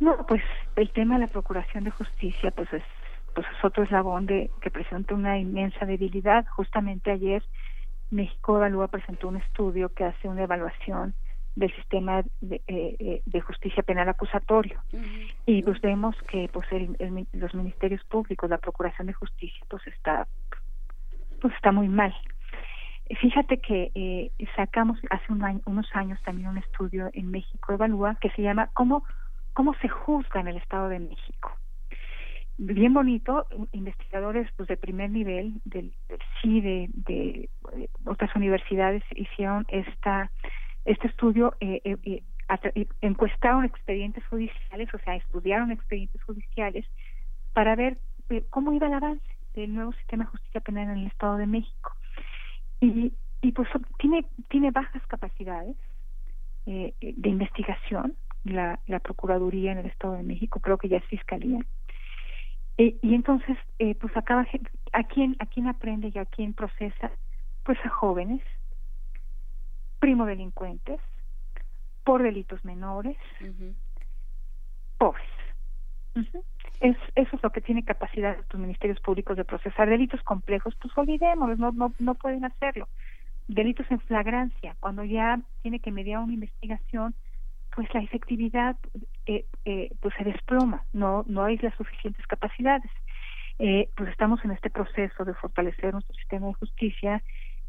[0.00, 0.42] No, pues
[0.74, 2.82] el tema de la procuración de justicia, pues es,
[3.32, 6.44] pues es otro eslabón de que presenta una inmensa debilidad.
[6.56, 7.44] Justamente ayer
[8.10, 11.14] México Evalúa presentó un estudio que hace una evaluación
[11.54, 14.82] del sistema de, eh, eh, de justicia penal acusatorio
[15.46, 19.64] y pues vemos que pues el- el mi- los ministerios públicos, la procuración de justicia,
[19.70, 20.26] pues está
[21.40, 22.12] pues está muy mal.
[23.20, 28.16] Fíjate que eh, sacamos hace un año- unos años también un estudio en México Evalúa
[28.20, 29.04] que se llama ¿Cómo,
[29.52, 31.52] cómo se juzga en el Estado de México?
[32.58, 39.66] Bien bonito, investigadores pues de primer nivel del, del CIDE, de, de otras universidades hicieron
[39.68, 40.32] esta
[40.84, 42.22] este estudio, eh, eh, eh,
[42.74, 46.86] eh, encuestaron expedientes judiciales, o sea, estudiaron expedientes judiciales
[47.52, 47.98] para ver
[48.30, 51.46] eh, cómo iba el avance del nuevo sistema de justicia penal en el Estado de
[51.46, 51.92] México
[52.80, 55.76] y, y pues tiene tiene bajas capacidades
[56.66, 60.98] eh, eh, de investigación la, la procuraduría en el Estado de México creo que ya
[60.98, 61.64] es fiscalía.
[62.78, 64.46] Eh, y entonces eh, pues acaba
[64.92, 67.10] a quién a quién aprende y a quién procesa
[67.62, 68.42] pues a jóvenes
[69.98, 71.00] primo delincuentes
[72.04, 73.16] por delitos menores
[74.98, 75.28] pobres.
[76.14, 76.44] Ujú.
[76.80, 80.96] Es, eso es lo que tiene capacidad los ministerios públicos de procesar delitos complejos, pues
[80.96, 82.88] olvidémoslos, no, no, no pueden hacerlo.
[83.48, 87.14] Delitos en flagrancia, cuando ya tiene que mediar una investigación,
[87.74, 88.76] pues la efectividad
[89.26, 92.90] eh, eh, pues se desploma, no, no hay las suficientes capacidades.
[93.58, 97.22] Eh, pues estamos en este proceso de fortalecer nuestro sistema de justicia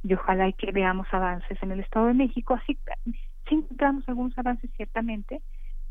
[0.04, 4.38] y ojalá y que veamos avances en el Estado de México, así sí encontramos algunos
[4.38, 5.42] avances ciertamente,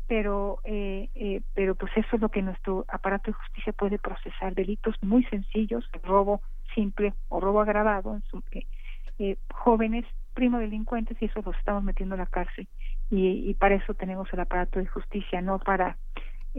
[0.07, 4.55] pero eh, eh, pero pues eso es lo que nuestro aparato de justicia puede procesar
[4.55, 6.41] delitos muy sencillos robo
[6.73, 8.65] simple o robo agravado en su, eh,
[9.19, 12.67] eh, jóvenes primo delincuentes y eso los estamos metiendo a la cárcel.
[13.09, 15.97] Y, y para eso tenemos el aparato de justicia no para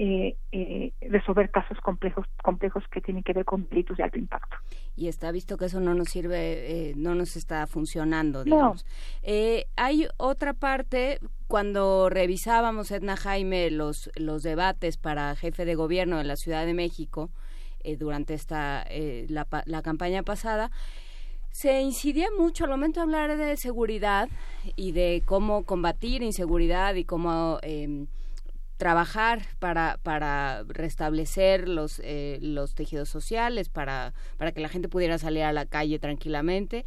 [0.01, 4.57] eh, eh, resolver casos complejos complejos que tienen que ver con delitos de alto impacto.
[4.95, 8.87] Y está visto que eso no nos sirve, eh, no nos está funcionando, digamos.
[9.23, 11.19] Eh, hay otra parte,
[11.49, 16.75] cuando revisábamos, Edna Jaime, los, los debates para jefe de gobierno de la Ciudad de
[16.75, 17.31] México
[17.83, 20.71] eh, durante esta, eh, la, la campaña pasada,
[21.51, 24.29] se incidía mucho al momento de hablar de seguridad
[24.77, 28.07] y de cómo combatir inseguridad y cómo eh,
[28.79, 35.19] trabajar para, para restablecer los, eh, los tejidos sociales, para, para que la gente pudiera
[35.19, 36.87] salir a la calle tranquilamente.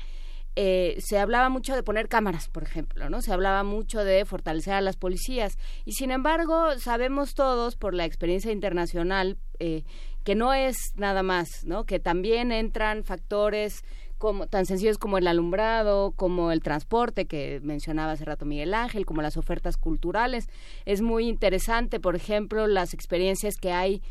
[0.56, 3.22] Eh, se hablaba mucho de poner cámaras, por ejemplo, ¿no?
[3.22, 5.58] Se hablaba mucho de fortalecer a las policías.
[5.86, 9.84] Y sin embargo, sabemos todos por la experiencia internacional eh,
[10.24, 11.86] que no es nada más, ¿no?
[11.86, 13.84] Que también entran factores
[14.22, 19.04] como tan sencillos como el alumbrado, como el transporte que mencionaba hace rato Miguel Ángel,
[19.08, 20.48] como las ofertas culturales.
[20.86, 24.04] Es muy interesante, por ejemplo, las experiencias que hay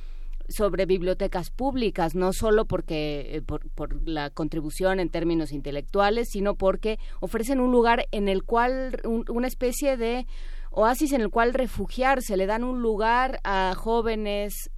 [0.48, 6.56] sobre bibliotecas públicas, no solo porque eh, por, por la contribución en términos intelectuales, sino
[6.56, 10.26] porque ofrecen un lugar en el cual un- una especie de
[10.72, 14.70] oasis en el cual refugiarse, le dan un lugar a jóvenes,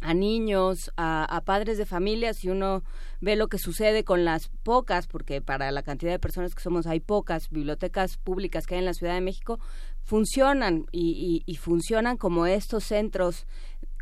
[0.00, 2.82] a niños, a, a padres de familia, si uno
[3.22, 6.86] ve lo que sucede con las pocas, porque para la cantidad de personas que somos
[6.86, 9.58] hay pocas bibliotecas públicas que hay en la Ciudad de México,
[10.02, 13.46] funcionan y, y- y funcionan como estos centros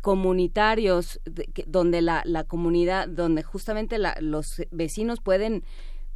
[0.01, 5.63] comunitarios de- que- donde la, la comunidad, donde justamente la- los vecinos pueden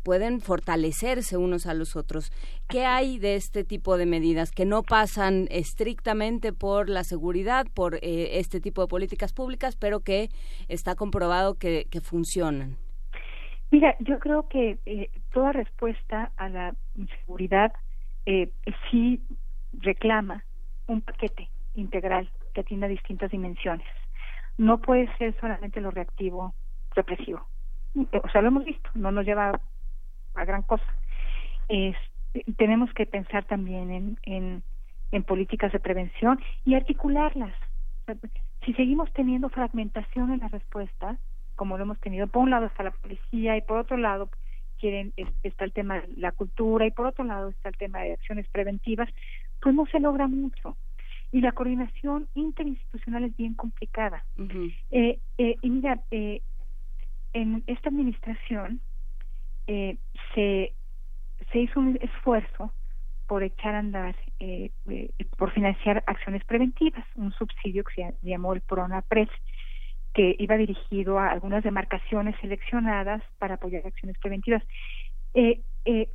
[0.03, 2.31] pueden fortalecerse unos a los otros.
[2.69, 7.95] ¿Qué hay de este tipo de medidas que no pasan estrictamente por la seguridad, por
[8.03, 10.29] eh, este tipo de políticas públicas, pero que
[10.67, 12.77] está comprobado que, que funcionan?
[13.71, 17.73] Mira, yo creo que eh, toda respuesta a la inseguridad
[18.25, 18.51] eh,
[18.89, 19.21] sí
[19.73, 20.43] reclama
[20.87, 23.87] un paquete integral que atienda distintas dimensiones.
[24.57, 26.55] No puede ser solamente lo reactivo,
[26.95, 27.45] represivo.
[28.23, 29.59] O sea, lo hemos visto, no nos lleva
[30.35, 30.85] a gran cosa.
[31.67, 31.97] Es-
[32.57, 34.63] tenemos que pensar también en,
[35.11, 37.55] en, políticas de prevención y articularlas.
[38.65, 41.17] Si seguimos teniendo fragmentación en la respuesta,
[41.55, 44.29] como lo hemos tenido, por un lado está la policía y por otro lado
[44.79, 47.99] quieren es- está el tema de la cultura y por otro lado está el tema
[48.01, 49.09] de acciones preventivas,
[49.61, 50.77] pues no se logra mucho.
[51.31, 54.25] Y la coordinación interinstitucional es bien complicada.
[54.91, 56.41] Eh, eh, y mira, eh,
[57.33, 58.79] en esta administración
[59.67, 59.97] eh,
[60.33, 60.75] se,
[61.51, 62.71] se hizo un esfuerzo
[63.27, 68.53] por echar a andar, eh, eh, por financiar acciones preventivas, un subsidio que se llamó
[68.53, 69.29] el PRONAPRES,
[70.15, 74.63] que iba dirigido a algunas demarcaciones seleccionadas para apoyar acciones preventivas.
[75.33, 76.09] Eh, eh,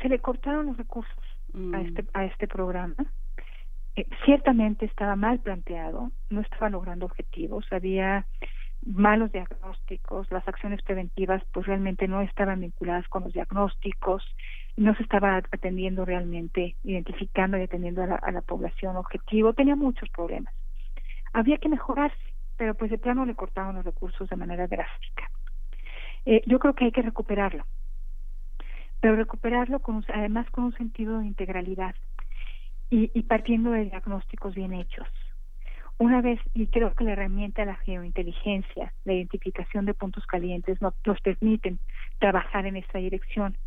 [0.00, 1.22] se le cortaron los recursos
[1.74, 2.96] a este a este programa.
[3.94, 8.26] Eh, ciertamente estaba mal planteado, no estaba logrando objetivos, había
[8.86, 14.24] malos diagnósticos, las acciones preventivas pues realmente no estaban vinculadas con los diagnósticos,
[14.78, 19.76] no se estaba atendiendo realmente, identificando y atendiendo a la, a la población objetivo, tenía
[19.76, 20.54] muchos problemas.
[21.34, 22.31] Había que mejorarse,
[22.62, 25.28] pero pues de plano le cortaron los recursos de manera drástica.
[26.24, 27.66] Eh, yo creo que hay que recuperarlo,
[29.00, 31.96] pero recuperarlo con, además con un sentido de integralidad
[32.88, 35.08] y, partiendo de diagnósticos bien hechos.
[35.98, 40.80] Una vez, y creo que la herramienta de la geointeligencia, la identificación de puntos calientes,
[40.80, 41.80] no- nos permiten
[42.20, 43.58] trabajar en esta dirección,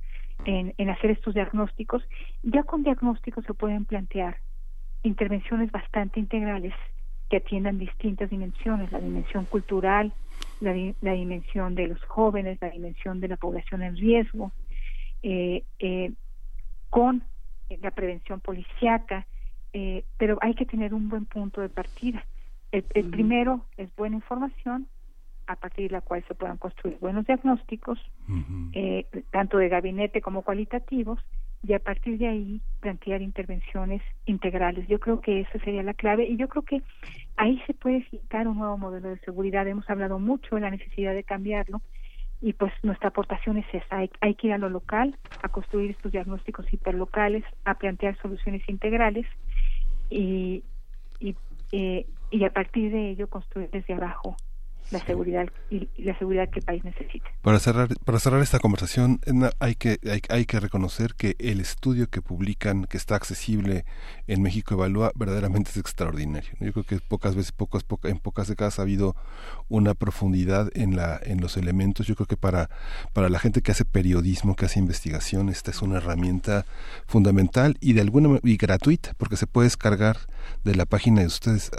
[0.45, 2.01] en, en hacer estos diagnósticos.
[2.43, 4.37] Ya con diagnósticos se pueden plantear
[5.03, 6.73] intervenciones bastante integrales
[7.29, 10.13] que atiendan distintas dimensiones, la dimensión cultural,
[10.59, 14.51] la, di- la dimensión de los jóvenes, la dimensión de la población en riesgo,
[15.23, 16.11] eh, eh,
[16.89, 17.23] con
[17.69, 19.25] eh, la prevención policiaca,
[19.73, 22.25] eh, pero hay que tener un buen punto de partida.
[22.71, 24.87] El, el primero es buena información,
[25.47, 27.99] a partir de la cual se puedan construir buenos diagnósticos,
[29.31, 31.19] tanto de gabinete como cualitativos,
[31.67, 34.87] y a partir de ahí plantear intervenciones integrales.
[34.87, 36.81] Yo creo que esa sería la clave y yo creo que
[37.37, 39.67] ahí se puede citar un nuevo modelo de seguridad.
[39.67, 41.81] Hemos hablado mucho de la necesidad de cambiarlo
[42.41, 43.97] y pues nuestra aportación es esa.
[43.97, 48.61] Hay, hay que ir a lo local, a construir estos diagnósticos hiperlocales, a plantear soluciones
[48.69, 49.25] integrales
[50.09, 50.63] y,
[51.19, 51.35] y,
[51.71, 54.37] eh, y a partir de ello construir desde abajo
[54.91, 57.27] la seguridad y, la seguridad que el país necesita.
[57.41, 59.19] Para cerrar, para cerrar esta conversación,
[59.59, 63.85] hay que, hay, hay que reconocer que el estudio que publican, que está accesible
[64.27, 66.51] en México Evalúa, verdaderamente es extraordinario.
[66.59, 69.15] Yo creo que pocas veces, pocas, poca- en pocas décadas ha habido
[69.69, 72.05] una profundidad en la, en los elementos.
[72.07, 72.69] Yo creo que para,
[73.13, 76.65] para la gente que hace periodismo, que hace investigación, esta es una herramienta
[77.07, 80.17] fundamental y de alguna y gratuita, porque se puede descargar
[80.63, 81.71] de la página de ustedes.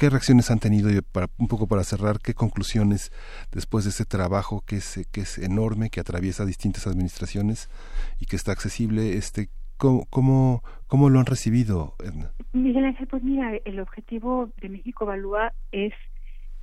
[0.00, 3.12] ¿Qué reacciones han tenido y para, un poco para cerrar, qué conclusiones
[3.52, 7.68] después de ese trabajo que es, que es enorme, que atraviesa distintas administraciones
[8.18, 12.30] y que está accesible, este, ¿cómo, cómo, cómo lo han recibido, Edna?
[12.54, 15.92] Miguel Ángel, pues mira, el objetivo de México Evalúa es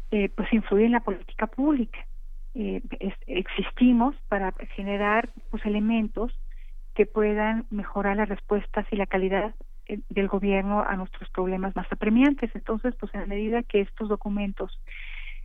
[0.10, 2.00] eh, pues influir en la política pública.
[2.56, 2.82] Eh,
[3.28, 6.34] existimos para generar pues elementos
[6.96, 9.54] que puedan mejorar las respuestas y la calidad
[10.10, 12.52] del gobierno a nuestros problemas más apremiantes.
[12.56, 14.80] Entonces, pues en la medida que estos documentos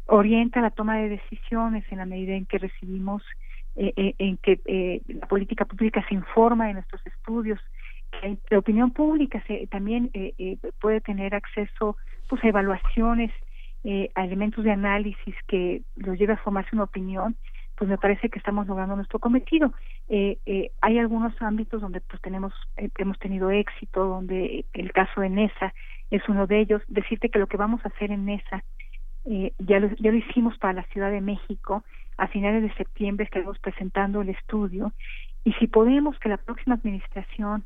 [0.06, 3.22] orientan la toma de decisiones, en la medida en que recibimos,
[3.76, 7.60] eh, eh, en que eh, la política pública se informa de nuestros estudios,
[8.20, 11.96] que la opinión pública se, también eh, eh, puede tener acceso
[12.28, 13.30] pues a evaluaciones,
[13.84, 17.36] eh, a elementos de análisis que los lleve a formarse una opinión,
[17.82, 19.72] pues me parece que estamos logrando nuestro cometido.
[20.08, 25.20] Eh, eh, hay algunos ámbitos donde pues tenemos eh, hemos tenido éxito, donde el caso
[25.20, 25.74] de NESA
[26.12, 26.80] es uno de ellos.
[26.86, 28.62] Decirte que lo que vamos a hacer en NESA
[29.24, 31.82] eh, ya, lo, ya lo hicimos para la Ciudad de México.
[32.18, 34.92] A finales de septiembre estaremos presentando el estudio
[35.42, 37.64] y si podemos que la próxima administración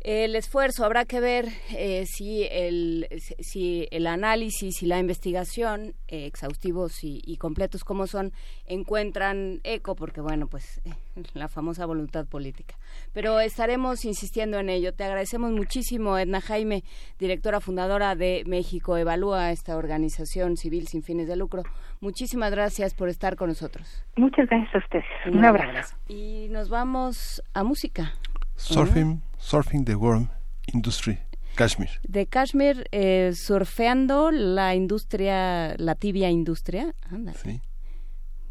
[0.01, 0.85] el esfuerzo.
[0.85, 3.07] Habrá que ver eh, si, el,
[3.41, 8.33] si el análisis y la investigación eh, exhaustivos y, y completos como son
[8.67, 10.93] encuentran eco, porque bueno, pues eh,
[11.35, 12.75] la famosa voluntad política.
[13.13, 14.95] Pero estaremos insistiendo en ello.
[14.95, 16.83] Te agradecemos muchísimo, Edna Jaime,
[17.19, 21.63] directora fundadora de México Evalúa, esta organización civil sin fines de lucro.
[22.01, 24.05] Muchísimas gracias por estar con nosotros.
[24.17, 25.05] Muchas gracias a ustedes.
[25.33, 25.97] Un, abrazo.
[26.09, 28.13] Y nos vamos a música.
[28.57, 30.31] Surfing, Surfing the Worm
[30.73, 31.21] Industry,
[31.55, 31.91] Kashmir.
[32.03, 36.95] De Kashmir, eh, surfeando la industria, la tibia industria.
[37.03, 37.39] Ándale.
[37.39, 37.61] Sí.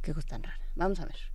[0.01, 0.59] Qué cosa tan rara.
[0.75, 1.34] Vamos a ver.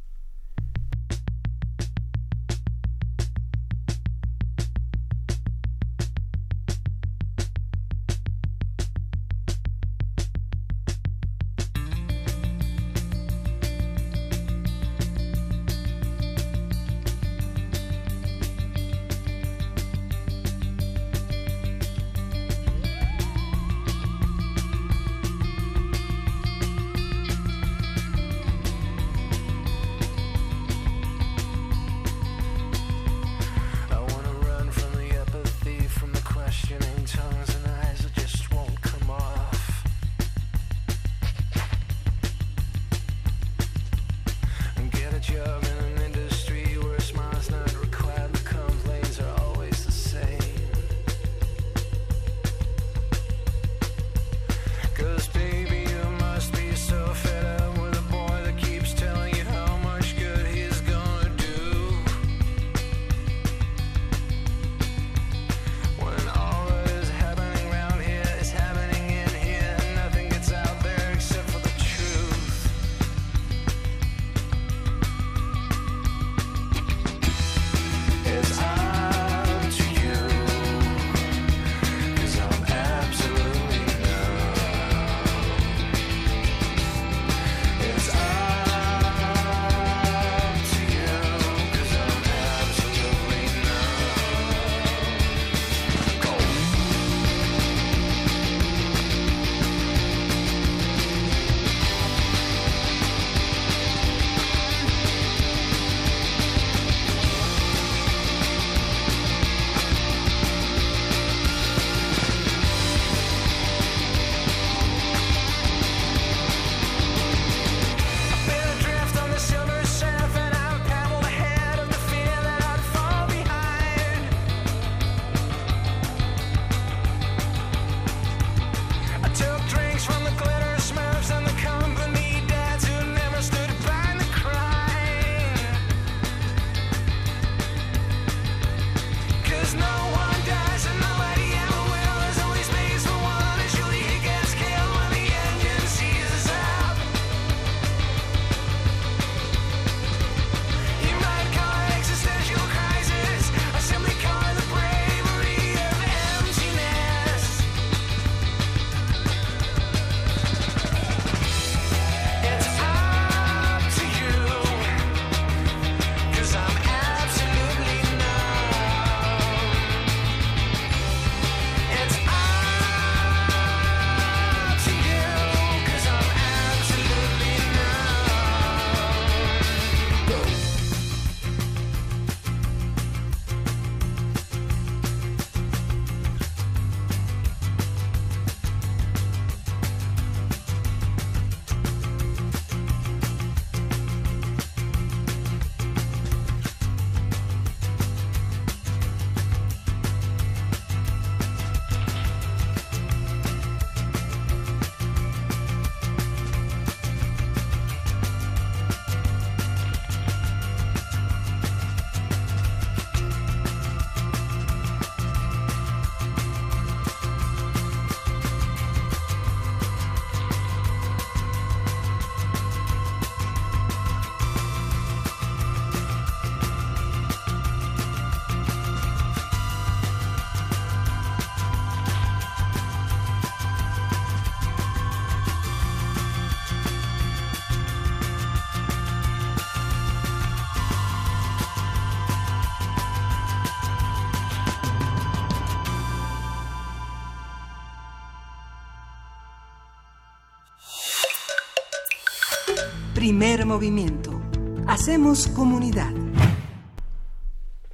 [253.31, 254.43] Primer movimiento.
[254.89, 256.12] Hacemos comunidad.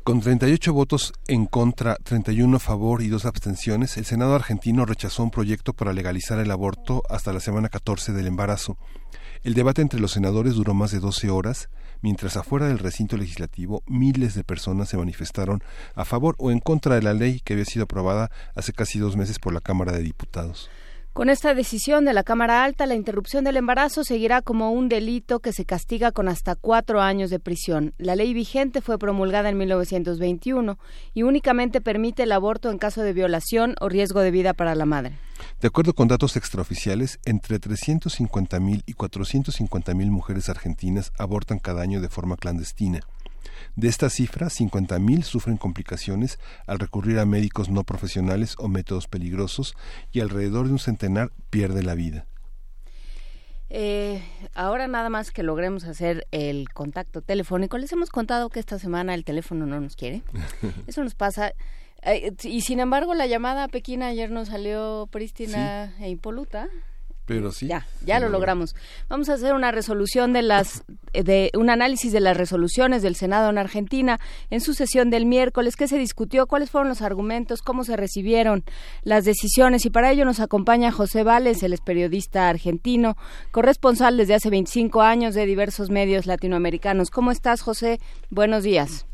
[0.03, 5.23] Con 38 votos en contra, 31 a favor y dos abstenciones, el Senado argentino rechazó
[5.23, 8.79] un proyecto para legalizar el aborto hasta la semana 14 del embarazo.
[9.45, 11.69] El debate entre los senadores duró más de 12 horas,
[12.01, 15.63] mientras afuera del recinto legislativo miles de personas se manifestaron
[15.95, 19.19] a favor o en contra de la ley que había sido aprobada hace casi dos
[19.19, 20.71] meses por la Cámara de Diputados.
[21.17, 25.41] Con esta decisión de la Cámara Alta, la interrupción del embarazo seguirá como un delito
[25.41, 27.95] que se castiga con hasta cuatro años de prisión.
[27.97, 30.79] La ley vigente fue promulgada en 1921
[31.15, 34.85] y únicamente permite el aborto en caso de violación o riesgo de vida para la
[34.85, 35.17] madre.
[35.59, 42.11] De acuerdo con datos extraoficiales, entre 350.000 y 450.000 mujeres argentinas abortan cada año de
[42.11, 43.01] forma clandestina.
[43.77, 49.75] De esta cifra, 50.000 sufren complicaciones al recurrir a médicos no profesionales o métodos peligrosos
[50.13, 52.27] y alrededor de un centenar pierde la vida.
[53.69, 54.23] Eh,
[54.55, 57.77] ahora nada más que logremos hacer el contacto telefónico.
[57.77, 60.23] Les hemos contado que esta semana el teléfono no nos quiere.
[60.87, 61.53] Eso nos pasa.
[62.03, 66.71] Eh, y sin embargo, la llamada a Pekín ayer nos salió prístina e impoluta.
[67.27, 67.67] Pero sí.
[67.67, 68.77] Ya, ya lo logramos.
[69.09, 73.51] Vamos a hacer una resolución de las, de un análisis de las resoluciones del Senado
[73.51, 74.19] en Argentina
[74.51, 75.75] en su sesión del miércoles.
[75.75, 76.47] ¿Qué se discutió?
[76.47, 77.63] ¿Cuáles fueron los argumentos?
[77.63, 78.63] ¿Cómo se recibieron
[79.03, 79.85] las decisiones?
[79.87, 83.17] Y para ello nos acompaña José Vales, él es periodista argentino,
[83.51, 87.11] corresponsal desde hace 25 años de diversos medios latinoamericanos.
[87.11, 87.99] ¿Cómo estás, José?
[88.31, 89.05] Buenos días.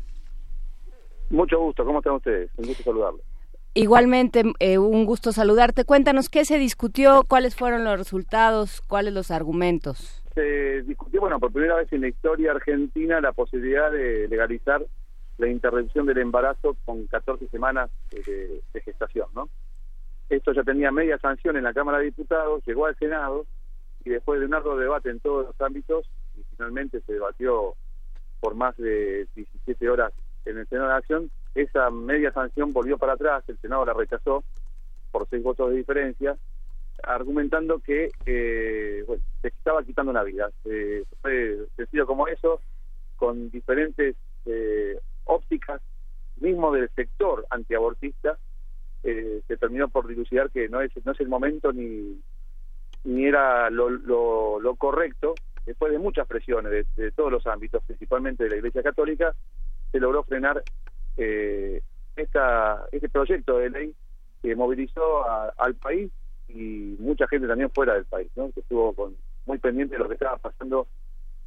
[1.31, 1.83] Mucho gusto.
[1.83, 2.51] ¿Cómo están ustedes?
[2.57, 3.32] Un gusto saludarlos.
[3.75, 5.83] Igualmente, eh, un gusto saludarte.
[5.83, 10.21] Cuéntanos qué se discutió, cuáles fueron los resultados, cuáles los argumentos.
[10.35, 14.85] Se discutió, bueno, por primera vez en la historia argentina la posibilidad de legalizar
[15.37, 19.49] la interrupción del embarazo con 14 semanas de, gestación, ¿no?
[20.29, 23.45] Esto ya tenía media sanción en la Cámara de Diputados, llegó al Senado
[24.05, 26.05] y después de un arduo debate en todos los ámbitos,
[26.35, 27.73] y finalmente se debatió
[28.39, 30.11] por más de 17 horas
[30.45, 34.43] en el Senado de Acción, esa media sanción volvió para atrás, el Senado la rechazó
[35.11, 36.35] por seis votos de diferencia,
[37.03, 39.05] argumentando que eh,
[39.41, 40.49] se estaba quitando una vida.
[40.65, 42.59] Eh, fue sencillo como eso,
[43.15, 44.15] con diferentes
[44.45, 45.81] eh, ópticas,
[46.37, 48.37] mismo del sector antiabortista,
[49.03, 52.19] eh, se terminó por dilucidar que no es, no es el momento ni,
[53.03, 55.35] ni era lo, lo, lo correcto,
[55.65, 59.33] después de muchas presiones de, de todos los ámbitos, principalmente de la Iglesia Católica,
[59.91, 60.63] se logró frenar
[61.17, 61.81] eh,
[62.15, 63.95] esta, este proyecto de ley
[64.41, 65.23] que movilizó
[65.57, 66.11] al país
[66.49, 68.51] y mucha gente también fuera del país, ¿no?
[68.51, 69.15] que estuvo con,
[69.45, 70.87] muy pendiente de lo que estaba pasando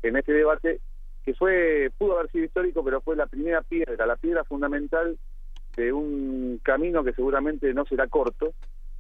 [0.03, 0.81] en este debate,
[1.25, 5.19] que fue pudo haber sido histórico, pero fue la primera piedra, la piedra fundamental
[5.77, 8.55] de un camino que seguramente no será corto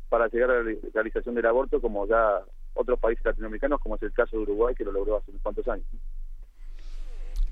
[0.08, 2.42] para llegar a la legalización del aborto, como ya
[2.74, 5.66] otros países latinoamericanos, como es el caso de Uruguay, que lo logró hace unos cuantos
[5.68, 5.86] años.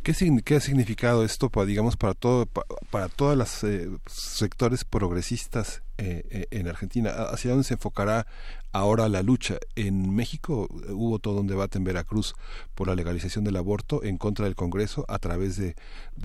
[0.05, 0.13] ¿Qué,
[0.45, 5.83] qué ha significado esto para, digamos, para todo, pa- para todos los eh, sectores progresistas
[5.99, 7.11] eh, eh, en Argentina?
[7.11, 8.27] ¿A- ¿Hacia dónde se enfocará
[8.73, 9.57] ahora la lucha?
[9.77, 12.35] En México hubo todo un debate en Veracruz
[12.75, 15.75] por la legalización del aborto en contra del Congreso a través de,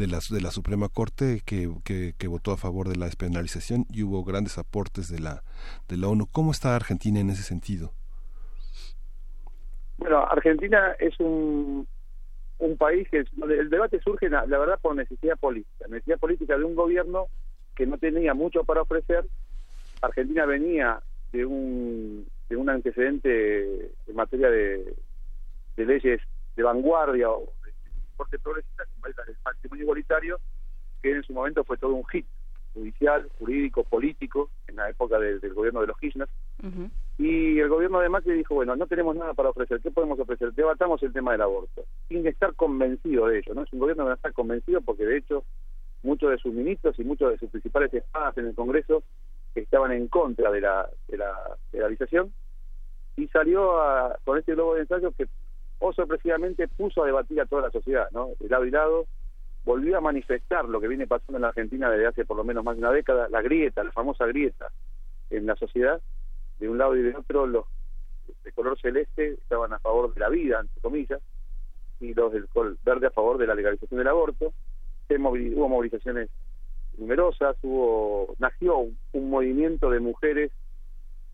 [0.08, 0.20] la,
[0.52, 5.42] Suprema Corte que votó a favor de la despenalización y hubo grandes aportes de la,
[5.88, 6.28] de la ONU.
[6.28, 7.94] ¿Cómo está Argentina en ese sentido?
[9.98, 11.88] Bueno, Argentina es un,
[12.60, 15.86] un país que el debate surge, la, verdad, por necesidad política.
[15.88, 17.28] Necesidad política de un gobierno
[17.76, 19.26] que no tenía mucho para ofrecer.
[20.02, 24.94] Argentina venía de un, de un antecedente en materia de,
[25.78, 26.22] de leyes
[26.56, 27.72] de vanguardia o de
[28.18, 30.40] corte progresista, como es la del igualitario,
[31.02, 32.26] que en su momento fue todo un hit
[32.74, 36.28] judicial, jurídico, político, en la época del gobierno de los Kirchner.
[37.22, 40.54] Y el gobierno de Macri dijo, bueno, no tenemos nada para ofrecer, ¿qué podemos ofrecer?
[40.54, 43.64] Debatamos el tema del aborto, sin estar convencido de ello, ¿no?
[43.64, 45.44] Es un gobierno que no está convencido porque de hecho
[46.02, 49.04] muchos de sus ministros y muchos de sus principales espadas en el Congreso
[49.54, 51.38] estaban en contra de la, de la
[51.74, 52.34] legalización
[53.18, 55.28] y salió a- con este globo de ensayo que,
[55.80, 58.30] o sorpresivamente, puso a debatir a toda la sociedad, ¿no?
[58.40, 59.08] De lado y lado,
[59.66, 62.64] volvió a manifestar lo que viene pasando en la Argentina desde hace por lo menos
[62.64, 64.72] más de una década, la grieta, la famosa grieta
[65.30, 66.02] en la sociedad,
[66.60, 67.66] de un lado y de otro los
[68.44, 71.22] de color celeste estaban a favor de la vida, entre comillas,
[72.00, 74.54] y los del color verde a favor de la legalización del aborto.
[75.08, 76.30] Se hubo movilizaciones
[76.98, 80.52] numerosas, hubo nació un, movimiento de mujeres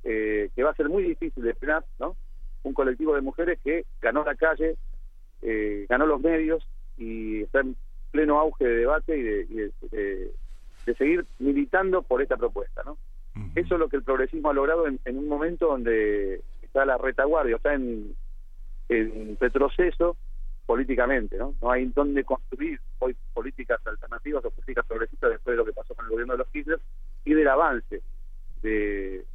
[0.04, 2.16] eh, que va a ser muy difícil de frenar, ¿no?
[2.64, 4.76] Un colectivo de mujeres que ganó la calle,
[5.42, 6.66] eh, ganó los medios
[6.98, 7.76] y está en
[8.12, 10.32] pleno auge de debate y de, y de-
[10.86, 12.98] de seguir militando por esta propuesta, ¿no?
[13.56, 17.56] Eso es lo que el progresismo ha logrado en, un momento donde está la retaguardia,
[17.56, 18.16] está en,
[19.40, 20.16] retroceso
[20.66, 21.56] políticamente, ¿no?
[21.62, 25.96] No hay dónde construir hoy políticas alternativas o políticas progresistas después de lo que pasó
[25.96, 26.80] con el gobierno de los Kirchner
[27.24, 28.02] y del avance
[28.62, 29.26] de,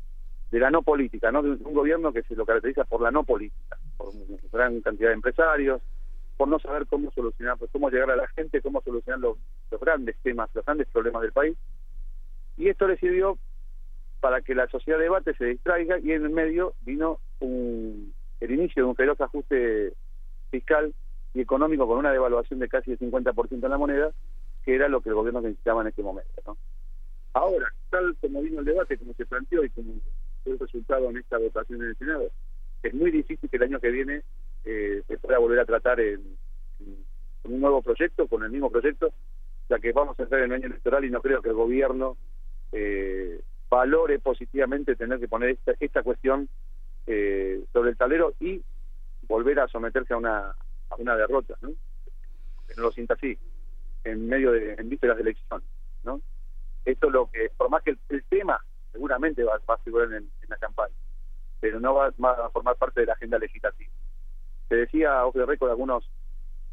[0.50, 1.42] de la no política, ¿no?
[1.42, 4.80] De un, un gobierno que se lo caracteriza por la no política, por una gran
[4.80, 5.80] cantidad de empresarios,
[6.36, 9.36] por no saber cómo solucionar, pues, cómo llegar a la gente, cómo solucionar los,
[9.70, 11.56] los grandes temas, los grandes problemas del país.
[12.56, 13.38] Y esto le sirvió
[14.20, 18.82] para que la sociedad debate se distraiga y en el medio vino un, el inicio
[18.84, 19.94] de un feroz ajuste
[20.50, 20.94] fiscal
[21.34, 24.10] y económico con una devaluación de casi el 50% en la moneda,
[24.64, 26.30] que era lo que el gobierno necesitaba en este momento.
[26.46, 26.56] ¿no?
[27.32, 29.94] Ahora, tal como vino el debate, como se planteó y como
[30.42, 32.30] fue el resultado en esta votación en el Senado,
[32.82, 34.22] es muy difícil que el año que viene
[34.64, 36.36] eh, se pueda volver a tratar en,
[36.80, 37.10] en-
[37.42, 39.12] un nuevo proyecto, con el mismo proyecto,
[39.68, 42.16] ya que vamos a entrar en el año electoral y no creo que el gobierno
[42.70, 43.40] eh,
[43.70, 46.48] valore positivamente tener que poner esta, esta cuestión
[47.06, 48.62] eh, sobre el tablero y
[49.28, 50.54] volver a someterse a una
[50.90, 51.70] a una derrota, ¿no?
[52.76, 53.38] Lo sienta así,
[54.04, 55.62] en medio de, en vísperas de elección,
[56.02, 56.20] ¿no?
[56.84, 58.60] Esto es lo que, por más que el, tema
[58.92, 60.94] seguramente va, va a figurar en, en la campaña,
[61.60, 63.92] pero no va, va a formar parte de la agenda legislativa.
[64.68, 66.08] Se decía off the record algunos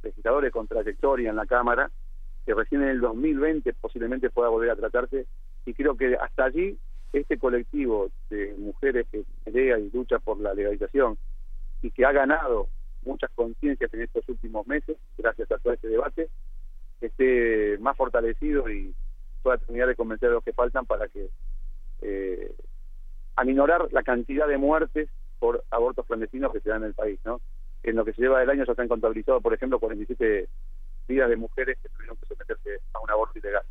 [0.03, 1.91] legisladores con trayectoria en la Cámara
[2.45, 5.27] que recién en el 2020 posiblemente pueda volver a tratarse
[5.65, 6.77] y creo que hasta allí
[7.17, 11.17] este colectivo de mujeres que pelea y lucha por la legalización
[11.81, 12.67] y que ha ganado
[13.03, 16.29] muchas conciencias en estos últimos meses gracias a todo este debate
[17.01, 18.93] esté más fortalecido y
[19.43, 21.29] pueda terminar de convencer a los que faltan para que
[22.01, 22.55] eh,
[23.35, 27.39] aminorar la cantidad de muertes por abortos clandestinos que se dan en el país, ¿no?
[27.83, 30.47] En lo que se lleva del año ya se han contabilizado, por ejemplo, 47
[31.07, 33.63] vidas de mujeres que tuvieron que someterse a un aborto ilegal.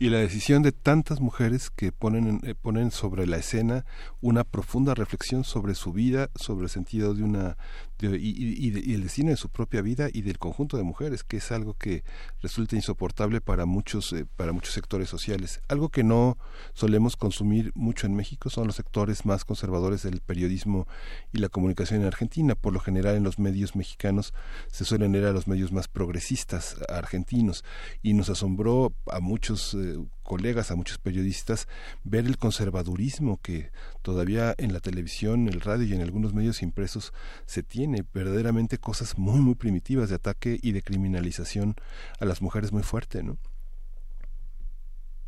[0.00, 3.84] Y la decisión de tantas mujeres que ponen en- eh, ponen sobre la escena
[4.22, 7.58] una profunda reflexión sobre su vida sobre el sentido de una
[7.98, 11.22] de- y, y- y el destino de su propia vida y del conjunto de mujeres
[11.22, 12.02] que es algo que
[12.40, 15.60] resulta insoportable para muchos eh, para muchos sectores sociales.
[15.68, 16.38] Algo que no
[16.72, 20.88] solemos consumir mucho en México son los sectores más conservadores del periodismo
[21.30, 22.54] y la comunicación en Argentina.
[22.54, 24.32] Por lo general en los medios mexicanos
[24.72, 27.64] se suelen leer a los medios más progresistas argentinos
[28.02, 29.89] y nos asombró a muchos eh,
[30.22, 31.68] colegas, a muchos periodistas,
[32.04, 33.70] ver el conservadurismo que
[34.02, 37.12] todavía en la televisión, el radio y en algunos medios impresos
[37.46, 41.74] se tiene, verdaderamente cosas muy, muy primitivas de ataque y de criminalización
[42.20, 43.36] a las mujeres muy fuerte, ¿no?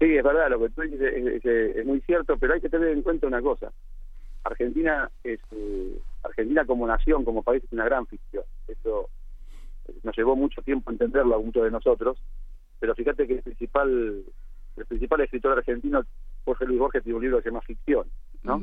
[0.02, 3.02] Sí, es verdad, lo que tú dices es, muy cierto, pero hay que tener en
[3.02, 3.72] cuenta una cosa.
[4.42, 8.42] Argentina es eh, Argentina como nación, como país, es una gran ficción.
[8.66, 9.08] Eso
[9.86, 12.18] eh, nos llevó mucho tiempo entenderlo a muchos de nosotros,
[12.80, 14.24] pero fíjate que el principal
[14.76, 16.02] el principal escritor argentino,
[16.44, 18.06] Jorge Luis Borges, tiene un libro que se llama Ficción,
[18.42, 18.60] ¿no?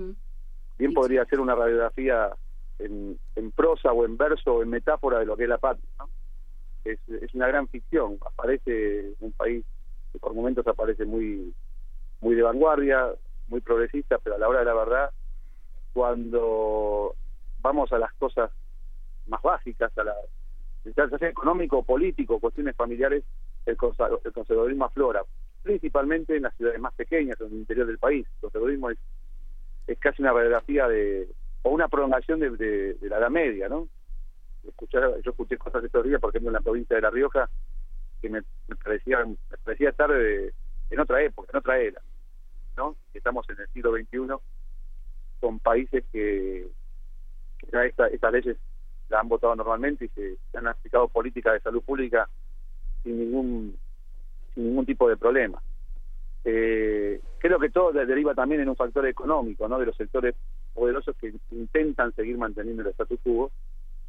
[0.77, 2.31] Bien podría ser una radiografía
[2.79, 5.89] en, en prosa o en verso o en metáfora de lo que es la patria,
[5.99, 6.09] ¿no?
[6.85, 8.17] Es, es una gran ficción.
[8.25, 9.65] Aparece un país
[10.11, 11.53] que por momentos aparece muy
[12.21, 13.13] muy de vanguardia,
[13.47, 15.11] muy progresista, pero a la hora de la verdad,
[15.93, 17.15] cuando
[17.61, 18.51] vamos a las cosas
[19.27, 20.15] más básicas, a la
[20.93, 23.23] sea económico, político, cuestiones familiares,
[23.65, 25.23] el, conservadurismo aflora,
[25.61, 28.25] principalmente en las ciudades más pequeñas, en el interior del país.
[28.27, 28.97] El conservadurismo es,
[29.87, 31.27] es casi una radiografía de,
[31.63, 33.87] o una prolongación de, de- de la Edad Media, ¿no?
[34.67, 37.49] Escuchar, yo escuché cosas estos días, por ejemplo, en la provincia de La Rioja,
[38.21, 40.53] que me, me parecía, me parecía estar de-
[40.89, 42.01] en otra época, en otra era,
[42.77, 42.95] ¿no?
[43.13, 44.35] Estamos en el siglo XXI
[45.39, 46.67] con países que,
[47.59, 48.57] que ya esta- estas leyes
[49.09, 52.29] la han votado normalmente y se, se han aplicado políticas de salud pública
[53.03, 53.77] sin ningún
[54.53, 55.61] sin ningún tipo de problema.
[56.45, 59.77] Eh, creo que todo de- deriva también en un factor económico, ¿no?
[59.79, 60.35] De los sectores
[60.73, 63.51] poderosos que intentan seguir manteniendo el status quo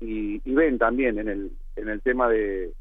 [0.00, 2.72] y, y ven también en el en el tema de,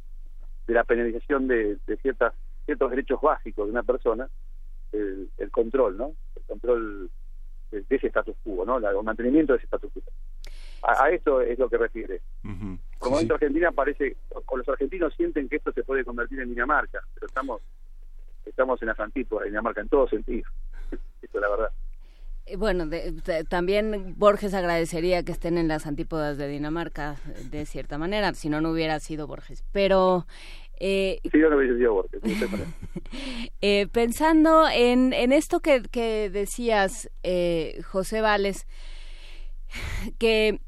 [0.68, 2.34] de la penalización de, ciertas
[2.65, 4.30] ciertos derechos básicos de una persona
[4.91, 6.14] el, el control, ¿no?
[6.36, 7.10] El control
[7.72, 8.80] de, de ese status quo, ¿no?
[8.80, 10.02] La- el mantenimiento de ese status quo.
[10.84, 12.22] A, a esto es lo que refiere.
[12.99, 16.99] Por momento Argentina parece, o los argentinos sienten que esto se puede convertir en Dinamarca,
[17.14, 17.61] pero estamos
[18.45, 20.49] estamos en las antípodas de Dinamarca en todo sentido.
[21.22, 21.69] Esto es la verdad.
[22.45, 27.18] Eh, Bueno, de- de- también Borges agradecería que estén en las antípodas de Dinamarca,
[27.51, 29.64] de cierta manera, si no, no hubiera sido Borges.
[29.72, 30.26] Pero
[30.80, 32.22] eh, Sí, yo no hubiese sido Borges.
[33.61, 38.65] eh, pensando en, en esto que, que decías, eh, José Vales,
[40.18, 40.60] que,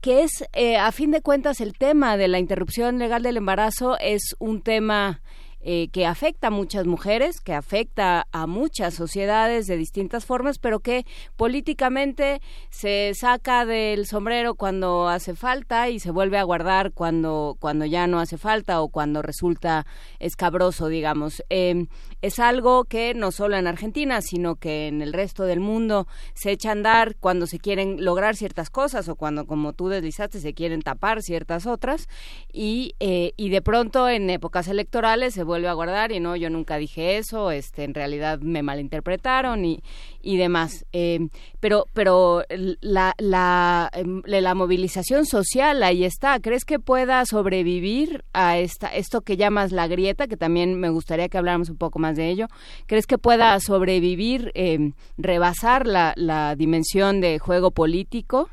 [0.00, 3.98] que, es, eh, a fin de cuentas, el tema de la interrupción legal del embarazo
[3.98, 5.22] es un tema
[5.66, 10.80] eh, que afecta a muchas mujeres, que afecta a muchas sociedades de distintas formas, pero
[10.80, 17.56] que políticamente se saca del sombrero cuando hace falta y se vuelve a guardar cuando,
[17.60, 19.86] cuando ya no hace falta o cuando resulta
[20.18, 21.42] escabroso, digamos.
[21.48, 21.86] Eh,
[22.24, 26.52] es algo que no solo en Argentina, sino que en el resto del mundo se
[26.52, 30.54] echa a andar cuando se quieren lograr ciertas cosas o cuando, como tú deslizaste, se
[30.54, 32.08] quieren tapar ciertas otras.
[32.50, 36.48] Y, eh, y de pronto en épocas electorales se vuelve a guardar y no, yo
[36.48, 39.82] nunca dije eso, este, en realidad me malinterpretaron y,
[40.24, 40.86] y demás.
[40.92, 41.28] Eh,
[41.60, 42.42] pero pero
[42.80, 46.40] la, la, em, la movilización social ahí está.
[46.40, 51.28] ¿Crees que pueda sobrevivir a esta, esto que llamas la grieta, que también me gustaría
[51.28, 52.46] que habláramos un poco más de ello?
[52.86, 58.48] ¿Crees que pueda sobrevivir, eh, rebasar la, la dimensión de juego político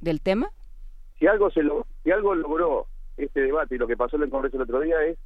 [0.00, 0.50] del tema?
[1.18, 2.86] Si algo, se lo, si algo logró
[3.16, 5.18] este debate y lo que pasó en el Congreso el otro día es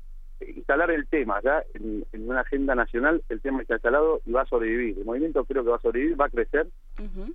[0.46, 4.42] instalar el tema ya en, en, una agenda nacional el tema está instalado y va
[4.42, 4.98] a sobrevivir.
[4.98, 6.66] El movimiento creo que va a sobrevivir va a crecer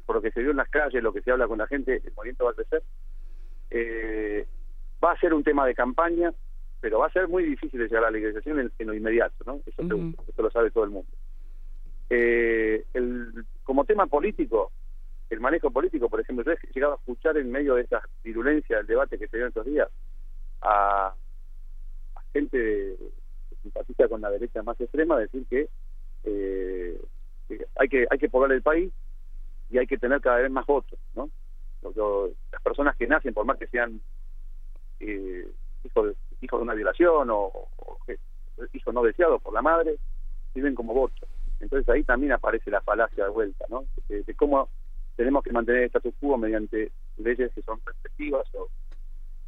[0.06, 2.02] por lo que se vio en las calles lo que se habla con la gente
[2.04, 2.84] el movimiento va a crecer.
[3.70, 4.48] Eh,
[5.04, 6.34] va a ser un tema de campaña
[6.82, 9.44] pero va a ser muy difícil de llegar a la legalización en, en lo inmediato
[9.46, 11.12] no eso, eso, lo sabe todo el mundo.
[12.10, 14.72] Eh, el, como tema político
[15.30, 18.78] el manejo político por ejemplo yo he llegado a escuchar en medio de esa virulencia
[18.78, 19.90] del debate que se dio estos días
[20.62, 21.14] a
[22.36, 22.98] gente de,
[23.62, 25.70] simpatiza con la derecha más extrema decir que,
[26.26, 27.02] eh,
[27.48, 28.92] que, hay que hay que poblar el país
[29.70, 31.30] y hay que tener cada vez más votos, ¿no?
[32.52, 34.02] las personas que nacen, por más que sean
[35.00, 35.48] eh,
[35.84, 37.98] hijos, de, de una violación o, o
[38.74, 39.96] hijos no deseados por la madre,
[40.56, 41.30] viven como votos.
[41.60, 43.86] Entonces ahí también aparece la falacia de vuelta, ¿no?
[44.10, 44.68] De, de cómo
[45.16, 48.68] tenemos que mantener el status quo mediante leyes que son restrictivas o,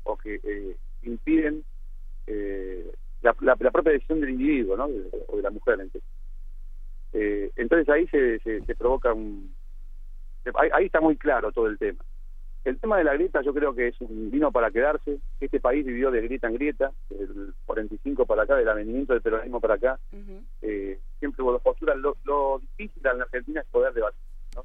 [0.04, 1.64] o que eh, impiden
[2.28, 2.92] eh,
[3.22, 4.88] la, la, la, propia decisión del individuo, ¿no?
[4.88, 5.80] De, o de la mujer.
[5.80, 6.04] Entonces,
[7.14, 9.54] eh, entonces ahí se, se, se provoca un...
[10.56, 12.04] Ahí, ahí, está muy claro todo el tema.
[12.64, 15.20] El tema de la grieta yo creo que es un vino para quedarse.
[15.40, 19.62] Este país vivió de grieta en grieta, del 45 para acá, del avenimiento del peronismo
[19.62, 20.00] para acá.
[20.12, 20.42] Uh -huh.
[20.62, 21.98] eh, siempre hubo dos posturas.
[21.98, 24.20] Lo, lo, difícil en la Argentina es poder debatir.
[24.56, 24.64] ¿no?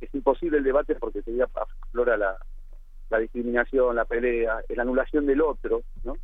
[0.00, 2.36] Es imposible el debate porque sería aflora la,
[3.10, 6.16] la discriminación, la pelea, la anulación del otro, ¿no?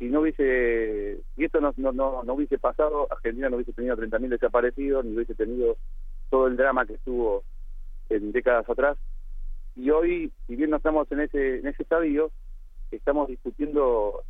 [0.00, 3.96] Si no hubiese, si esto no, no, no, no hubiese pasado, Argentina no hubiese tenido
[3.98, 5.76] 30.000 desaparecidos, ni hubiese tenido
[6.30, 7.44] todo el drama que estuvo
[8.08, 8.96] en décadas atrás.
[9.76, 12.32] Y hoy, si bien no estamos en ese, en ese estadio,
[12.90, 14.24] estamos discutiendo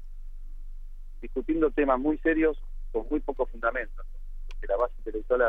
[1.23, 2.61] discutiendo temas muy serios
[2.91, 4.03] con muy poco fundamento,
[4.49, 5.43] porque la base intelectual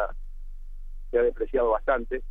[1.10, 2.22] se ha depreciado bastante.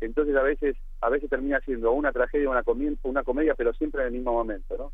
[0.00, 4.02] Entonces a veces a veces termina siendo una tragedia, una comedia, una comedia pero siempre
[4.02, 4.92] en el mismo momento, ¿no?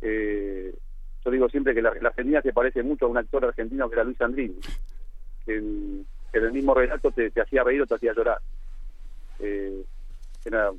[0.00, 0.74] Eh,
[1.28, 3.96] yo digo siempre que la, la, Argentina se parece mucho a un actor argentino que
[3.96, 4.58] era Luis Andrini,
[5.44, 8.38] que en, que en el mismo relato te, te, hacía reír o te hacía llorar.
[9.38, 9.84] Eh,
[10.46, 10.72] era,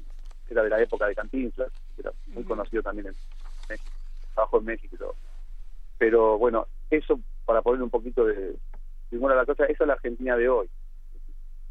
[0.49, 2.47] era de la época de Cantinflas, era muy uh -huh.
[2.47, 3.13] conocido también en
[3.69, 3.91] México,
[4.33, 5.15] trabajó en México y todo.
[5.99, 8.55] Pero bueno, eso para poner un poquito de
[9.09, 10.67] primero la cosa, esa es la Argentina de hoy.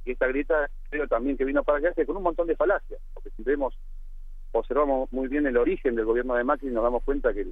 [0.05, 3.31] Y esta grieta creo también que vino para quedarse con un montón de falacias, porque
[3.31, 3.77] si vemos,
[4.53, 7.45] observamos muy bien el origen del gobierno de Macri, nos damos cuenta que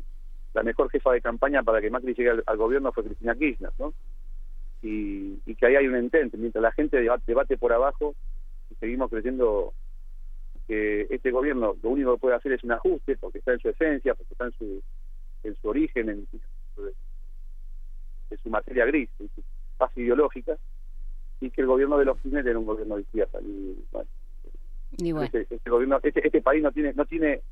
[0.57, 3.73] la mejor jefa de campaña para que Macri llegue al, al gobierno fue Cristina Kirchner,
[3.79, 3.93] ¿no?
[4.83, 8.15] Y, y, que ahí hay un intento, mientras la gente debate, debate por abajo
[8.71, 9.75] y seguimos creyendo
[10.67, 13.69] que este gobierno lo único que puede hacer es un ajuste, porque está en su
[13.69, 14.83] esencia, porque está en su,
[15.45, 16.27] en su origen, en,
[18.31, 19.43] en su materia gris, en su
[19.79, 20.57] base ideológica,
[21.41, 23.41] y que el gobierno de los Kirchner era un gobierno de izquierda.
[23.43, 24.09] Y, bueno,
[24.97, 25.27] y bueno.
[25.27, 27.43] Este, este, gobierno, este, este país no tiene, no tiene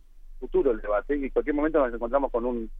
[0.40, 2.70] futuro el debate y en cualquier momento nos encontramos con un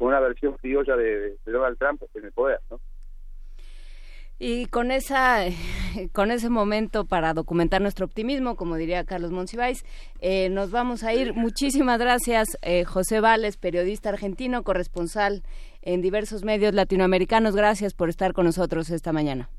[0.00, 2.80] con una versión criolla de, de Donald Trump en el poder, ¿no?
[4.38, 5.44] Y con esa,
[6.14, 9.84] con ese momento para documentar nuestro optimismo, como diría Carlos Monsiváis,
[10.22, 11.34] eh, nos vamos a ir.
[11.34, 15.42] Muchísimas gracias, eh, José Vales, periodista argentino, corresponsal
[15.82, 17.54] en diversos medios latinoamericanos.
[17.54, 19.50] Gracias por estar con nosotros esta mañana.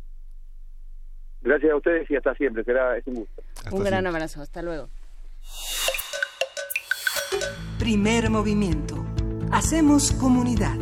[1.41, 2.63] Gracias a ustedes y hasta siempre.
[2.63, 3.43] Será es un gusto.
[3.57, 4.09] Hasta un gran siempre.
[4.09, 4.41] abrazo.
[4.41, 4.89] Hasta luego.
[7.77, 9.10] Primer movimiento.
[9.53, 10.77] Hacemos comunidad.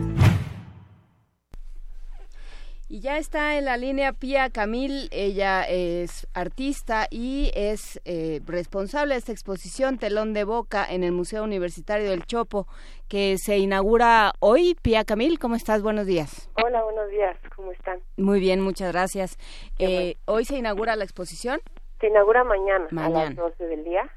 [2.88, 9.16] Y ya está en la línea Pía Camil, ella es artista y es eh, responsable
[9.16, 12.68] de esta exposición Telón de Boca en el Museo Universitario del Chopo,
[13.08, 14.78] que se inaugura hoy.
[14.82, 15.82] Pía Camil, ¿cómo estás?
[15.82, 16.50] Buenos días.
[16.64, 18.00] Hola, buenos días, ¿cómo están?
[18.18, 19.38] Muy bien, muchas gracias.
[19.80, 21.60] Eh, ¿Hoy se inaugura la exposición?
[22.00, 24.10] Se inaugura mañana, mañana, a las 12 del día.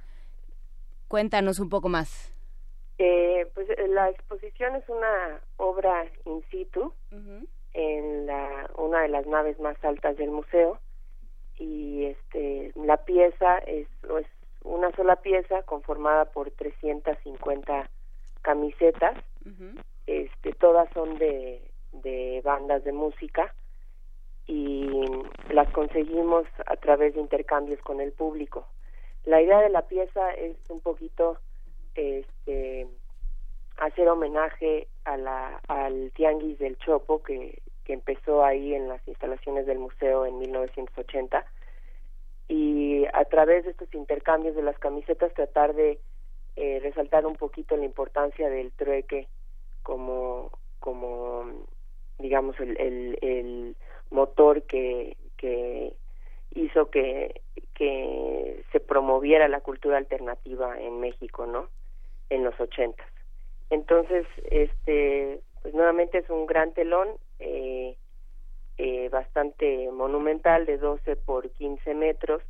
[1.09, 2.32] Cuéntanos un poco más.
[2.99, 6.93] Eh, pues la exposición es una obra in situ.
[7.11, 10.79] Uh -huh en la una de las naves más altas del museo.
[11.57, 13.87] Y este la pieza es,
[14.19, 14.27] es
[14.65, 17.91] una sola pieza conformada por 350
[18.43, 19.17] camisetas.
[20.07, 21.63] Este todas son de,
[21.93, 23.55] de bandas de música
[24.47, 25.01] y
[25.51, 28.67] las conseguimos a través de intercambios con el público.
[29.25, 31.39] La idea de la pieza es un poquito
[31.95, 32.89] este
[33.79, 39.67] hacer homenaje a la, al tianguis del Chopo que, que empezó ahí en las instalaciones
[39.67, 41.45] del museo en 1980
[42.49, 45.99] y a través de estos intercambios de las camisetas tratar de
[46.57, 49.29] eh, resaltar un poquito la importancia del trueque
[49.83, 51.67] como como
[52.19, 53.77] digamos el, el, el
[54.11, 55.95] motor que, que
[56.55, 57.41] hizo que,
[57.75, 61.69] que se promoviera la cultura alternativa en México, ¿no?
[62.31, 63.07] En los ochentas.
[63.71, 67.09] Entonces, este, pues nuevamente es un gran telón,
[67.39, 67.97] eh,
[68.79, 72.43] eh, bastante monumental, de 12 por 15 metros,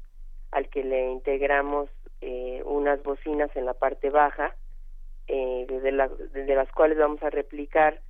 [0.51, 1.91] al que le integramos
[2.21, 4.55] eh, unas bocinas en la parte baja,
[5.29, 8.01] eh, desde, la, desde las cuales vamos a replicar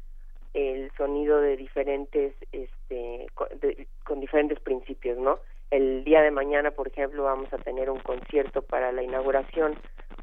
[0.55, 5.39] el sonido de diferentes, este, con, de, con diferentes principios, ¿no?
[5.73, 9.75] El día de mañana, por ejemplo, vamos a tener un concierto para la inauguración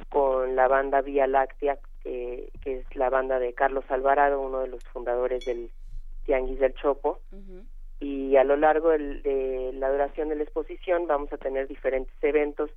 [0.09, 4.67] con la banda Vía Láctea, que, que es la banda de Carlos Alvarado, uno de
[4.67, 5.71] los fundadores del
[6.25, 7.19] Tianguis del Chopo.
[7.99, 12.13] Y a lo largo del, de la duración de la exposición vamos a tener diferentes
[12.21, 12.69] eventos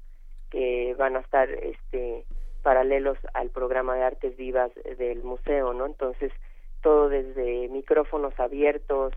[0.49, 2.25] que van a estar este,
[2.63, 5.85] paralelos al programa de artes vivas del museo, ¿no?
[5.85, 6.33] Entonces,
[6.81, 9.13] todo desde micrófonos abiertos,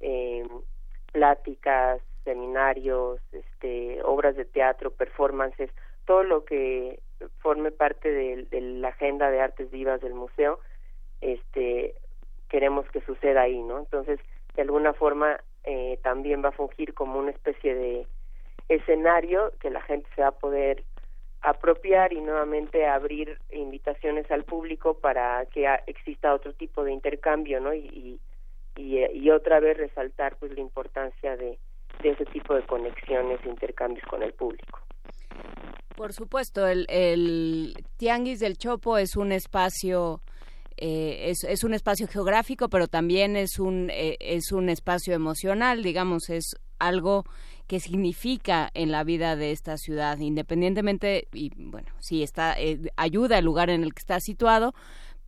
[0.00, 0.44] eh,
[1.12, 5.70] pláticas, seminarios, este, obras de teatro, performances,
[6.04, 7.00] todo lo que
[7.38, 10.60] forme parte de, la agenda de artes vivas del museo,
[11.22, 11.94] este,
[12.50, 13.78] queremos que suceda ahí, ¿no?
[13.78, 14.20] Entonces,
[14.54, 18.06] de alguna forma, eh, también va a fungir como una especie de
[18.68, 20.84] escenario que la gente se va a poder
[21.40, 27.72] apropiar y nuevamente abrir invitaciones al público para que exista otro tipo de intercambio, ¿no?
[27.72, 28.20] Y,
[28.76, 31.58] y, y otra vez resaltar pues la importancia de,
[32.02, 34.80] de ese tipo de conexiones e intercambios con el público.
[35.96, 40.20] Por supuesto, el, el Tianguis del Chopo es un espacio
[40.80, 45.82] eh, es, es, un espacio geográfico, pero también es un eh, es un espacio emocional,
[45.82, 47.24] digamos, es algo
[47.66, 53.38] que significa en la vida de esta ciudad, independientemente y bueno, sí está eh, ayuda
[53.38, 54.72] el lugar en el que está situado,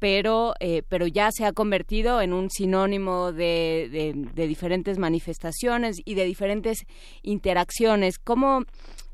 [0.00, 6.24] pero, eh, pero ya se ha convertido en un sinónimo de, diferentes manifestaciones y de
[6.24, 6.86] diferentes
[7.22, 8.18] interacciones.
[8.18, 8.62] ¿Cómo,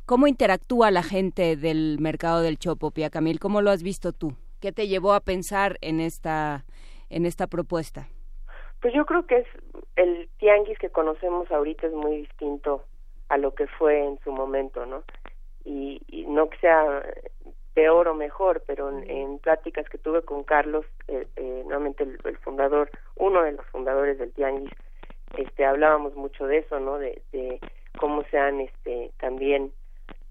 [0.07, 3.41] ¿Cómo interactúa la gente del mercado del Chopo, Pia Camil?
[3.41, 4.35] ¿Cómo lo has visto tú?
[4.61, 6.65] ¿Qué te llevó a pensar en esta,
[7.11, 8.07] en esta propuesta?
[8.81, 9.47] Pues yo creo que es
[9.97, 12.85] el tianguis que conocemos ahorita es muy distinto
[13.29, 15.03] a lo que fue en su momento, ¿no?
[15.65, 17.03] Y, y no que sea
[17.77, 22.19] peor o mejor, pero en, en pláticas que tuve con Carlos, eh, eh, nuevamente el,
[22.25, 24.73] el, fundador, uno de los fundadores del Tianguis,
[25.37, 26.97] este, hablábamos mucho de eso, ¿no?
[26.97, 27.61] De, de
[27.99, 29.73] cómo se han, este, también,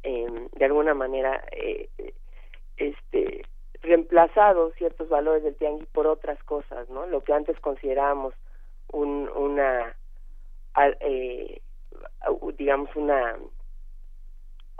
[0.02, 1.88] eh, de alguna manera, eh,
[2.78, 3.44] este,
[3.84, 7.06] reemplazado ciertos valores del Tianguis por otras cosas, ¿no?
[7.06, 8.34] Lo que antes considerábamos
[8.92, 9.96] un, una,
[11.00, 11.62] eh,
[12.58, 13.38] digamos, una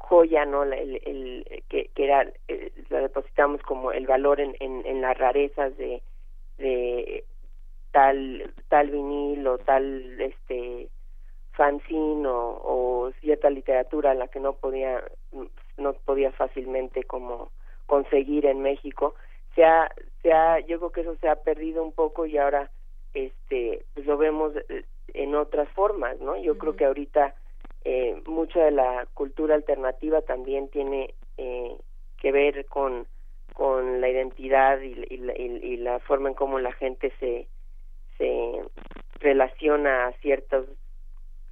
[0.10, 4.86] joya no el, el, que, que era eh, la depositamos como el valor en, en,
[4.86, 6.02] en las rarezas de,
[6.58, 7.24] de
[7.92, 10.90] tal tal vinil o tal este
[11.52, 15.04] fanzine o, o cierta literatura la que no podía
[15.78, 17.52] no podía fácilmente como
[17.86, 19.16] conseguir en México.
[19.56, 19.90] Se ha,
[20.22, 22.70] se ha yo creo que eso se ha perdido un poco y ahora
[23.14, 24.54] este pues lo vemos
[25.14, 26.60] en otras formas no yo uh -huh.
[26.60, 27.34] creo que ahorita
[27.86, 31.76] eh, mucha de la cultura alternativa también tiene eh,
[32.20, 33.08] que ver con
[33.54, 37.48] con la identidad y, y, y, la forma en cómo la gente se
[38.18, 38.62] se
[39.20, 40.66] relaciona a ciertos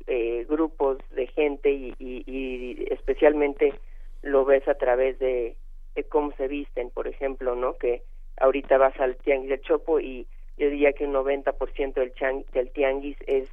[0.08, 3.74] eh, grupos de gente y, y, especialmente
[4.22, 5.56] lo ves a través de,
[5.96, 7.78] de, cómo se visten, por ejemplo, ¿no?
[7.78, 8.02] Que
[8.38, 10.28] ahorita vas al tianguis del Chopo y
[10.58, 13.48] yo diría que un 90% del, del tianguis es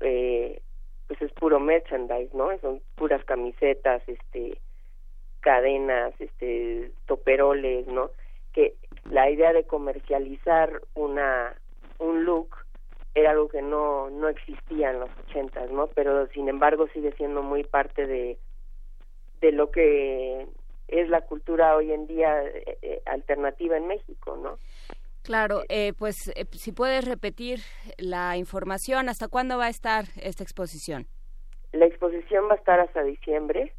[0.00, 0.60] eh,
[1.08, 2.56] pues es puro merchandise, ¿no?
[2.60, 4.58] Son puras camisetas, este,
[5.40, 8.10] cadenas, este, toperoles, ¿no?
[8.52, 8.74] Que
[9.10, 11.54] la idea de comercializar una
[11.98, 12.54] un look
[13.14, 15.88] era algo que no no existía en los ochentas, ¿no?
[15.88, 18.38] Pero sin embargo sigue siendo muy parte de
[19.40, 20.46] de lo que
[20.88, 24.58] es la cultura hoy en día eh, eh alternativa en México, ¿no?
[25.22, 27.60] Claro, eh, pues eh, si puedes repetir
[27.98, 31.06] la información, ¿hasta cuándo va a estar esta exposición?
[31.72, 33.74] La exposición va a estar hasta diciembre.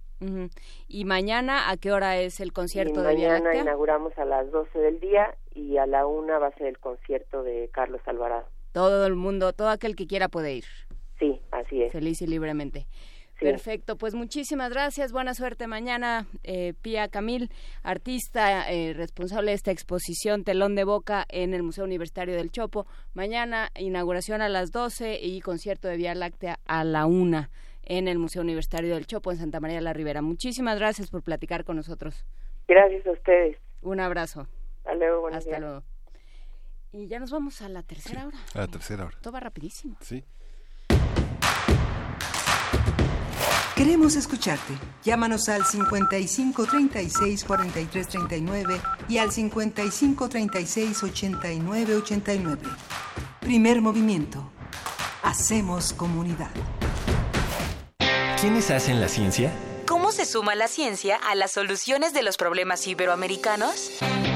[0.90, 4.78] ¿Y mañana a qué hora es el concierto y de mañana inauguramos a las 12
[4.78, 8.46] del día y a la una va a ser el concierto de Carlos Alvarado.
[8.74, 10.66] Todo el mundo, todo aquel que quiera puede ir.
[11.20, 11.92] Sí, así es.
[11.92, 12.86] Feliz y libremente.
[13.40, 13.46] Sí.
[13.46, 17.50] Perfecto, pues muchísimas gracias, buena suerte mañana, eh, Pía Camil,
[17.84, 22.86] artista eh, responsable de esta exposición Telón de Boca en el Museo Universitario del Chopo.
[23.14, 27.48] Mañana inauguración a las 12 y concierto de Vía Láctea a la 1
[27.84, 30.22] en el Museo Universitario del Chopo en Santa María la Ribera.
[30.22, 32.26] Muchísimas gracias por platicar con nosotros.
[32.68, 33.58] Gracias a ustedes.
[33.82, 34.48] Un abrazo.
[34.80, 35.62] Hasta luego, Hasta días.
[35.62, 35.84] luego.
[36.92, 38.38] Y ya nos vamos a la tercera hora.
[38.54, 39.18] A la tercera hora.
[39.22, 39.96] Todo va rapidísimo.
[40.02, 40.26] Sí.
[43.80, 44.74] Queremos escucharte.
[45.06, 52.62] Llámanos al 55 36 43 39 y al 55 36 89 89.
[53.40, 54.52] Primer movimiento.
[55.24, 56.50] Hacemos comunidad.
[58.42, 59.54] ¿Quiénes hacen la ciencia?
[59.88, 63.92] ¿Cómo se suma la ciencia a las soluciones de los problemas iberoamericanos?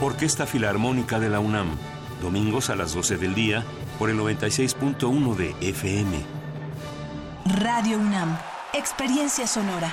[0.00, 1.76] Orquesta Filarmónica de la UNAM,
[2.22, 3.64] domingos a las 12 del día
[3.98, 6.24] por el 96.1 de FM.
[7.60, 8.38] Radio UNAM.
[8.74, 9.92] Experiencia sonora.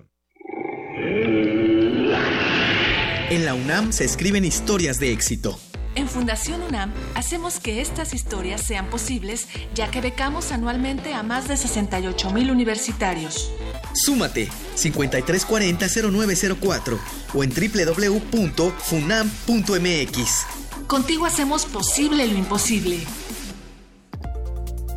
[3.29, 5.57] En la UNAM se escriben historias de éxito.
[5.95, 11.47] En Fundación UNAM hacemos que estas historias sean posibles, ya que becamos anualmente a más
[11.47, 13.51] de 68 mil universitarios.
[13.93, 16.99] Súmate 5340-0904
[17.33, 20.45] o en www.funam.mx.
[20.87, 22.99] Contigo hacemos posible lo imposible.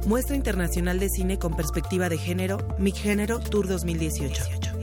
[0.07, 4.74] Muestra Internacional de Cine con Perspectiva de Género, Mi Género Tour 2018.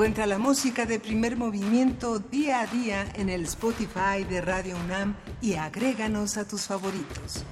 [0.00, 5.14] Encuentra la música de primer movimiento día a día en el Spotify de Radio UNAM
[5.42, 7.44] y agréganos a tus favoritos.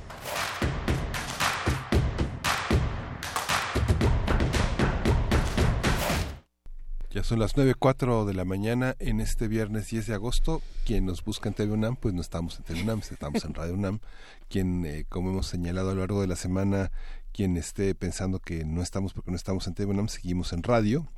[7.11, 10.63] Ya son las 9.04 de la mañana en este viernes 10 de agosto.
[10.87, 13.75] Quien nos busca en TV UNAM, pues no estamos en TV UNAM, estamos en Radio
[13.75, 14.01] UNAM.
[14.49, 16.93] Quien, eh, como hemos señalado a lo largo de la semana,
[17.35, 21.11] quien esté pensando que no estamos porque no estamos en TV UNAM, seguimos en radio.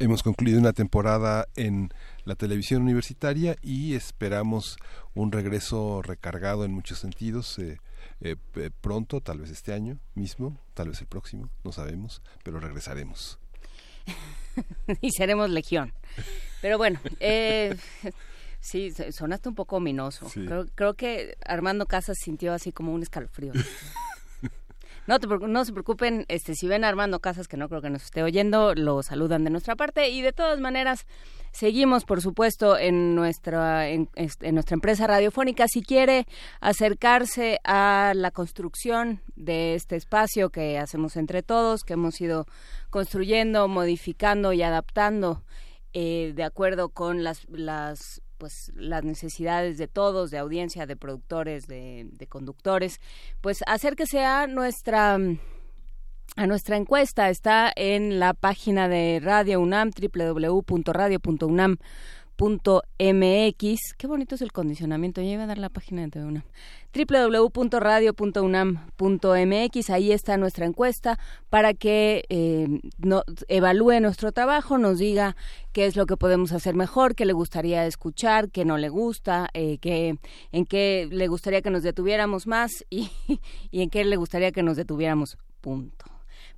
[0.00, 1.90] Hemos concluido una temporada en
[2.24, 4.76] la televisión universitaria y esperamos
[5.14, 7.58] un regreso recargado en muchos sentidos.
[7.60, 7.78] Eh,
[8.20, 8.36] eh,
[8.80, 13.38] pronto, tal vez este año mismo, tal vez el próximo, no sabemos, pero regresaremos.
[15.00, 15.92] y seremos legión.
[16.60, 17.76] Pero bueno, eh,
[18.58, 20.28] sí, sonaste un poco ominoso.
[20.34, 23.52] Creo, creo que Armando Casas sintió así como un escalofrío.
[25.06, 28.22] No, no se preocupen, este, si ven Armando Casas, que no creo que nos esté
[28.22, 31.06] oyendo, lo saludan de nuestra parte y de todas maneras
[31.52, 35.66] seguimos, por supuesto, en nuestra, en, en nuestra empresa radiofónica.
[35.68, 36.26] Si quiere
[36.60, 42.46] acercarse a la construcción de este espacio que hacemos entre todos, que hemos ido
[42.90, 45.42] construyendo, modificando y adaptando
[45.96, 51.66] eh, de acuerdo con las, las pues las necesidades de todos, de audiencia, de productores,
[51.66, 53.00] de, de conductores,
[53.40, 55.18] pues acérquese a nuestra
[56.36, 57.30] a nuestra encuesta.
[57.30, 61.76] Está en la página de Radio UNAM, www.radio.unam
[62.36, 63.94] .mx.
[63.96, 65.20] Qué bonito es el condicionamiento.
[65.20, 66.42] Ya iba a dar la página de TV UNAM.
[66.94, 69.90] www.radio.unam.mx.
[69.90, 71.18] Ahí está nuestra encuesta
[71.50, 75.36] para que eh, no, evalúe nuestro trabajo, nos diga
[75.72, 79.48] qué es lo que podemos hacer mejor, qué le gustaría escuchar, qué no le gusta,
[79.54, 80.18] eh, qué,
[80.52, 83.10] en qué le gustaría que nos detuviéramos más y,
[83.70, 85.38] y en qué le gustaría que nos detuviéramos.
[85.60, 86.13] Punto.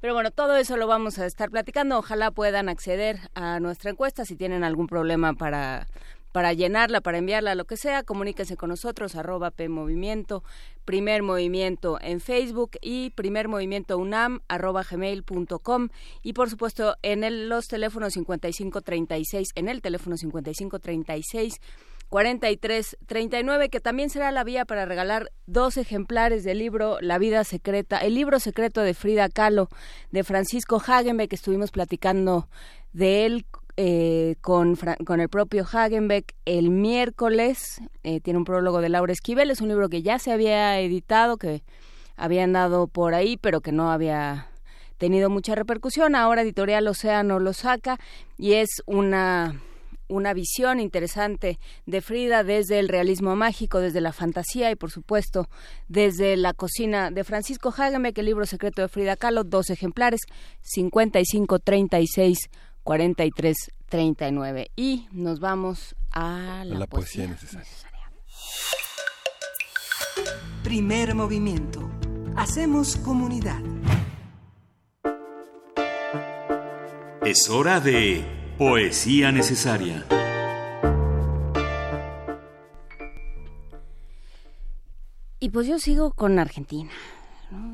[0.06, 1.98] Pero bueno, todo eso lo vamos a estar platicando.
[1.98, 5.88] Ojalá puedan acceder a nuestra encuesta si tienen algún problema para
[6.30, 10.44] para llenarla, para enviarla, lo que sea, comuníquense con nosotros, arroba PMovimiento,
[10.84, 15.88] Primer Movimiento en Facebook y Primer Movimiento UNAM, arroba gmail.com
[16.22, 21.60] y por supuesto en los teléfonos 5536, en el teléfono 5536
[22.08, 27.98] 4339, que también será la vía para regalar dos ejemplares del libro La vida secreta,
[27.98, 29.68] el libro secreto de Frida Kahlo,
[30.10, 32.48] de Francisco Hagenbeck, que estuvimos platicando
[32.92, 33.46] de él
[33.76, 37.80] eh, con, con el propio Hagenbeck el miércoles.
[38.04, 41.36] Eh, tiene un prólogo de Laura Esquivel, es un libro que ya se había editado,
[41.36, 41.62] que
[42.16, 44.48] habían dado por ahí, pero que no había
[44.96, 46.14] tenido mucha repercusión.
[46.14, 47.98] Ahora Editorial Océano lo saca
[48.38, 49.60] y es una
[50.08, 55.48] una visión interesante de Frida desde el realismo mágico, desde la fantasía y por supuesto
[55.88, 57.72] desde la cocina de Francisco
[58.12, 60.20] que el libro secreto de Frida Kahlo, dos ejemplares,
[60.62, 62.38] 55, 36,
[62.82, 63.56] 43,
[63.88, 64.70] 39.
[64.76, 67.66] Y nos vamos a la, poesía, necesaria.
[70.62, 71.90] Primer movimiento.
[72.36, 73.60] Hacemos comunidad.
[77.24, 80.06] Es hora de Poesía necesaria.
[85.38, 86.90] Y pues yo sigo con Argentina.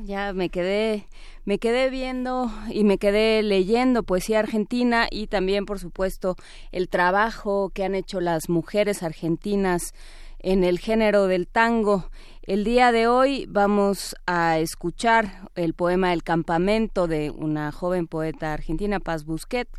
[0.03, 1.07] Ya me quedé,
[1.45, 6.35] me quedé viendo y me quedé leyendo poesía argentina y también, por supuesto,
[6.73, 9.93] el trabajo que han hecho las mujeres argentinas
[10.39, 12.09] en el género del tango.
[12.41, 18.51] El día de hoy vamos a escuchar el poema El campamento de una joven poeta
[18.51, 19.69] argentina, Paz Busquet,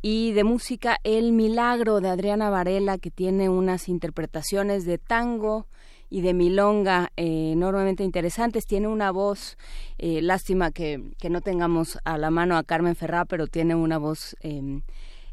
[0.00, 5.66] y de música El Milagro de Adriana Varela, que tiene unas interpretaciones de tango
[6.10, 8.64] y de milonga eh, enormemente interesantes.
[8.64, 9.58] Tiene una voz,
[9.98, 13.98] eh, lástima que, que, no tengamos a la mano a Carmen Ferrá, pero tiene una
[13.98, 14.80] voz eh,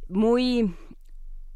[0.10, 0.74] muy...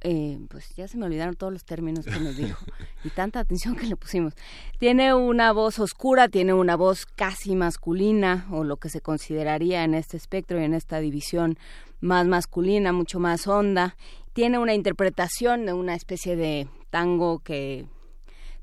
[0.01, 2.63] Eh, pues ya se me olvidaron todos los términos que nos dijo
[3.03, 4.33] y tanta atención que le pusimos.
[4.77, 9.95] Tiene una voz oscura, tiene una voz casi masculina o lo que se consideraría en
[9.95, 11.57] este espectro y en esta división
[11.99, 13.95] más masculina, mucho más honda.
[14.33, 17.85] Tiene una interpretación de una especie de tango que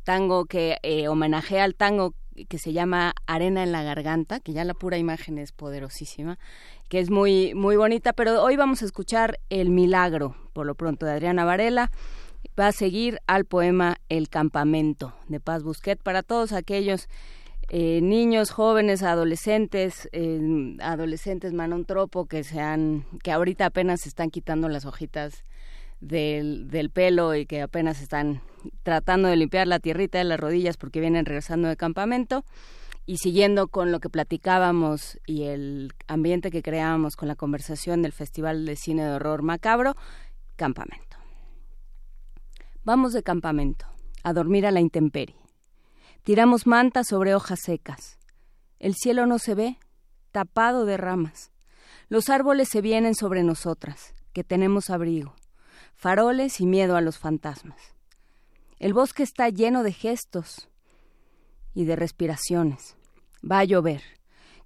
[0.04, 2.14] tango que eh, homenajea al tango
[2.48, 6.38] que se llama Arena en la Garganta, que ya la pura imagen es poderosísima,
[6.88, 11.06] que es muy, muy bonita, pero hoy vamos a escuchar El Milagro, por lo pronto,
[11.06, 11.90] de Adriana Varela.
[12.58, 17.08] Va a seguir al poema El Campamento de Paz Busquet para todos aquellos
[17.68, 24.30] eh, niños, jóvenes, adolescentes, eh, adolescentes manontropo que se han, que ahorita apenas se están
[24.30, 25.44] quitando las hojitas
[26.00, 28.42] del, del pelo y que apenas están
[28.82, 32.44] tratando de limpiar la tierrita de las rodillas porque vienen regresando de campamento
[33.06, 38.12] y siguiendo con lo que platicábamos y el ambiente que creábamos con la conversación del
[38.12, 39.94] Festival de Cine de Horror Macabro,
[40.56, 41.16] campamento.
[42.84, 43.86] Vamos de campamento,
[44.22, 45.45] a dormir a la intemperie.
[46.26, 48.18] Tiramos mantas sobre hojas secas.
[48.80, 49.78] El cielo no se ve,
[50.32, 51.52] tapado de ramas.
[52.08, 55.36] Los árboles se vienen sobre nosotras, que tenemos abrigo,
[55.94, 57.94] faroles y miedo a los fantasmas.
[58.80, 60.68] El bosque está lleno de gestos
[61.74, 62.96] y de respiraciones.
[63.48, 64.02] Va a llover.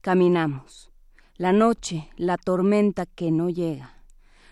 [0.01, 0.91] Caminamos.
[1.37, 4.03] La noche, la tormenta que no llega.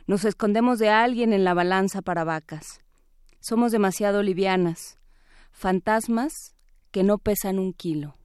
[0.06, 2.82] Nos escondemos de alguien en la balanza para vacas.
[3.40, 4.98] Somos demasiado livianas.
[5.52, 6.57] Fantasmas
[6.90, 8.16] que no pesan un kilo.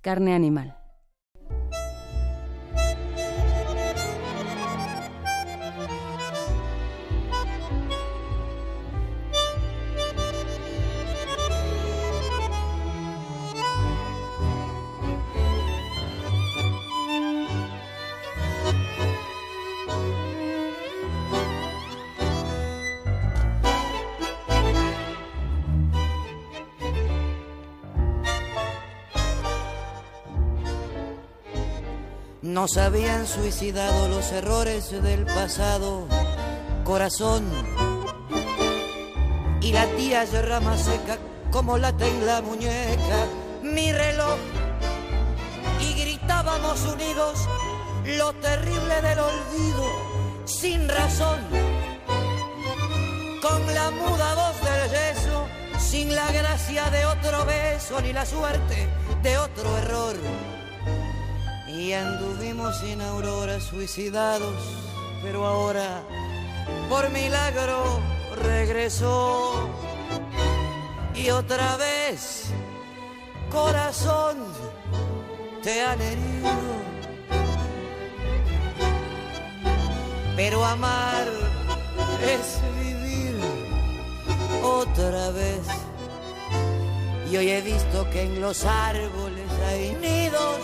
[0.00, 0.81] Carne animal.
[32.42, 36.08] Nos habían suicidado los errores del pasado,
[36.82, 37.44] corazón.
[39.60, 41.18] Y la tía de rama seca
[41.52, 43.26] como lata en la muñeca,
[43.62, 44.38] mi reloj.
[45.82, 47.48] Y gritábamos unidos
[48.18, 49.86] lo terrible del olvido,
[50.44, 51.38] sin razón.
[53.40, 55.46] Con la muda voz del yeso,
[55.78, 58.88] sin la gracia de otro beso, ni la suerte
[59.22, 60.16] de otro error
[61.72, 64.54] y anduvimos sin aurora suicidados,
[65.22, 66.02] pero ahora
[66.88, 68.00] por milagro
[68.36, 69.68] regresó
[71.14, 72.52] y otra vez
[73.50, 74.36] corazón
[75.62, 76.50] te han herido.
[80.36, 81.28] Pero amar
[82.22, 83.40] es vivir
[84.62, 85.60] otra vez.
[87.30, 90.58] Y hoy he visto que en los árboles hay nidos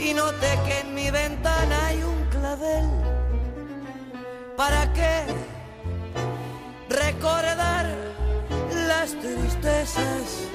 [0.00, 2.86] y noté que en mi ventana hay un clavel.
[4.56, 5.24] ¿Para qué
[6.88, 7.86] recordar
[8.88, 10.48] las tristezas?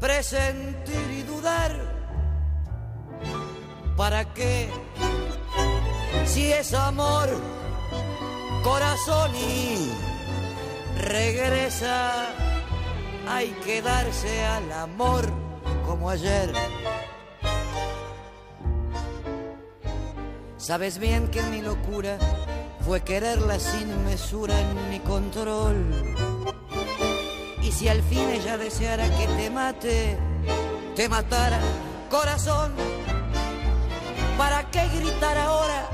[0.00, 1.72] Presentir y dudar.
[3.96, 4.68] ¿Para qué?
[6.24, 7.28] Si es amor,
[8.62, 9.90] corazón y
[10.98, 12.26] regresa,
[13.28, 15.24] hay que darse al amor
[15.86, 16.52] como ayer.
[20.56, 22.18] Sabes bien que mi locura
[22.86, 24.54] fue quererla sin mesura
[24.90, 25.76] ni control.
[27.60, 30.16] Y si al fin ella deseara que te mate,
[30.94, 31.60] te matara,
[32.08, 32.72] corazón,
[34.38, 35.88] ¿para qué gritar ahora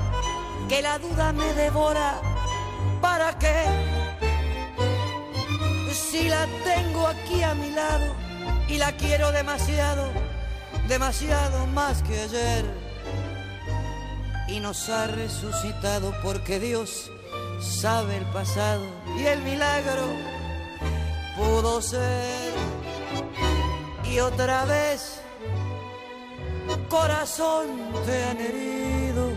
[0.67, 2.21] que la duda me devora?
[3.01, 3.65] ¿Para qué?
[5.91, 8.15] Si la tengo aquí a mi lado
[8.67, 10.11] y la quiero demasiado,
[10.89, 12.65] demasiado más que ayer
[14.47, 17.11] y nos ha resucitado porque Dios
[17.61, 18.83] sabe el pasado
[19.15, 20.07] y el milagro
[21.37, 22.51] pudo ser.
[24.03, 25.21] Y otra vez,
[26.89, 27.67] corazón
[28.07, 29.31] te han herido.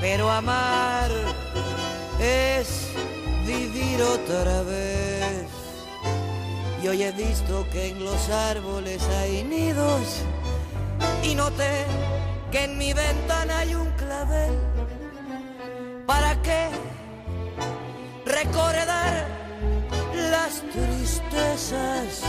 [0.00, 1.10] Pero amar
[2.18, 2.88] es
[3.46, 5.13] vivir otra vez.
[6.84, 10.20] Y hoy he visto que en los árboles hay nidos
[11.22, 11.86] y noté
[12.52, 14.52] que en mi ventana hay un clavel.
[16.06, 16.68] ¿Para qué
[18.26, 19.26] recordar
[20.30, 22.20] las tristezas?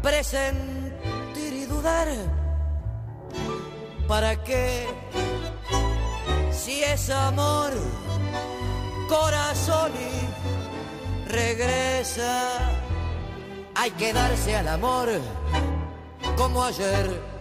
[0.00, 2.08] Presentir y dudar.
[4.08, 4.86] ¿Para qué?
[6.52, 7.72] Si es amor,
[9.10, 12.85] corazón y regresa,
[13.76, 15.08] hay que darse al amor
[16.36, 17.36] como ayer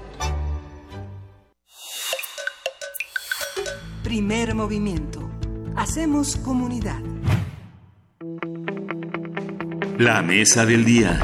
[4.06, 5.28] Primer movimiento.
[5.76, 6.99] Hacemos comunidad.
[9.98, 11.20] La mesa del día.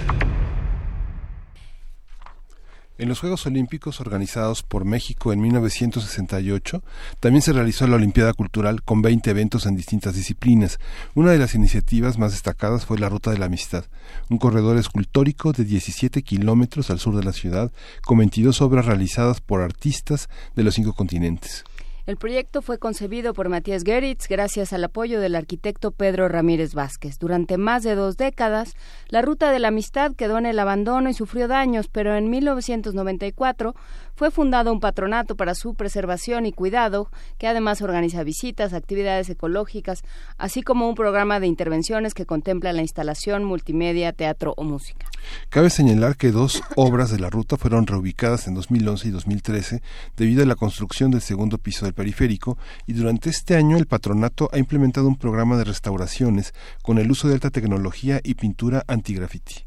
[3.01, 6.83] En los Juegos Olímpicos organizados por México en 1968,
[7.19, 10.77] también se realizó la Olimpiada Cultural con 20 eventos en distintas disciplinas.
[11.15, 13.85] Una de las iniciativas más destacadas fue la Ruta de la Amistad,
[14.29, 17.71] un corredor escultórico de 17 kilómetros al sur de la ciudad,
[18.05, 21.63] con 22 obras realizadas por artistas de los cinco continentes.
[22.07, 27.19] El proyecto fue concebido por Matías Geritz gracias al apoyo del arquitecto Pedro Ramírez Vázquez.
[27.19, 28.73] Durante más de dos décadas,
[29.09, 33.75] la ruta de la amistad quedó en el abandono y sufrió daños, pero en 1994
[34.15, 40.01] fue fundado un patronato para su preservación y cuidado, que además organiza visitas, actividades ecológicas,
[40.37, 45.07] así como un programa de intervenciones que contempla la instalación, multimedia, teatro o música.
[45.49, 49.81] Cabe señalar que dos obras de la ruta fueron reubicadas en 2011 y 2013
[50.17, 52.57] debido a la construcción del segundo piso periférico
[52.87, 57.27] y durante este año el patronato ha implementado un programa de restauraciones con el uso
[57.27, 59.65] de alta tecnología y pintura anti-graffiti.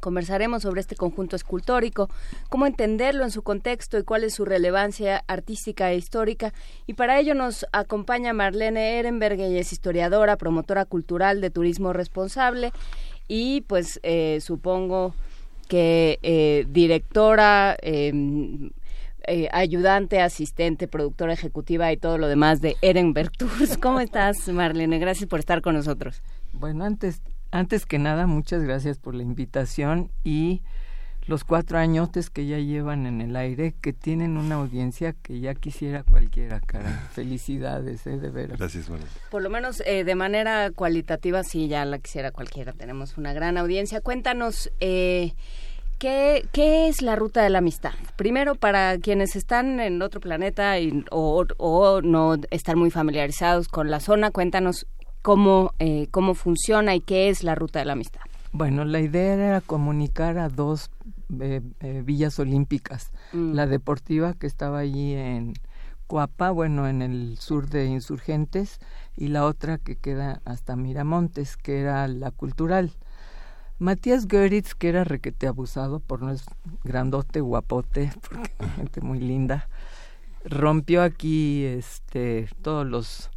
[0.00, 2.08] Conversaremos sobre este conjunto escultórico,
[2.48, 6.54] cómo entenderlo en su contexto y cuál es su relevancia artística e histórica.
[6.86, 12.72] Y para ello nos acompaña Marlene Ehrenberg, ella es historiadora, promotora cultural de turismo responsable
[13.28, 15.14] y pues eh, supongo
[15.68, 18.70] que eh, directora, em,
[19.26, 23.78] eh, ayudante, asistente, productora ejecutiva y todo lo demás de Ehrenberg Tours.
[23.78, 24.98] ¿Cómo estás, Marlene?
[24.98, 26.22] Gracias por estar con nosotros.
[26.52, 27.22] Bueno, antes
[27.52, 30.62] antes que nada, muchas gracias por la invitación y
[31.26, 35.54] los cuatro añotes que ya llevan en el aire, que tienen una audiencia que ya
[35.54, 37.08] quisiera cualquiera, cara.
[37.12, 38.18] Felicidades, ¿eh?
[38.18, 38.58] de veras.
[38.58, 39.06] Gracias, María.
[39.30, 42.72] Por lo menos eh, de manera cualitativa, sí, ya la quisiera cualquiera.
[42.72, 44.00] Tenemos una gran audiencia.
[44.00, 45.34] Cuéntanos, eh,
[46.00, 47.92] ¿qué, ¿qué es la ruta de la amistad?
[48.16, 53.90] Primero, para quienes están en otro planeta y, o, o no están muy familiarizados con
[53.90, 54.86] la zona, cuéntanos
[55.22, 58.22] cómo, eh, cómo funciona y qué es la ruta de la amistad.
[58.52, 60.90] Bueno, la idea era comunicar a dos
[61.38, 63.52] eh, eh, villas olímpicas, Mm.
[63.54, 65.52] la deportiva que estaba allí en
[66.08, 68.80] Coapa, bueno, en el sur de Insurgentes,
[69.16, 72.90] y la otra que queda hasta Miramontes, que era la cultural.
[73.80, 76.44] Matías Göritz, que era requete abusado por no es
[76.84, 79.70] grandote, guapote, porque gente muy linda,
[80.44, 83.30] rompió aquí este todos los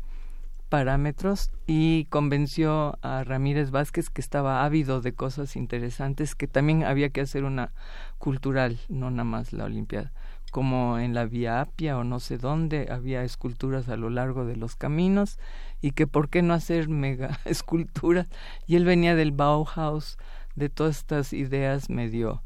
[0.67, 7.09] parámetros y convenció a Ramírez Vázquez que estaba ávido de cosas interesantes, que también había
[7.09, 7.71] que hacer una
[8.17, 10.11] cultural, no nada más la Olimpiada,
[10.51, 14.57] como en la Vía Apia o no sé dónde había esculturas a lo largo de
[14.57, 15.39] los caminos
[15.79, 18.27] y que por qué no hacer mega esculturas.
[18.67, 20.17] Y él venía del Bauhaus
[20.55, 22.41] de todas estas ideas medio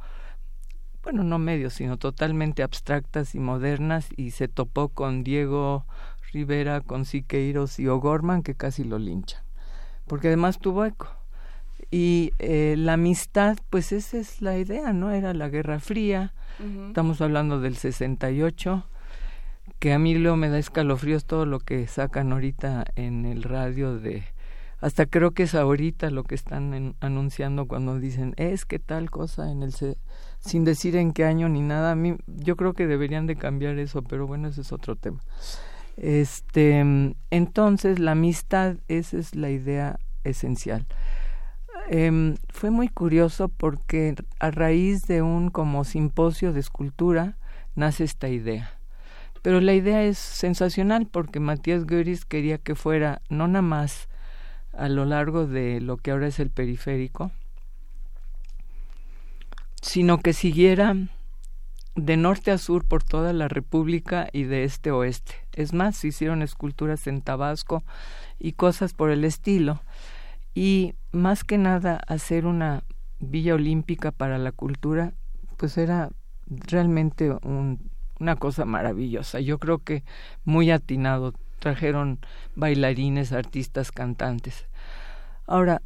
[1.08, 5.86] bueno, no medio, sino totalmente abstractas y modernas y se topó con Diego
[6.34, 9.42] Rivera, con Siqueiros y O'Gorman que casi lo linchan,
[10.06, 11.08] porque además tuvo eco.
[11.92, 15.12] Y eh, la amistad, pues esa es la idea, ¿no?
[15.12, 16.34] Era la Guerra Fría,
[16.88, 18.86] estamos hablando del 68,
[19.80, 23.98] que a mí luego me da escalofríos todo lo que sacan ahorita en el radio
[23.98, 24.26] de...
[24.80, 29.10] Hasta creo que es ahorita lo que están en- anunciando cuando dicen, es que tal
[29.10, 29.74] cosa en el...
[29.74, 29.98] se-",
[30.40, 31.92] sin decir en qué año ni nada.
[31.92, 35.20] A mí, yo creo que deberían de cambiar eso, pero bueno, ese es otro tema.
[35.98, 36.86] Este,
[37.32, 40.86] entonces, la amistad, esa es la idea esencial.
[41.90, 47.38] Em, fue muy curioso porque a raíz de un como simposio de escultura
[47.76, 48.74] nace esta idea.
[49.42, 54.10] Pero la idea es sensacional porque Matías Göris quería que fuera no nada más
[54.78, 57.32] a lo largo de lo que ahora es el periférico,
[59.82, 60.96] sino que siguiera
[61.96, 65.34] de norte a sur por toda la República y de este a oeste.
[65.54, 67.84] Es más, se hicieron esculturas en Tabasco
[68.40, 69.82] y cosas por el estilo.
[70.54, 72.84] Y más que nada hacer una
[73.20, 75.14] villa olímpica para la cultura,
[75.58, 76.10] pues era
[76.48, 77.90] realmente un-
[78.20, 79.40] una cosa maravillosa.
[79.40, 80.04] Yo creo que
[80.44, 81.34] muy atinado.
[81.60, 82.20] Trajeron
[82.56, 84.68] bailarines, artistas, cantantes.
[85.46, 85.82] Ahora,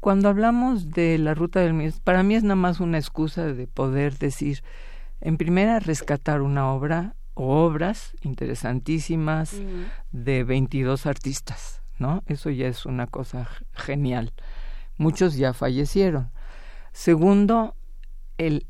[0.00, 3.66] cuando hablamos de la ruta del Mies, para mí es nada más una excusa de
[3.66, 4.62] poder decir,
[5.20, 9.56] en primera, rescatar una obra o obras interesantísimas
[10.12, 12.22] de 22 artistas, ¿no?
[12.26, 14.32] Eso ya es una cosa genial.
[14.96, 16.30] Muchos ya fallecieron.
[16.92, 17.74] Segundo,
[18.38, 18.66] el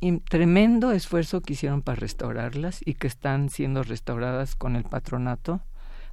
[0.00, 5.62] im- tremendo esfuerzo que hicieron para restaurarlas y que están siendo restauradas con el patronato,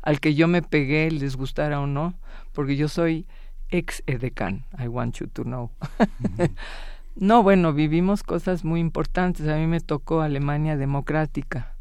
[0.01, 2.13] al que yo me pegué, les gustara o no,
[2.51, 3.25] porque yo soy
[3.69, 5.71] ex edecán, I want you to know.
[7.15, 9.47] no, bueno, vivimos cosas muy importantes.
[9.47, 11.75] A mí me tocó Alemania democrática,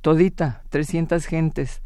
[0.00, 1.82] todita, 300 gentes.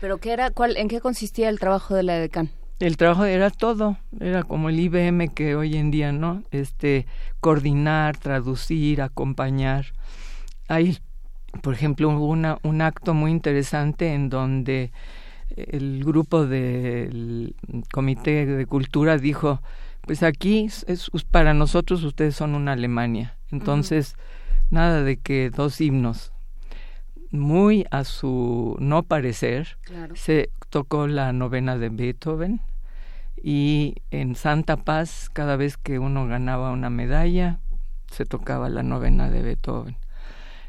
[0.00, 2.50] ¿Pero qué era, cuál, en qué consistía el trabajo de la edecán?
[2.78, 6.44] El trabajo era todo, era como el IBM que hoy en día, ¿no?
[6.52, 7.06] Este,
[7.40, 9.86] coordinar, traducir, acompañar.
[10.68, 10.98] Hay,
[11.62, 14.92] por ejemplo, una, un acto muy interesante en donde
[15.56, 17.56] el grupo del
[17.92, 19.60] Comité de Cultura dijo,
[20.02, 23.36] pues aquí es, es- para nosotros ustedes son una Alemania.
[23.50, 24.14] Entonces,
[24.70, 26.32] nada de que dos himnos.
[27.30, 30.16] Muy a su no parecer, Claro.
[30.16, 32.60] se tocó la novena de Beethoven
[33.42, 37.60] y en Santa Paz, cada vez que uno ganaba una medalla,
[38.10, 39.96] se tocaba la novena de Beethoven.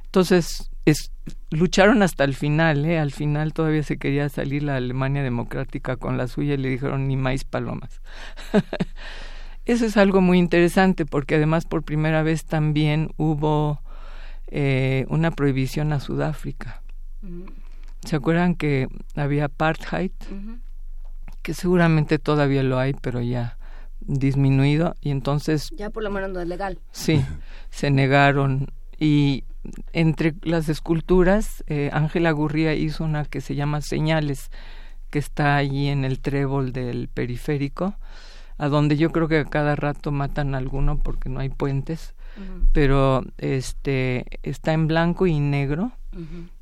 [0.06, 1.11] Entonces, es,
[1.52, 2.99] lucharon hasta el final, ¿eh?
[2.99, 7.07] Al final todavía se quería salir la Alemania democrática con la suya y le dijeron
[7.07, 8.02] ni más palomas.
[9.65, 13.81] Eso es algo muy interesante porque además por primera vez también hubo
[14.52, 16.82] eh, una prohibición a Sudáfrica.
[18.02, 20.12] ¿Se acuerdan que había apartheid?
[21.42, 23.58] Que seguramente todavía lo hay, pero ya
[24.00, 26.80] disminuido y entonces Ya por lo menos no es legal.
[26.92, 27.24] Sí,
[27.70, 28.68] se negaron.
[28.98, 29.44] Y
[29.94, 34.50] entre las esculturas, eh, Ángela Gurría hizo una que se llama Señales,
[35.10, 37.96] que está allí en el trébol del periférico,
[38.58, 42.14] a donde yo creo que a cada rato matan a alguno porque no hay puentes,
[42.74, 45.91] pero este está en blanco y negro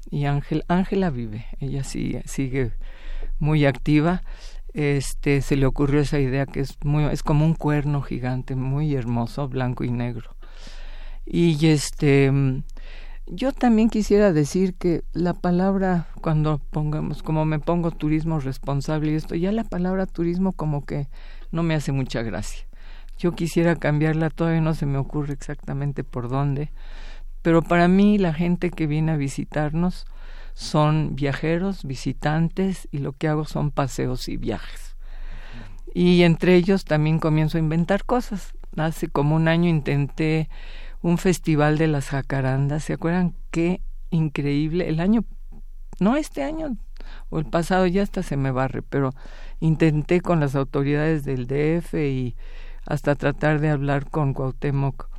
[0.09, 2.71] y Ángel Ángela vive, ella sigue sigue
[3.39, 4.23] muy activa.
[4.73, 8.93] Este se le ocurrió esa idea que es muy es como un cuerno gigante, muy
[8.93, 10.35] hermoso, blanco y negro.
[11.25, 12.31] Y este
[13.29, 19.15] yo también quisiera decir que la palabra cuando pongamos como me pongo turismo responsable y
[19.15, 21.07] esto ya la palabra turismo como que
[21.51, 22.66] no me hace mucha gracia.
[23.18, 26.72] Yo quisiera cambiarla, todavía no se me ocurre exactamente por dónde,
[27.41, 30.06] pero para mí la gente que viene a visitarnos
[30.53, 34.96] son viajeros, visitantes y lo que hago son paseos y viajes.
[35.94, 38.54] Y entre ellos también comienzo a inventar cosas.
[38.76, 40.49] Hace como un año intenté
[41.02, 42.84] un festival de las jacarandas.
[42.84, 43.81] ¿Se acuerdan qué
[44.12, 44.89] increíble?
[44.89, 45.26] El año,
[45.99, 46.78] no este año
[47.29, 49.12] o el pasado ya hasta se me barre, pero
[49.60, 52.36] intenté con las autoridades del DF y
[52.87, 55.09] hasta tratar de hablar con Cuauhtémoc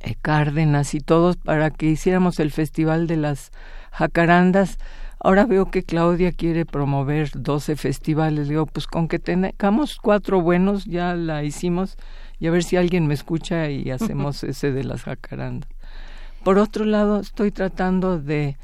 [0.00, 3.52] eh, Cárdenas y todos para que hiciéramos el festival de las
[3.92, 4.78] jacarandas.
[5.20, 8.48] Ahora veo que Claudia quiere promover 12 festivales.
[8.48, 11.96] Digo, pues con que tengamos cuatro buenos ya la hicimos
[12.38, 15.68] y a ver si alguien me escucha y hacemos ese de las jacarandas.
[16.42, 18.56] Por otro lado, estoy tratando de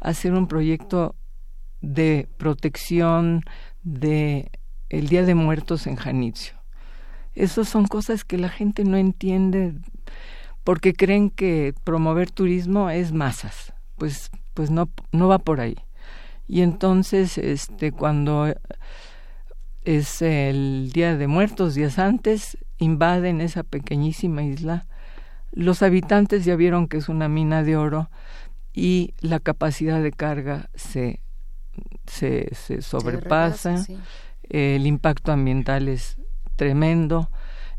[0.00, 1.14] hacer un proyecto
[1.80, 3.42] de protección
[3.82, 4.50] de
[4.88, 6.59] el Día de Muertos en Janitzio.
[7.34, 9.74] Esas son cosas que la gente no entiende
[10.64, 13.72] porque creen que promover turismo es masas.
[13.96, 15.76] Pues pues no no va por ahí.
[16.46, 18.52] Y entonces este cuando
[19.82, 24.86] es el Día de Muertos días antes invaden esa pequeñísima isla.
[25.52, 28.10] Los habitantes ya vieron que es una mina de oro
[28.72, 31.20] y la capacidad de carga se
[32.06, 33.96] se, se sobrepasa, sí.
[34.48, 36.19] el impacto ambiental es
[36.60, 37.30] tremendo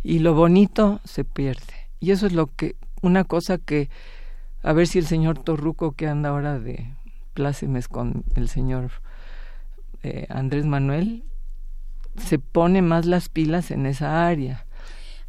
[0.01, 1.87] y lo bonito se pierde.
[1.99, 3.91] Y eso es lo que, una cosa que,
[4.63, 6.91] a ver si el señor Torruco que anda ahora de
[7.35, 8.89] plácemes con el señor
[10.01, 11.23] eh, Andrés Manuel,
[12.17, 14.65] se pone más las pilas en esa área.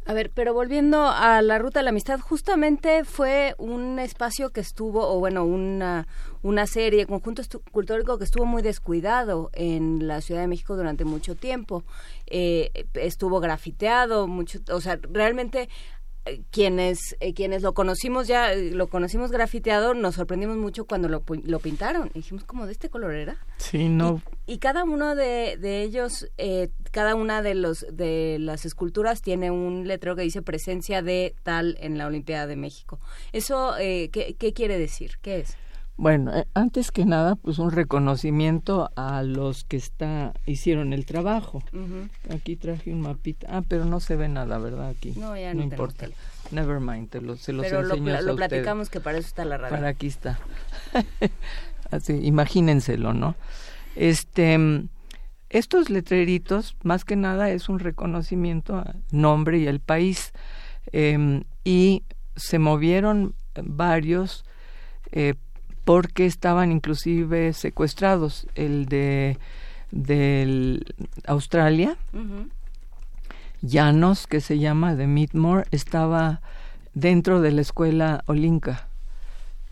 [0.05, 4.59] A ver, pero volviendo a la Ruta de la Amistad, justamente fue un espacio que
[4.59, 6.07] estuvo, o bueno, una,
[6.41, 7.41] una serie, conjunto
[7.71, 11.83] cultórico que estuvo muy descuidado en la Ciudad de México durante mucho tiempo.
[12.27, 15.69] Eh, estuvo grafiteado, mucho, o sea, realmente
[16.25, 21.21] eh, quienes eh, quienes lo conocimos ya lo conocimos grafiteado nos sorprendimos mucho cuando lo,
[21.43, 22.11] lo pintaron.
[22.13, 24.21] Dijimos como de este color era sí no.
[24.47, 29.21] Y, y cada uno de, de ellos eh, cada una de los de las esculturas
[29.21, 32.99] tiene un letrero que dice presencia de tal en la Olimpiada de México
[33.33, 35.57] eso eh, ¿qué, qué quiere decir qué es
[35.95, 41.61] bueno, eh, antes que nada, pues un reconocimiento a los que está hicieron el trabajo.
[41.71, 42.35] Uh -huh.
[42.35, 43.47] Aquí traje un mapita.
[43.49, 44.89] Ah, pero no se ve nada, ¿verdad?
[44.89, 45.13] Aquí.
[45.15, 46.07] No, ya no, no importa.
[46.51, 49.27] Never mind, te lo, se los pero enseño lo, a lo platicamos que para eso
[49.27, 49.75] está la radio.
[49.75, 50.39] Para aquí está.
[51.91, 53.35] Así, imagínenselo, ¿no?
[53.95, 54.57] Este,
[55.53, 60.33] estos letreritos, más que nada, es un reconocimiento al nombre y al país.
[60.91, 62.03] Eh, y
[62.35, 64.43] se movieron varios
[65.11, 65.35] eh,
[65.85, 68.47] porque estaban inclusive secuestrados.
[68.55, 69.37] El de
[69.91, 70.83] del
[71.27, 72.49] Australia, Uh -huh.
[73.61, 76.41] Llanos, que se llama de Midmore, estaba
[76.95, 78.87] dentro de la escuela Olinka.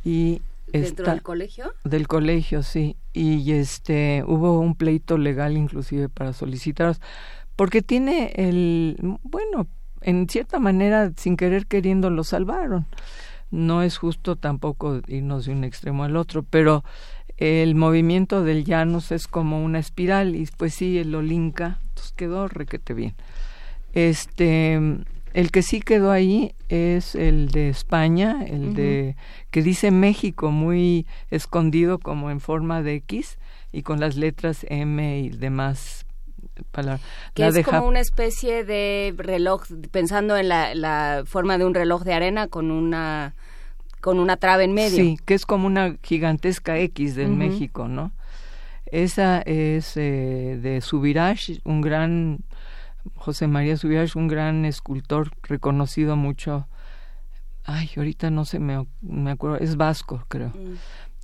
[0.05, 1.73] Y ¿Dentro está, del colegio?
[1.83, 2.95] Del colegio, sí.
[3.13, 7.01] Y este hubo un pleito legal inclusive para solicitarlos,
[7.55, 9.67] porque tiene el, bueno,
[10.01, 12.87] en cierta manera, sin querer queriendo, lo salvaron.
[13.51, 16.83] No es justo tampoco irnos de un extremo al otro, pero
[17.37, 22.47] el movimiento del Llanos es como una espiral y pues sí, el Olinka, pues quedó
[22.47, 23.15] requete bien.
[23.93, 24.79] Este,
[25.33, 29.15] el que sí quedó ahí es el de España, el de
[29.49, 33.37] que dice México muy escondido como en forma de X
[33.71, 36.05] y con las letras M y demás
[36.71, 37.01] palabras.
[37.33, 42.03] Que es como una especie de reloj, pensando en la, la forma de un reloj
[42.03, 43.33] de arena con una
[44.01, 44.97] con una trave en medio.
[44.97, 48.11] Sí, que es como una gigantesca X del México, ¿no?
[48.87, 52.39] Esa es eh, de Subirach, un gran,
[53.15, 56.67] José María Subirach, un gran escultor reconocido mucho.
[57.63, 60.49] Ay, ahorita no sé, me, me acuerdo, es vasco, creo.
[60.49, 60.75] Mm.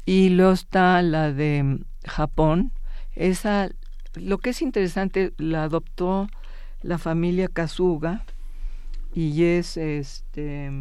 [0.05, 2.71] Y luego está la de Japón.
[3.15, 3.69] Esa,
[4.15, 6.29] lo que es interesante, la adoptó
[6.81, 8.23] la familia Kazuga
[9.13, 10.71] y es este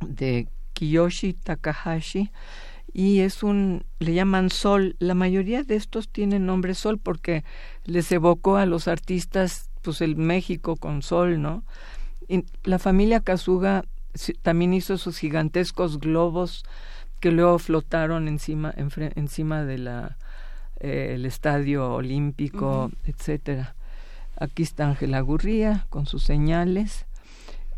[0.00, 2.30] de Kiyoshi Takahashi
[2.92, 4.96] y es un le llaman Sol.
[4.98, 7.44] La mayoría de estos tienen nombre Sol porque
[7.84, 11.64] les evocó a los artistas pues el México con Sol, ¿no?
[12.28, 13.84] Y la familia Kazuga
[14.42, 16.64] también hizo esos gigantescos globos
[17.20, 20.16] que luego flotaron encima encima de la
[20.80, 23.74] eh, el estadio olímpico, etcétera.
[24.38, 27.06] Aquí está Ángela Gurría con sus señales.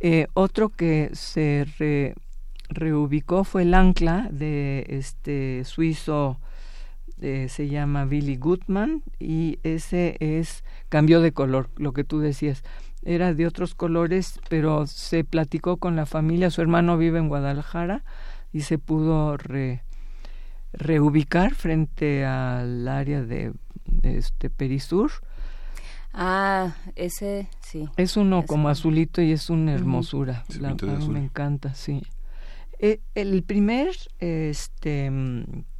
[0.00, 2.14] Eh, otro que se
[2.70, 6.38] reubicó fue el ancla de este suizo
[7.22, 12.62] eh, se llama Billy Gutman y ese es cambió de color, lo que tú decías.
[13.02, 16.50] Era de otros colores, pero se platicó con la familia.
[16.50, 18.04] Su hermano vive en Guadalajara
[18.52, 19.36] y se pudo
[20.72, 23.52] reubicar frente al área de,
[24.02, 25.10] este Perisur.
[26.14, 27.88] Ah, ese sí.
[27.96, 30.44] Es uno como azulito y es una hermosura.
[30.62, 32.02] a mí me encanta, sí.
[32.82, 35.12] Eh, el primer este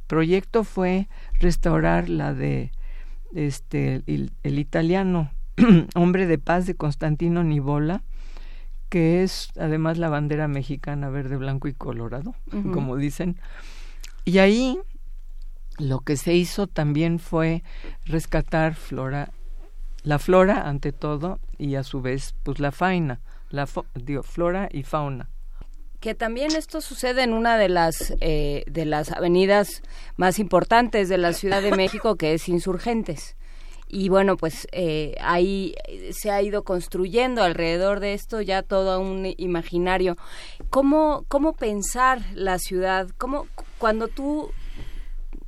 [0.05, 2.71] proyecto fue restaurar la de
[3.33, 5.31] este el, italiano
[5.95, 8.03] hombre de paz de Constantino Nibola
[8.89, 12.35] que es además la bandera mexicana verde blanco y colorado
[12.71, 13.37] como dicen.
[14.23, 14.77] Y ahí
[15.79, 17.63] lo que se hizo también fue
[18.05, 19.31] rescatar flora
[20.03, 25.30] la flora ante todo y a su vez pues la fauna la flora y fauna
[26.01, 29.83] que también esto sucede en una de las eh, de las avenidas
[30.17, 33.37] más importantes de la Ciudad de México que es Insurgentes.
[33.87, 35.75] Y bueno pues eh, ahí
[36.11, 40.17] se ha ido construyendo alrededor de esto ya todo un imaginario.
[40.71, 43.45] Cómo cómo pensar la ciudad cómo
[43.77, 44.51] cuando tú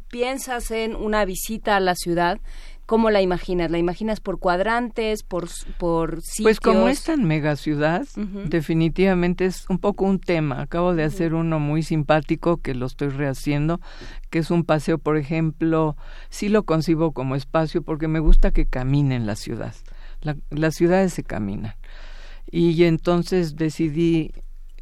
[0.09, 2.40] piensas en una visita a la ciudad
[2.86, 3.72] ¿Cómo la imaginas?
[3.72, 5.48] ¿La imaginas por cuadrantes, por,
[5.78, 6.44] por sitios?
[6.44, 10.62] Pues como es tan mega ciudad, definitivamente es un poco un tema.
[10.62, 13.80] Acabo de hacer uno muy simpático que lo estoy rehaciendo,
[14.30, 15.95] que es un paseo, por ejemplo,
[16.30, 19.74] sí lo concibo como espacio porque me gusta que camine en la ciudad.
[20.50, 21.76] las ciudades se caminan.
[22.52, 24.32] Y entonces decidí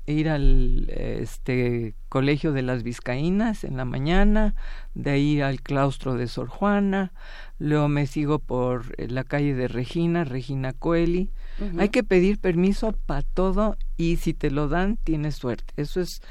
[0.06, 4.56] ir al este colegio de las Vizcaínas en la mañana,
[4.94, 7.14] de ir al claustro de Sor Juana,
[7.60, 11.30] luego me sigo por eh, la calle de Regina, Regina Coeli.
[11.78, 15.74] Hay que pedir permiso para todo y si te lo dan tienes suerte.
[15.78, 16.22] Eso es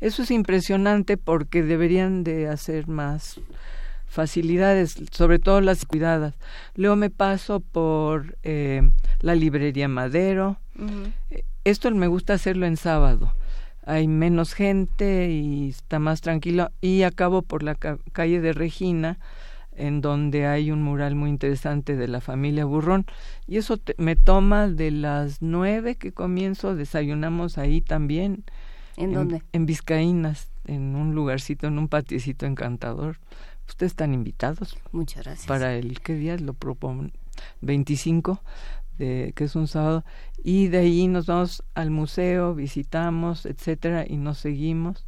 [0.00, 3.40] eso es impresionante porque deberían de hacer más
[4.06, 6.34] facilidades, sobre todo las cuidadas.
[6.74, 8.82] Luego me paso por eh,
[9.20, 10.58] la librería Madero.
[11.64, 13.32] Esto me gusta hacerlo en sábado.
[13.84, 16.70] Hay menos gente y está más tranquilo.
[16.80, 19.18] Y acabo por la calle de Regina
[19.76, 23.06] en donde hay un mural muy interesante de la familia Burrón.
[23.46, 28.44] Y eso me toma de las nueve que comienzo, desayunamos ahí también.
[28.96, 29.42] ¿En, dónde?
[29.52, 33.18] En Vizcaínas, en un lugarcito, en un patiecito encantador.
[33.68, 34.78] Ustedes están invitados.
[34.92, 35.46] Muchas gracias.
[35.46, 37.10] Para el, ¿qué día lo propongo?
[37.60, 38.40] 25,
[38.98, 40.04] de, que es un sábado.
[40.36, 45.06] Y de ahí nos vamos al museo, visitamos, etcétera, y nos seguimos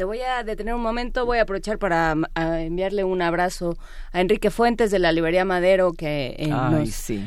[0.00, 3.76] te voy a detener un momento, voy a aprovechar para enviarle un abrazo
[4.12, 6.48] a Enrique Fuentes de la Librería Madero que eh,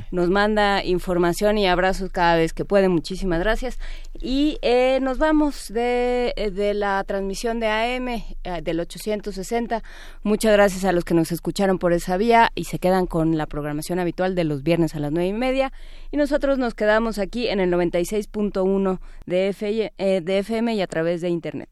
[0.10, 2.90] nos, manda información y abrazos cada vez que puede.
[2.90, 3.78] Muchísimas gracias.
[4.20, 8.24] Y eh, nos vamos de, eh, de, la transmisión de AM
[8.64, 9.84] del 860.
[10.24, 13.46] Muchas gracias a los que nos escucharon por esa vía y se quedan con la
[13.46, 15.72] programación habitual de los viernes a las nueve y media.
[16.10, 19.92] Y nosotros nos quedamos aquí en el 96.1 de,
[20.26, 21.70] de FM y a través de Internet.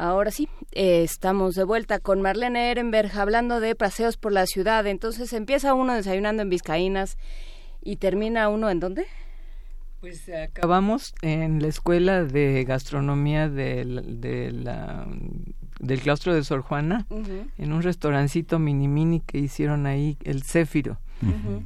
[0.00, 4.86] Ahora sí, eh, estamos de vuelta con Marlene Ehrenberg hablando de paseos por la ciudad.
[4.86, 7.18] Entonces empieza uno desayunando en Vizcaínas
[7.82, 9.06] y termina uno en dónde?
[10.00, 15.04] Pues acabamos en la escuela de gastronomía de la,
[15.80, 17.04] del claustro de Sor Juana,
[17.58, 21.00] en un restaurancito mini mini que hicieron ahí, el Céfiro.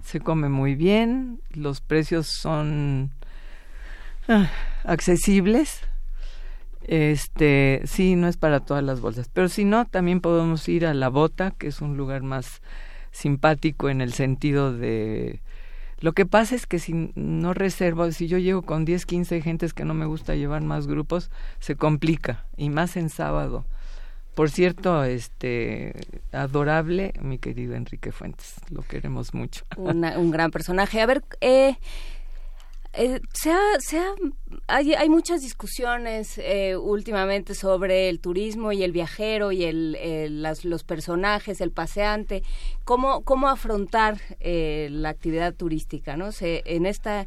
[0.02, 3.10] Se come muy bien, los precios son
[4.28, 4.50] ah,
[4.84, 5.80] accesibles.
[6.84, 10.94] Este, sí, no es para todas las bolsas, pero si no, también podemos ir a
[10.94, 12.60] La Bota, que es un lugar más
[13.12, 15.40] simpático en el sentido de
[16.02, 19.72] lo que pasa es que si no reservo, si yo llego con 10, 15 gentes
[19.72, 23.64] que no me gusta llevar más grupos, se complica y más en sábado.
[24.34, 25.92] Por cierto, este
[26.32, 29.64] adorable, mi querido Enrique Fuentes, lo queremos mucho.
[29.76, 31.00] un gran personaje.
[31.00, 31.76] A ver, eh,
[32.94, 33.50] eh, se
[34.66, 40.84] hay, hay, muchas discusiones eh, últimamente sobre el turismo y el viajero y el, los
[40.84, 42.42] personajes, el paseante,
[42.84, 46.28] cómo, cómo afrontar eh, la actividad turística, ¿no?
[46.40, 47.26] En esta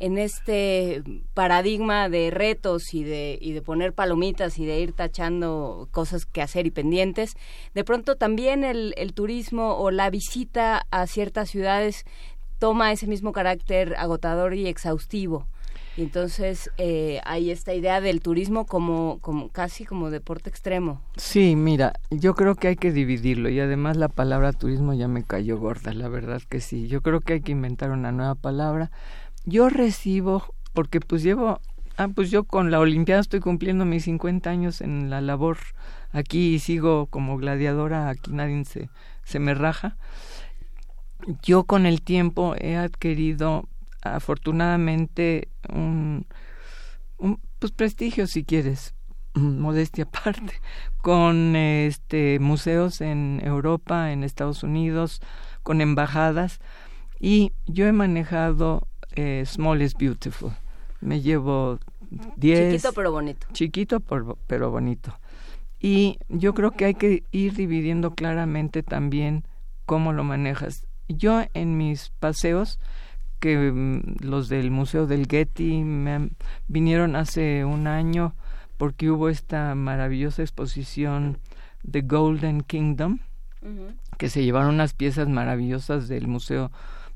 [0.00, 1.04] en este
[1.34, 6.40] paradigma de retos y de, y de poner palomitas y de ir tachando cosas que
[6.40, 7.36] hacer y pendientes,
[7.74, 12.06] de pronto también el, turismo o la visita a ciertas ciudades
[12.58, 15.46] toma ese mismo carácter agotador y exhaustivo.
[15.96, 21.02] Entonces eh, hay esta idea del turismo como, como casi como deporte extremo.
[21.16, 25.24] Sí, mira, yo creo que hay que dividirlo y además la palabra turismo ya me
[25.24, 26.88] cayó gorda, la verdad que sí.
[26.88, 28.90] Yo creo que hay que inventar una nueva palabra.
[29.44, 31.60] Yo recibo, porque pues llevo,
[31.96, 35.58] ah, pues yo con la Olimpiada estoy cumpliendo mis 50 años en la labor
[36.12, 38.90] aquí y sigo como gladiadora, aquí nadie se,
[39.24, 39.96] se me raja.
[41.42, 43.68] Yo con el tiempo he adquirido
[44.02, 46.26] afortunadamente un,
[47.58, 48.94] pues prestigio si quieres
[49.34, 50.54] modestia aparte
[51.02, 55.20] con este museos en Europa en Estados Unidos
[55.62, 56.60] con embajadas
[57.20, 60.52] y yo he manejado eh, Small is Beautiful.
[61.00, 61.78] Me llevo
[62.36, 63.46] 10 chiquito pero bonito.
[63.52, 65.18] Chiquito pero bonito.
[65.80, 69.44] Y yo creo que hay que ir dividiendo claramente también
[69.86, 70.86] cómo lo manejas.
[71.08, 72.78] Yo en mis paseos,
[73.40, 76.30] que mm, los del Museo del Getty me
[76.68, 78.34] vinieron hace un año
[78.76, 81.38] porque hubo esta maravillosa exposición
[81.90, 83.18] The Golden Kingdom,
[84.16, 86.70] que se llevaron unas piezas maravillosas del museo,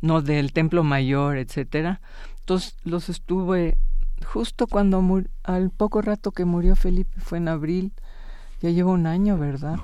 [0.05, 2.01] no del Templo Mayor, etcétera.
[2.41, 3.79] Entonces los estuve
[4.25, 5.03] justo cuando
[5.43, 7.93] al poco rato que murió Felipe fue en abril,
[8.61, 9.79] ya lleva un año, ¿verdad?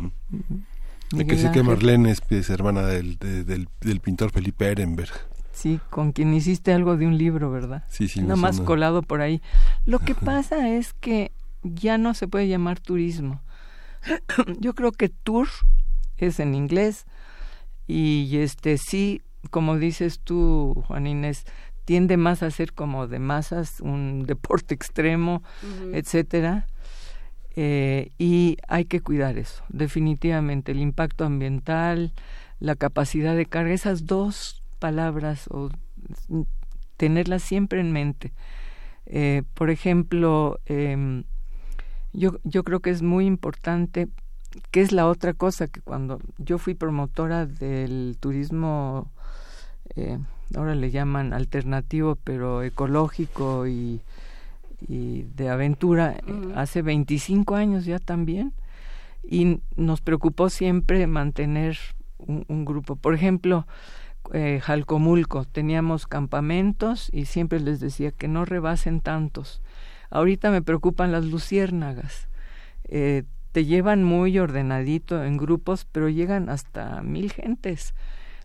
[1.12, 5.10] Hay que decir que Marlene es, hermana del, del, pintor Felipe Ehrenberg.
[5.52, 7.84] Sí, con quien hiciste algo de un libro, ¿verdad?
[7.88, 8.20] Sí, sí.
[8.20, 9.42] Nada más colado por ahí.
[9.86, 11.32] Lo que pasa es que
[11.62, 13.40] ya no se puede llamar turismo.
[14.60, 15.48] Yo creo que tour
[16.18, 17.06] es en inglés
[17.86, 21.44] y este sí, como dices tú, Juan Inés,
[21.84, 25.42] tiende más a ser como de masas, un deporte extremo,
[25.92, 26.66] etcétera
[27.56, 32.12] eh, y hay que cuidar eso, definitivamente, el impacto ambiental,
[32.60, 35.70] la capacidad de carga, esas dos palabras, o
[36.96, 38.32] tenerlas siempre en mente.
[39.06, 41.24] Eh, por ejemplo, eh,
[42.12, 44.08] yo, yo creo que es muy importante,
[44.70, 49.10] que es la otra cosa que cuando yo fui promotora del turismo,
[49.96, 50.18] eh,
[50.54, 54.00] ahora le llaman alternativo, pero ecológico y
[54.88, 58.52] y de aventura eh, hace 25 años ya también
[59.22, 61.78] y nos preocupó siempre mantener
[62.18, 62.96] un, grupo.
[62.96, 63.66] Por ejemplo,
[64.32, 69.62] eh, Jalcomulco, teníamos campamentos y siempre les decía que no rebasen tantos.
[70.10, 72.28] Ahorita me preocupan las luciérnagas.
[72.84, 77.94] Eh, te llevan muy ordenadito en grupos, pero llegan hasta mil gentes.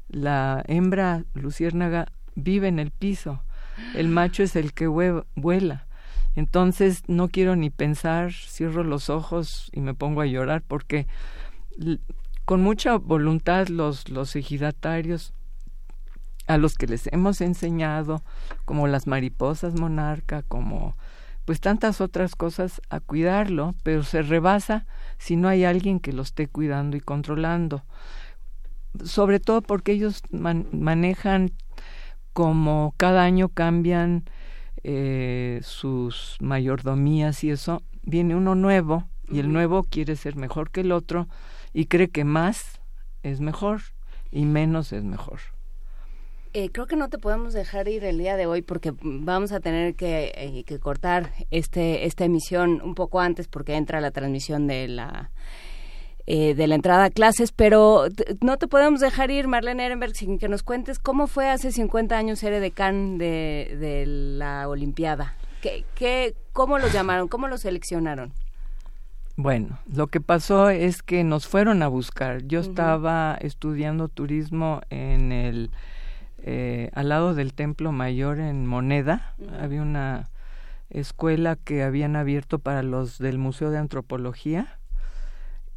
[0.07, 3.41] La hembra luciérnaga vive en el piso,
[3.95, 5.87] el macho es el que vuela.
[6.35, 11.07] Entonces no quiero ni pensar, cierro los ojos y me pongo a llorar porque
[12.43, 15.33] con mucha voluntad los, los ejidatarios
[16.47, 18.21] a los que les hemos enseñado,
[18.65, 20.95] como las mariposas monarca, como
[21.45, 24.85] pues tantas otras cosas, a cuidarlo, pero se rebasa
[25.17, 27.83] si no hay alguien que lo esté cuidando y controlando.
[29.03, 31.51] Sobre todo porque ellos manejan
[32.33, 34.25] como cada año cambian
[34.83, 40.81] eh, sus mayordomías y eso, viene uno nuevo y el nuevo quiere ser mejor que
[40.81, 41.27] el otro
[41.73, 42.79] y cree que más
[43.23, 43.81] es mejor
[44.31, 45.39] y menos es mejor.
[46.53, 49.59] Eh, creo que no te podemos dejar ir el día de hoy porque vamos a
[49.59, 54.67] tener que, eh, que cortar este esta emisión un poco antes porque entra la transmisión
[54.67, 55.31] de la
[56.27, 58.05] eh, de la entrada a clases, pero
[58.41, 62.17] no te podemos dejar ir, Marlene Ehrenberg, sin que nos cuentes cómo fue hace 50
[62.17, 65.35] años ser decán de, de la Olimpiada.
[65.61, 67.27] ¿Qué, qué, ¿Cómo lo llamaron?
[67.27, 68.33] ¿Cómo lo seleccionaron?
[69.37, 72.43] Bueno, lo que pasó es que nos fueron a buscar.
[72.43, 75.71] Yo estaba estudiando turismo en el
[76.41, 79.35] eh, al lado del Templo Mayor en Moneda.
[79.59, 80.29] Había una
[80.89, 84.79] escuela que habían abierto para los del Museo de Antropología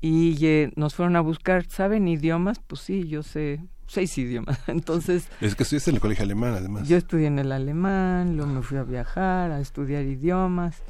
[0.00, 1.66] y eh, nos fueron a buscar.
[1.68, 2.60] ¿Saben idiomas?
[2.66, 4.60] Pues sí, yo sé seis idiomas.
[4.68, 5.28] Entonces...
[5.40, 6.86] Es que estudiaste en el colegio alemán, además.
[6.86, 10.82] Yo estudié en el alemán, luego me fui a viajar, a estudiar idiomas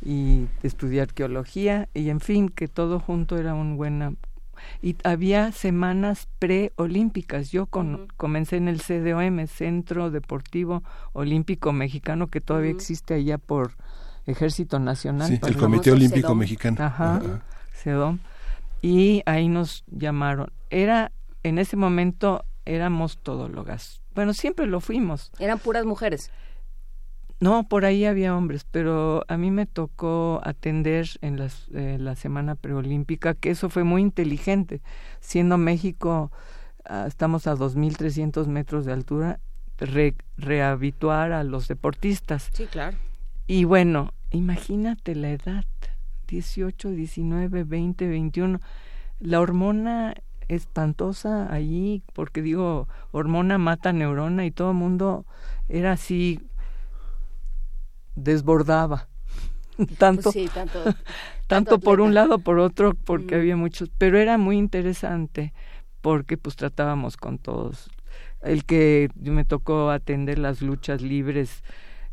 [0.00, 4.12] y estudié arqueología y en fin, que todo junto era un buena...
[4.82, 7.52] Y había semanas preolímpicas.
[7.52, 13.76] Yo con, comencé en el CDOM, Centro Deportivo Olímpico Mexicano, que todavía existe allá por
[14.26, 15.28] Ejército Nacional.
[15.28, 16.76] Sí, el Comité Olímpico Mexicano.
[16.80, 17.20] Ajá,
[17.72, 18.18] CEDOM.
[18.82, 20.52] Y ahí nos llamaron.
[20.70, 24.02] Era, en ese momento, éramos todólogas.
[24.14, 25.32] Bueno, siempre lo fuimos.
[25.38, 26.30] Eran puras mujeres.
[27.40, 32.16] No, por ahí había hombres, pero a mí me tocó atender en las, eh, la
[32.16, 34.80] semana preolímpica, que eso fue muy inteligente.
[35.20, 36.32] Siendo México,
[36.84, 39.38] ah, estamos a 2.300 metros de altura,
[39.78, 42.50] re, rehabituar a los deportistas.
[42.52, 42.96] Sí, claro.
[43.46, 45.64] Y bueno, imagínate la edad,
[46.28, 48.60] 18, 19, 20, 21.
[49.18, 50.14] La hormona
[50.48, 55.26] espantosa allí, porque digo, hormona mata neurona y todo el mundo
[55.68, 56.40] era así
[58.14, 59.08] desbordaba.
[59.98, 60.84] tanto, Pues tanto,
[61.46, 65.52] tanto, por un lado, por otro, porque había muchos, pero era muy interesante
[66.00, 67.90] porque pues tratábamos con todos.
[68.40, 71.64] El que me tocó atender las luchas libres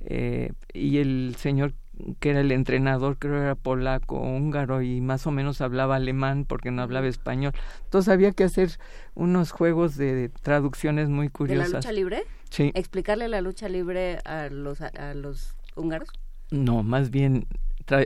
[0.01, 1.73] eh, y el señor
[2.19, 6.71] que era el entrenador, creo era polaco, húngaro y más o menos hablaba alemán porque
[6.71, 7.53] no hablaba español.
[7.83, 8.71] Entonces había que hacer
[9.13, 11.67] unos juegos de traducciones muy curiosas.
[11.67, 12.23] ¿De la lucha libre?
[12.49, 12.71] Sí.
[12.75, 16.09] ¿Explicarle la lucha libre a los, a los húngaros?
[16.51, 17.47] No, más bien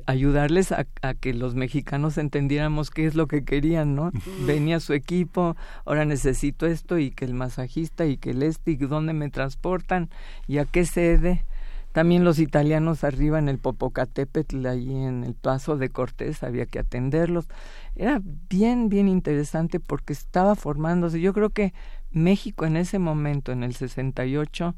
[0.05, 4.11] ayudarles a, a, que los mexicanos entendiéramos qué es lo que querían, ¿no?
[4.45, 8.75] Venía su equipo, ahora necesito esto y que el masajista y que el este y
[8.75, 10.09] dónde me transportan
[10.47, 11.45] y a qué sede.
[11.91, 16.79] También los italianos arriba en el Popocatépetl, allí en el Paso de Cortés, había que
[16.79, 17.47] atenderlos.
[17.95, 21.19] Era bien, bien interesante porque estaba formándose.
[21.19, 21.73] Yo creo que
[22.11, 24.75] México en ese momento, en el 68,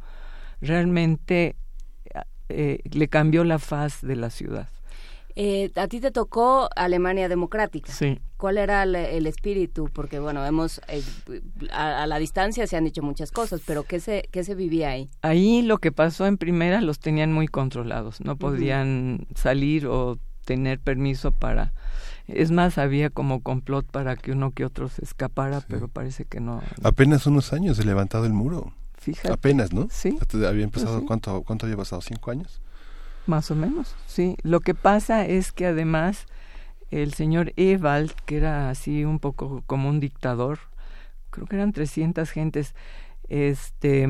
[0.62, 1.56] realmente
[2.50, 4.70] eh, le cambió la faz de la ciudad.
[5.36, 7.92] Eh, a ti te tocó Alemania Democrática.
[7.92, 8.20] Sí.
[8.38, 9.90] ¿Cuál era el, el espíritu?
[9.94, 11.04] Porque, bueno, hemos, eh,
[11.72, 14.90] a, a, la distancia se han dicho muchas cosas, pero ¿qué se, ¿qué se vivía
[14.90, 15.10] ahí?
[15.22, 19.38] Ahí lo que pasó en primera los tenían muy controlados, no podían uh -huh.
[19.38, 21.74] salir o tener permiso para...
[22.28, 25.66] Es más, había como complot para que uno que otro se escapara, sí.
[25.70, 26.88] pero parece que no, no.
[26.88, 28.74] Apenas unos años de levantado el muro.
[28.98, 29.34] Fíjate.
[29.34, 29.88] Apenas, ¿no?
[29.90, 30.18] Sí.
[30.48, 31.06] Había empezado, sí.
[31.06, 32.02] ¿cuánto, ¿cuánto había pasado?
[32.02, 32.61] ¿Cinco años?
[33.28, 34.36] Más o menos, sí.
[34.44, 36.26] Lo que pasa es que además
[36.90, 40.60] el señor Ewald, que era así un poco como un dictador,
[41.30, 42.76] creo que eran 300 gentes,
[43.30, 44.08] este,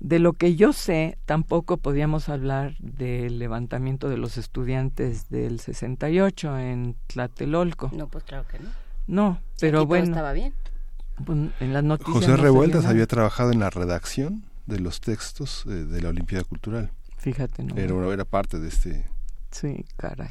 [0.00, 6.58] de lo que yo sé, tampoco podíamos hablar del levantamiento de los estudiantes del 68
[6.58, 7.90] en Tlatelolco.
[7.94, 8.70] No, pues claro que no.
[9.06, 10.04] No, pero Aquí bueno.
[10.06, 10.54] Todo estaba bien.
[11.60, 15.70] En las noticias José no Revueltas había trabajado en la redacción de los textos eh,
[15.70, 16.90] de la Olimpiada Cultural.
[17.20, 17.74] Fíjate, ¿no?
[17.74, 19.04] Pero era parte de este...
[19.50, 20.30] Sí, caray.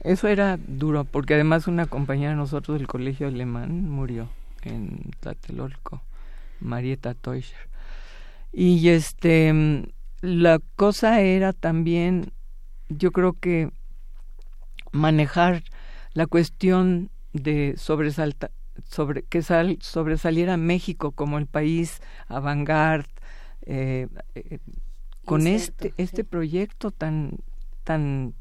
[0.00, 4.30] Eso era duro, porque además una compañera de nosotros del colegio alemán murió
[4.62, 6.00] en Tlatelolco,
[6.60, 7.68] Marieta Teuscher.
[8.50, 9.84] Y este,
[10.22, 12.32] la cosa era también,
[12.88, 13.70] yo creo que
[14.90, 15.64] manejar
[16.14, 18.50] la cuestión de sobresalta,
[18.88, 22.66] sobre que sal, sobresaliera México como el país avant
[23.66, 24.58] eh, eh,
[25.28, 26.22] con este este sí.
[26.22, 27.38] proyecto tan
[27.84, 28.34] tan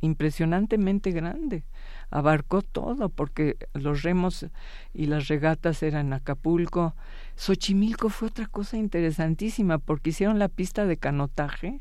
[0.00, 1.64] impresionantemente grande
[2.10, 4.46] abarcó todo porque los remos
[4.92, 6.94] y las regatas eran en Acapulco
[7.36, 11.80] Xochimilco fue otra cosa interesantísima porque hicieron la pista de canotaje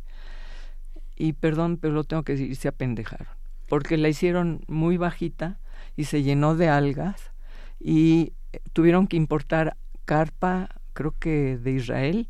[1.15, 3.27] y perdón pero lo tengo que decir se apendejaron
[3.69, 5.59] porque la hicieron muy bajita
[5.95, 7.31] y se llenó de algas
[7.79, 8.33] y
[8.71, 12.29] tuvieron que importar carpa creo que de Israel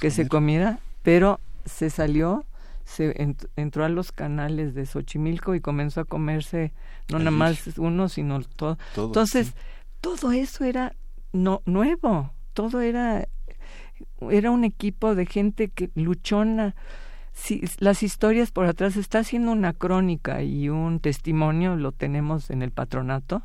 [0.00, 2.44] que se comiera pero se salió
[2.84, 6.72] se ent entró a los canales de Xochimilco y comenzó a comerse
[7.08, 9.54] no nada más uno sino todo, todo entonces sí.
[10.00, 10.94] todo eso era
[11.32, 12.32] no nuevo.
[12.52, 13.26] Todo era
[14.30, 16.74] era un equipo de gente que luchona.
[17.32, 22.62] Si, las historias por atrás está haciendo una crónica y un testimonio lo tenemos en
[22.62, 23.42] el patronato.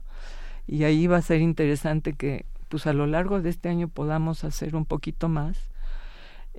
[0.68, 4.44] Y ahí va a ser interesante que pues a lo largo de este año podamos
[4.44, 5.69] hacer un poquito más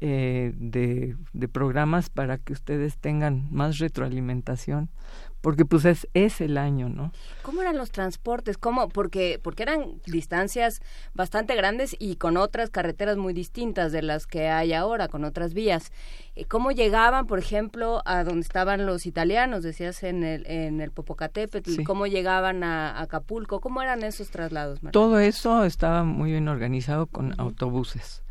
[0.01, 4.91] eh, de, de programas para que ustedes tengan más retroalimentación
[5.41, 7.13] porque pues es, es el año, ¿no?
[7.43, 8.59] ¿Cómo eran los transportes?
[8.59, 8.89] ¿Cómo?
[8.89, 10.81] Porque, porque eran distancias
[11.15, 15.55] bastante grandes y con otras carreteras muy distintas de las que hay ahora, con otras
[15.55, 15.93] vías.
[16.35, 20.91] Eh, ¿Cómo llegaban, por ejemplo, a donde estaban los italianos, decías en el, en el
[20.91, 21.83] Popocatépetl?
[21.85, 23.61] ¿Cómo llegaban a, Acapulco?
[23.61, 28.23] ¿Cómo eran esos traslados, Todo eso estaba muy bien organizado con autobuses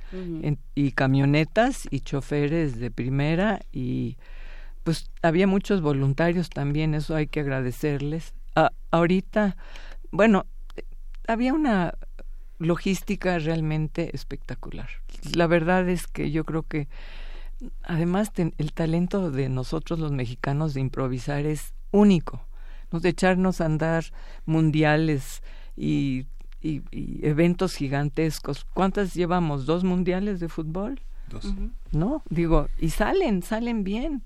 [0.76, 4.18] y camionetas y choferes de primera y
[4.84, 8.34] pues había muchos voluntarios también, eso hay que agradecerles.
[8.90, 9.58] ahorita,
[10.12, 10.46] bueno,
[11.28, 11.94] había una
[12.58, 14.88] logística realmente espectacular.
[15.36, 16.88] La verdad es que yo creo que
[17.84, 22.48] además el talento de nosotros los mexicanos de improvisar es único.
[22.92, 24.06] Nos de echarnos a andar
[24.46, 25.44] mundiales
[25.76, 26.28] y,
[26.92, 28.66] y, eventos gigantescos.
[28.74, 29.66] ¿Cuántas llevamos?
[29.66, 31.02] ¿Dos mundiales de fútbol?
[31.30, 31.54] Dos.
[31.92, 34.24] No, digo, y salen, salen bien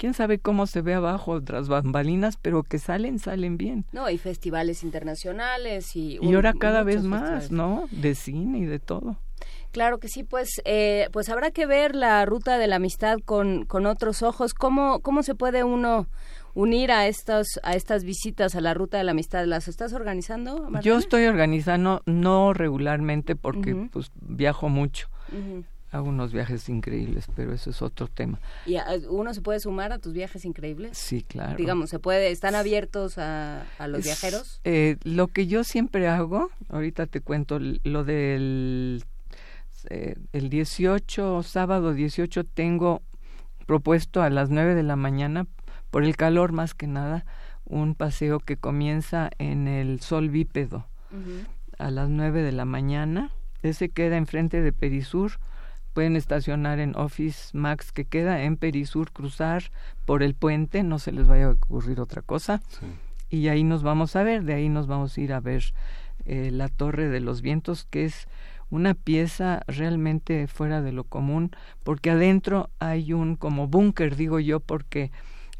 [0.00, 3.84] quién sabe cómo se ve abajo tras bambalinas, pero que salen, salen bien.
[3.92, 6.18] No, hay festivales internacionales y...
[6.22, 7.86] Y ahora cada vez más, ¿no?
[7.90, 9.18] De cine y de todo.
[9.72, 13.66] Claro que sí, pues, eh, pues habrá que ver la ruta de la amistad con,
[13.66, 14.54] con otros ojos.
[14.54, 16.06] ¿Cómo, ¿Cómo se puede uno
[16.54, 19.44] unir a estas, a estas visitas a la ruta de la amistad?
[19.46, 20.68] ¿Las estás organizando?
[20.82, 25.08] Yo estoy organizando, no regularmente porque pues viajo mucho
[25.92, 28.38] hago unos viajes increíbles, pero eso es otro tema.
[28.66, 28.76] ¿Y
[29.08, 30.96] uno se puede sumar a tus viajes increíbles?
[30.96, 31.56] Sí, claro.
[31.56, 34.60] Digamos, ¿se puede, están abiertos a, a los viajeros?
[34.64, 39.04] Eh, lo que yo siempre hago, ahorita te cuento lo del
[39.88, 43.02] eh, el 18, sábado 18, tengo
[43.66, 45.46] propuesto a las 9 de la mañana,
[45.90, 47.24] por el calor más que nada,
[47.64, 50.86] un paseo que comienza en el sol bípedo
[51.78, 53.30] a las 9 de la mañana.
[53.62, 55.32] Ese queda enfrente de Perisur
[55.92, 59.64] pueden estacionar en Office Max que queda en Perisur, cruzar
[60.06, 62.62] por el puente, no se les vaya a ocurrir otra cosa.
[63.28, 65.64] Y ahí nos vamos a ver, de ahí nos vamos a ir a ver
[66.24, 68.28] eh, la Torre de los Vientos, que es
[68.70, 71.50] una pieza realmente fuera de lo común,
[71.82, 75.10] porque adentro hay un como búnker, digo yo, porque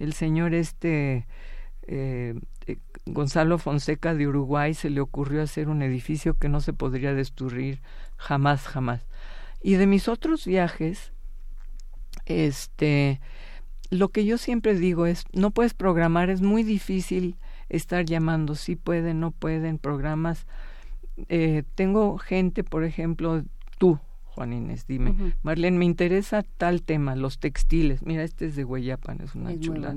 [0.01, 1.27] el señor este
[1.87, 2.35] eh,
[2.67, 7.15] eh, Gonzalo Fonseca de Uruguay se le ocurrió hacer un edificio que no se podría
[7.15, 7.81] destruir
[8.17, 9.07] jamás, jamás.
[9.63, 11.13] Y de mis otros viajes,
[12.27, 13.21] este,
[13.91, 17.37] lo que yo siempre digo es, no puedes programar, es muy difícil
[17.69, 20.47] estar llamando, si pueden, no pueden, programas.
[21.29, 23.43] Eh, tengo gente, por ejemplo,
[23.79, 23.99] tú,
[24.41, 28.01] Juan Inés, dime, Marlene, me interesa tal tema, los textiles.
[28.01, 29.95] Mira, este es de Hueyapan, es una chula.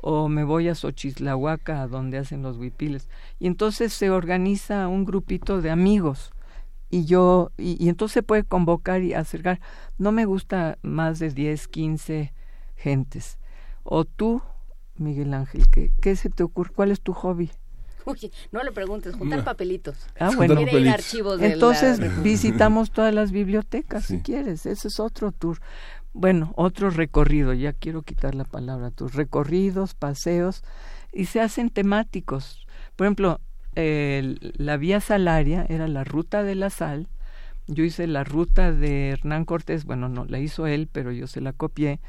[0.00, 3.10] O me voy a Xochislahuaca, donde hacen los huipiles.
[3.38, 6.32] Y entonces se organiza un grupito de amigos
[6.88, 9.60] y yo, y, entonces se puede convocar y acercar.
[9.98, 12.32] No me gusta más de 10, 15
[12.76, 13.38] gentes.
[13.82, 14.40] O tú,
[14.96, 16.72] Miguel Ángel, ¿qué, qué se te ocurre?
[16.74, 17.50] ¿Cuál es tu hobby?
[18.06, 19.96] Uy, no le preguntes, juntar papelitos.
[20.18, 20.54] Ah, bueno.
[20.90, 24.64] Archivos Entonces visitamos todas las bibliotecas, si quieres.
[24.64, 25.58] Ese es otro tour.
[26.12, 29.14] Bueno, otro recorrido, ya quiero quitar la palabra tour.
[29.14, 30.62] Recorridos, paseos,
[31.12, 32.66] y se hacen temáticos.
[32.94, 33.40] Por ejemplo,
[33.74, 37.08] la vía salaria era la ruta de la sal.
[37.66, 41.40] Yo hice la ruta de Hernán Cortés, bueno, no, la hizo él, pero yo se
[41.40, 42.00] la copié.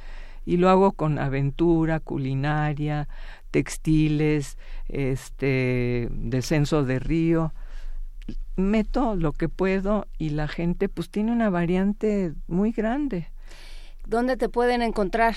[0.46, 3.10] Y lo hago con aventura, culinaria,
[3.58, 7.56] textiles, este, descenso de río.
[8.56, 13.30] Meto lo que puedo y la gente pues tiene una variante muy grande.
[14.06, 15.34] ¿Dónde te pueden encontrar?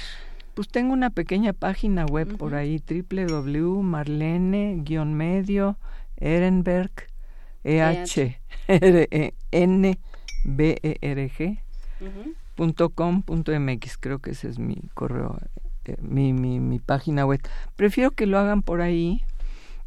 [0.52, 5.78] Pues tengo una pequeña página web por ahí, www.marlene-medio
[6.18, 6.92] Ehrenberg,
[7.64, 8.38] E-H,
[9.50, 9.98] N,
[10.44, 11.58] B, E, R, G,
[12.54, 15.38] punto com, punto MX, creo que ese es mi correo,
[15.90, 17.40] eh, mi, mi, mi página web.
[17.76, 19.22] Prefiero que lo hagan por ahí,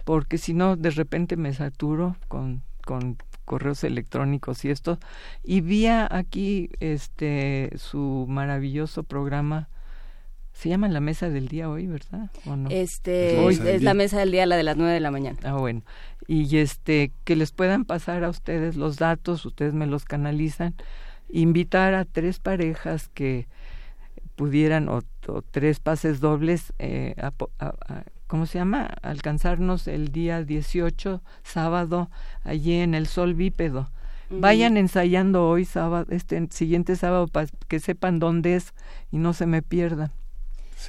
[0.04, 5.00] porque si no, de repente me saturo con, con correos electrónicos y esto.
[5.44, 9.70] Y vía aquí este su maravilloso programa
[10.54, 12.30] se llama la mesa del día hoy, ¿verdad?
[12.70, 15.38] Este, hoy es la mesa del día, la de las nueve de la mañana.
[15.44, 15.82] Ah, bueno.
[16.28, 20.76] Y este, que les puedan pasar a ustedes los datos, ustedes me los canalizan.
[21.30, 23.48] Invitar a tres parejas que
[24.44, 25.02] pudieran, o,
[25.52, 27.16] tres pases dobles, eh,
[28.28, 28.90] ¿cómo se llama?
[29.02, 32.10] Alcanzarnos el día 18, sábado,
[32.44, 33.90] allí en el Sol Bípedo.
[34.30, 38.74] Vayan ensayando hoy, sábado, este siguiente sábado, para que sepan dónde es
[39.12, 40.12] y no se me pierdan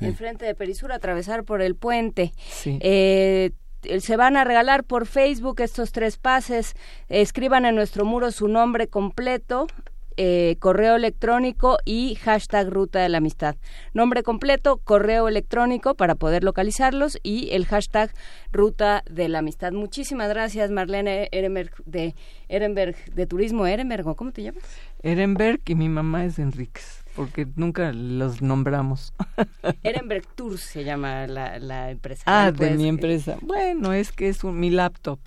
[0.01, 2.33] enfrente de Perisur, atravesar por el puente.
[2.65, 3.53] Eh,
[4.01, 6.75] se van a regalar por Facebook estos tres pases.
[7.09, 9.69] Escriban en nuestro muro su nombre completo
[10.17, 13.57] eh, correo electrónico y hashtag Ruta de la Amistad.
[13.93, 18.11] Nombre completo, correo electrónico para poder localizarlos y el hashtag
[18.53, 19.73] Ruta de la Amistad.
[19.73, 22.15] Muchísimas gracias, Marlene Ehrenberg de
[22.49, 24.05] Ehrenberg de Turismo Ehrenberg.
[24.17, 24.65] ¿Cómo te llamas?
[25.03, 29.13] Ehrenberg y mi mamá es Enríquez porque nunca los nombramos.
[29.83, 32.23] Ehrenberg Tours se llama la, la empresa.
[32.27, 33.37] Ah, de mi empresa.
[33.43, 35.19] Bueno, es que es un, mi laptop.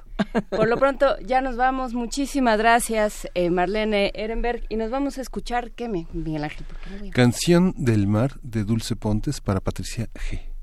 [0.50, 1.94] Por lo pronto, ya nos vamos.
[1.94, 4.64] Muchísimas gracias, eh, Marlene Ehrenberg.
[4.70, 6.66] Y nos vamos a escuchar, ¿qué me, Miguel Ángel?
[7.14, 10.57] Canción del mar de Dulce Pontes para Patricia G.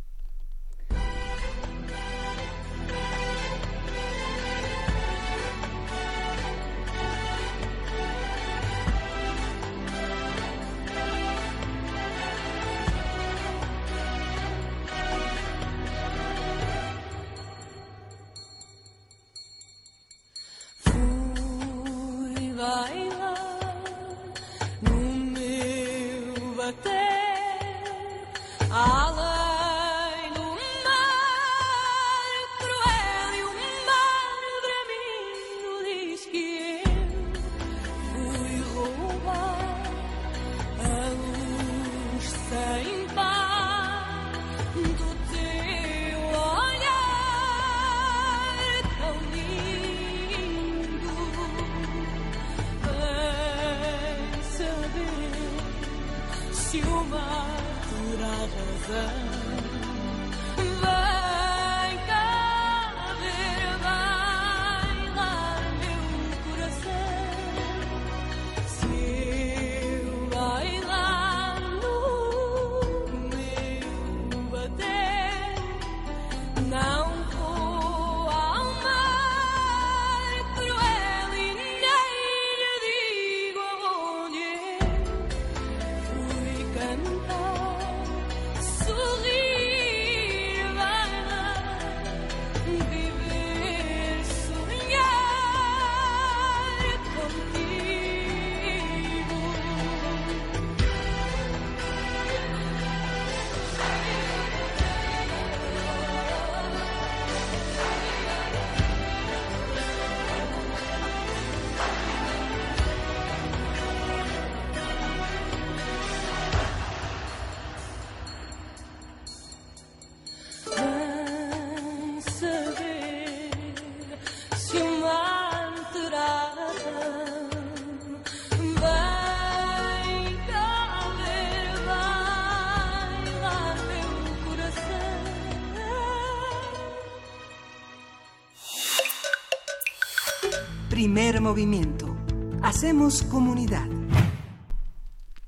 [141.25, 142.15] Primer movimiento.
[142.63, 143.87] Hacemos comunidad.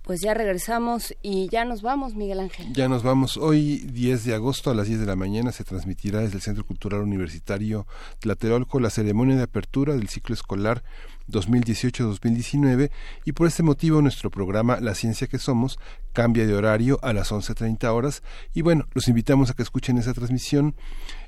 [0.01, 2.73] Pues ya regresamos y ya nos vamos, Miguel Ángel.
[2.73, 3.37] Ya nos vamos.
[3.37, 6.65] Hoy, 10 de agosto, a las 10 de la mañana, se transmitirá desde el Centro
[6.65, 7.87] Cultural Universitario
[8.21, 10.83] Tlatelolco la ceremonia de apertura del ciclo escolar
[11.29, 12.91] 2018-2019
[13.27, 15.79] y por este motivo nuestro programa La Ciencia que Somos
[16.15, 18.23] cambia de horario a las 11.30 horas
[18.55, 20.75] y bueno, los invitamos a que escuchen esa transmisión,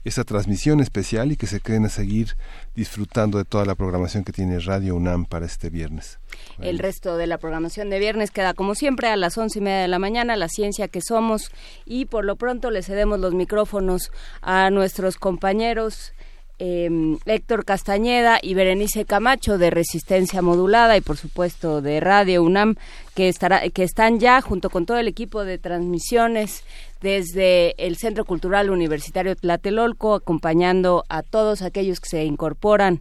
[0.04, 2.36] esa transmisión especial y que se queden a seguir
[2.74, 6.18] disfrutando de toda la programación que tiene Radio UNAM para este viernes.
[6.60, 9.80] El resto de la programación de viernes queda como siempre a las once y media
[9.80, 11.50] de la mañana, La Ciencia que Somos
[11.84, 14.12] y por lo pronto le cedemos los micrófonos
[14.42, 16.12] a nuestros compañeros
[16.60, 16.90] eh,
[17.24, 22.74] Héctor Castañeda y Berenice Camacho de Resistencia Modulada y por supuesto de Radio UNAM
[23.14, 26.64] que estará que están ya junto con todo el equipo de transmisiones
[27.00, 33.00] desde el Centro Cultural Universitario Tlatelolco acompañando a todos aquellos que se incorporan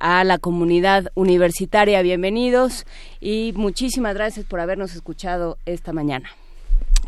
[0.00, 2.02] a la comunidad universitaria.
[2.02, 2.86] Bienvenidos
[3.20, 6.30] y muchísimas gracias por habernos escuchado esta mañana.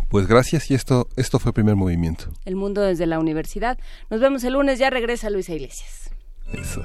[0.09, 2.25] Pues gracias y esto, esto fue primer movimiento.
[2.45, 3.79] El mundo desde la universidad.
[4.11, 6.11] Nos vemos el lunes, ya regresa Luisa Iglesias.
[6.53, 6.83] Eso.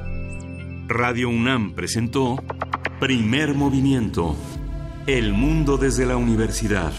[0.88, 2.38] Radio UNAM presentó
[3.00, 4.36] Primer Movimiento.
[5.08, 6.94] El mundo desde la universidad.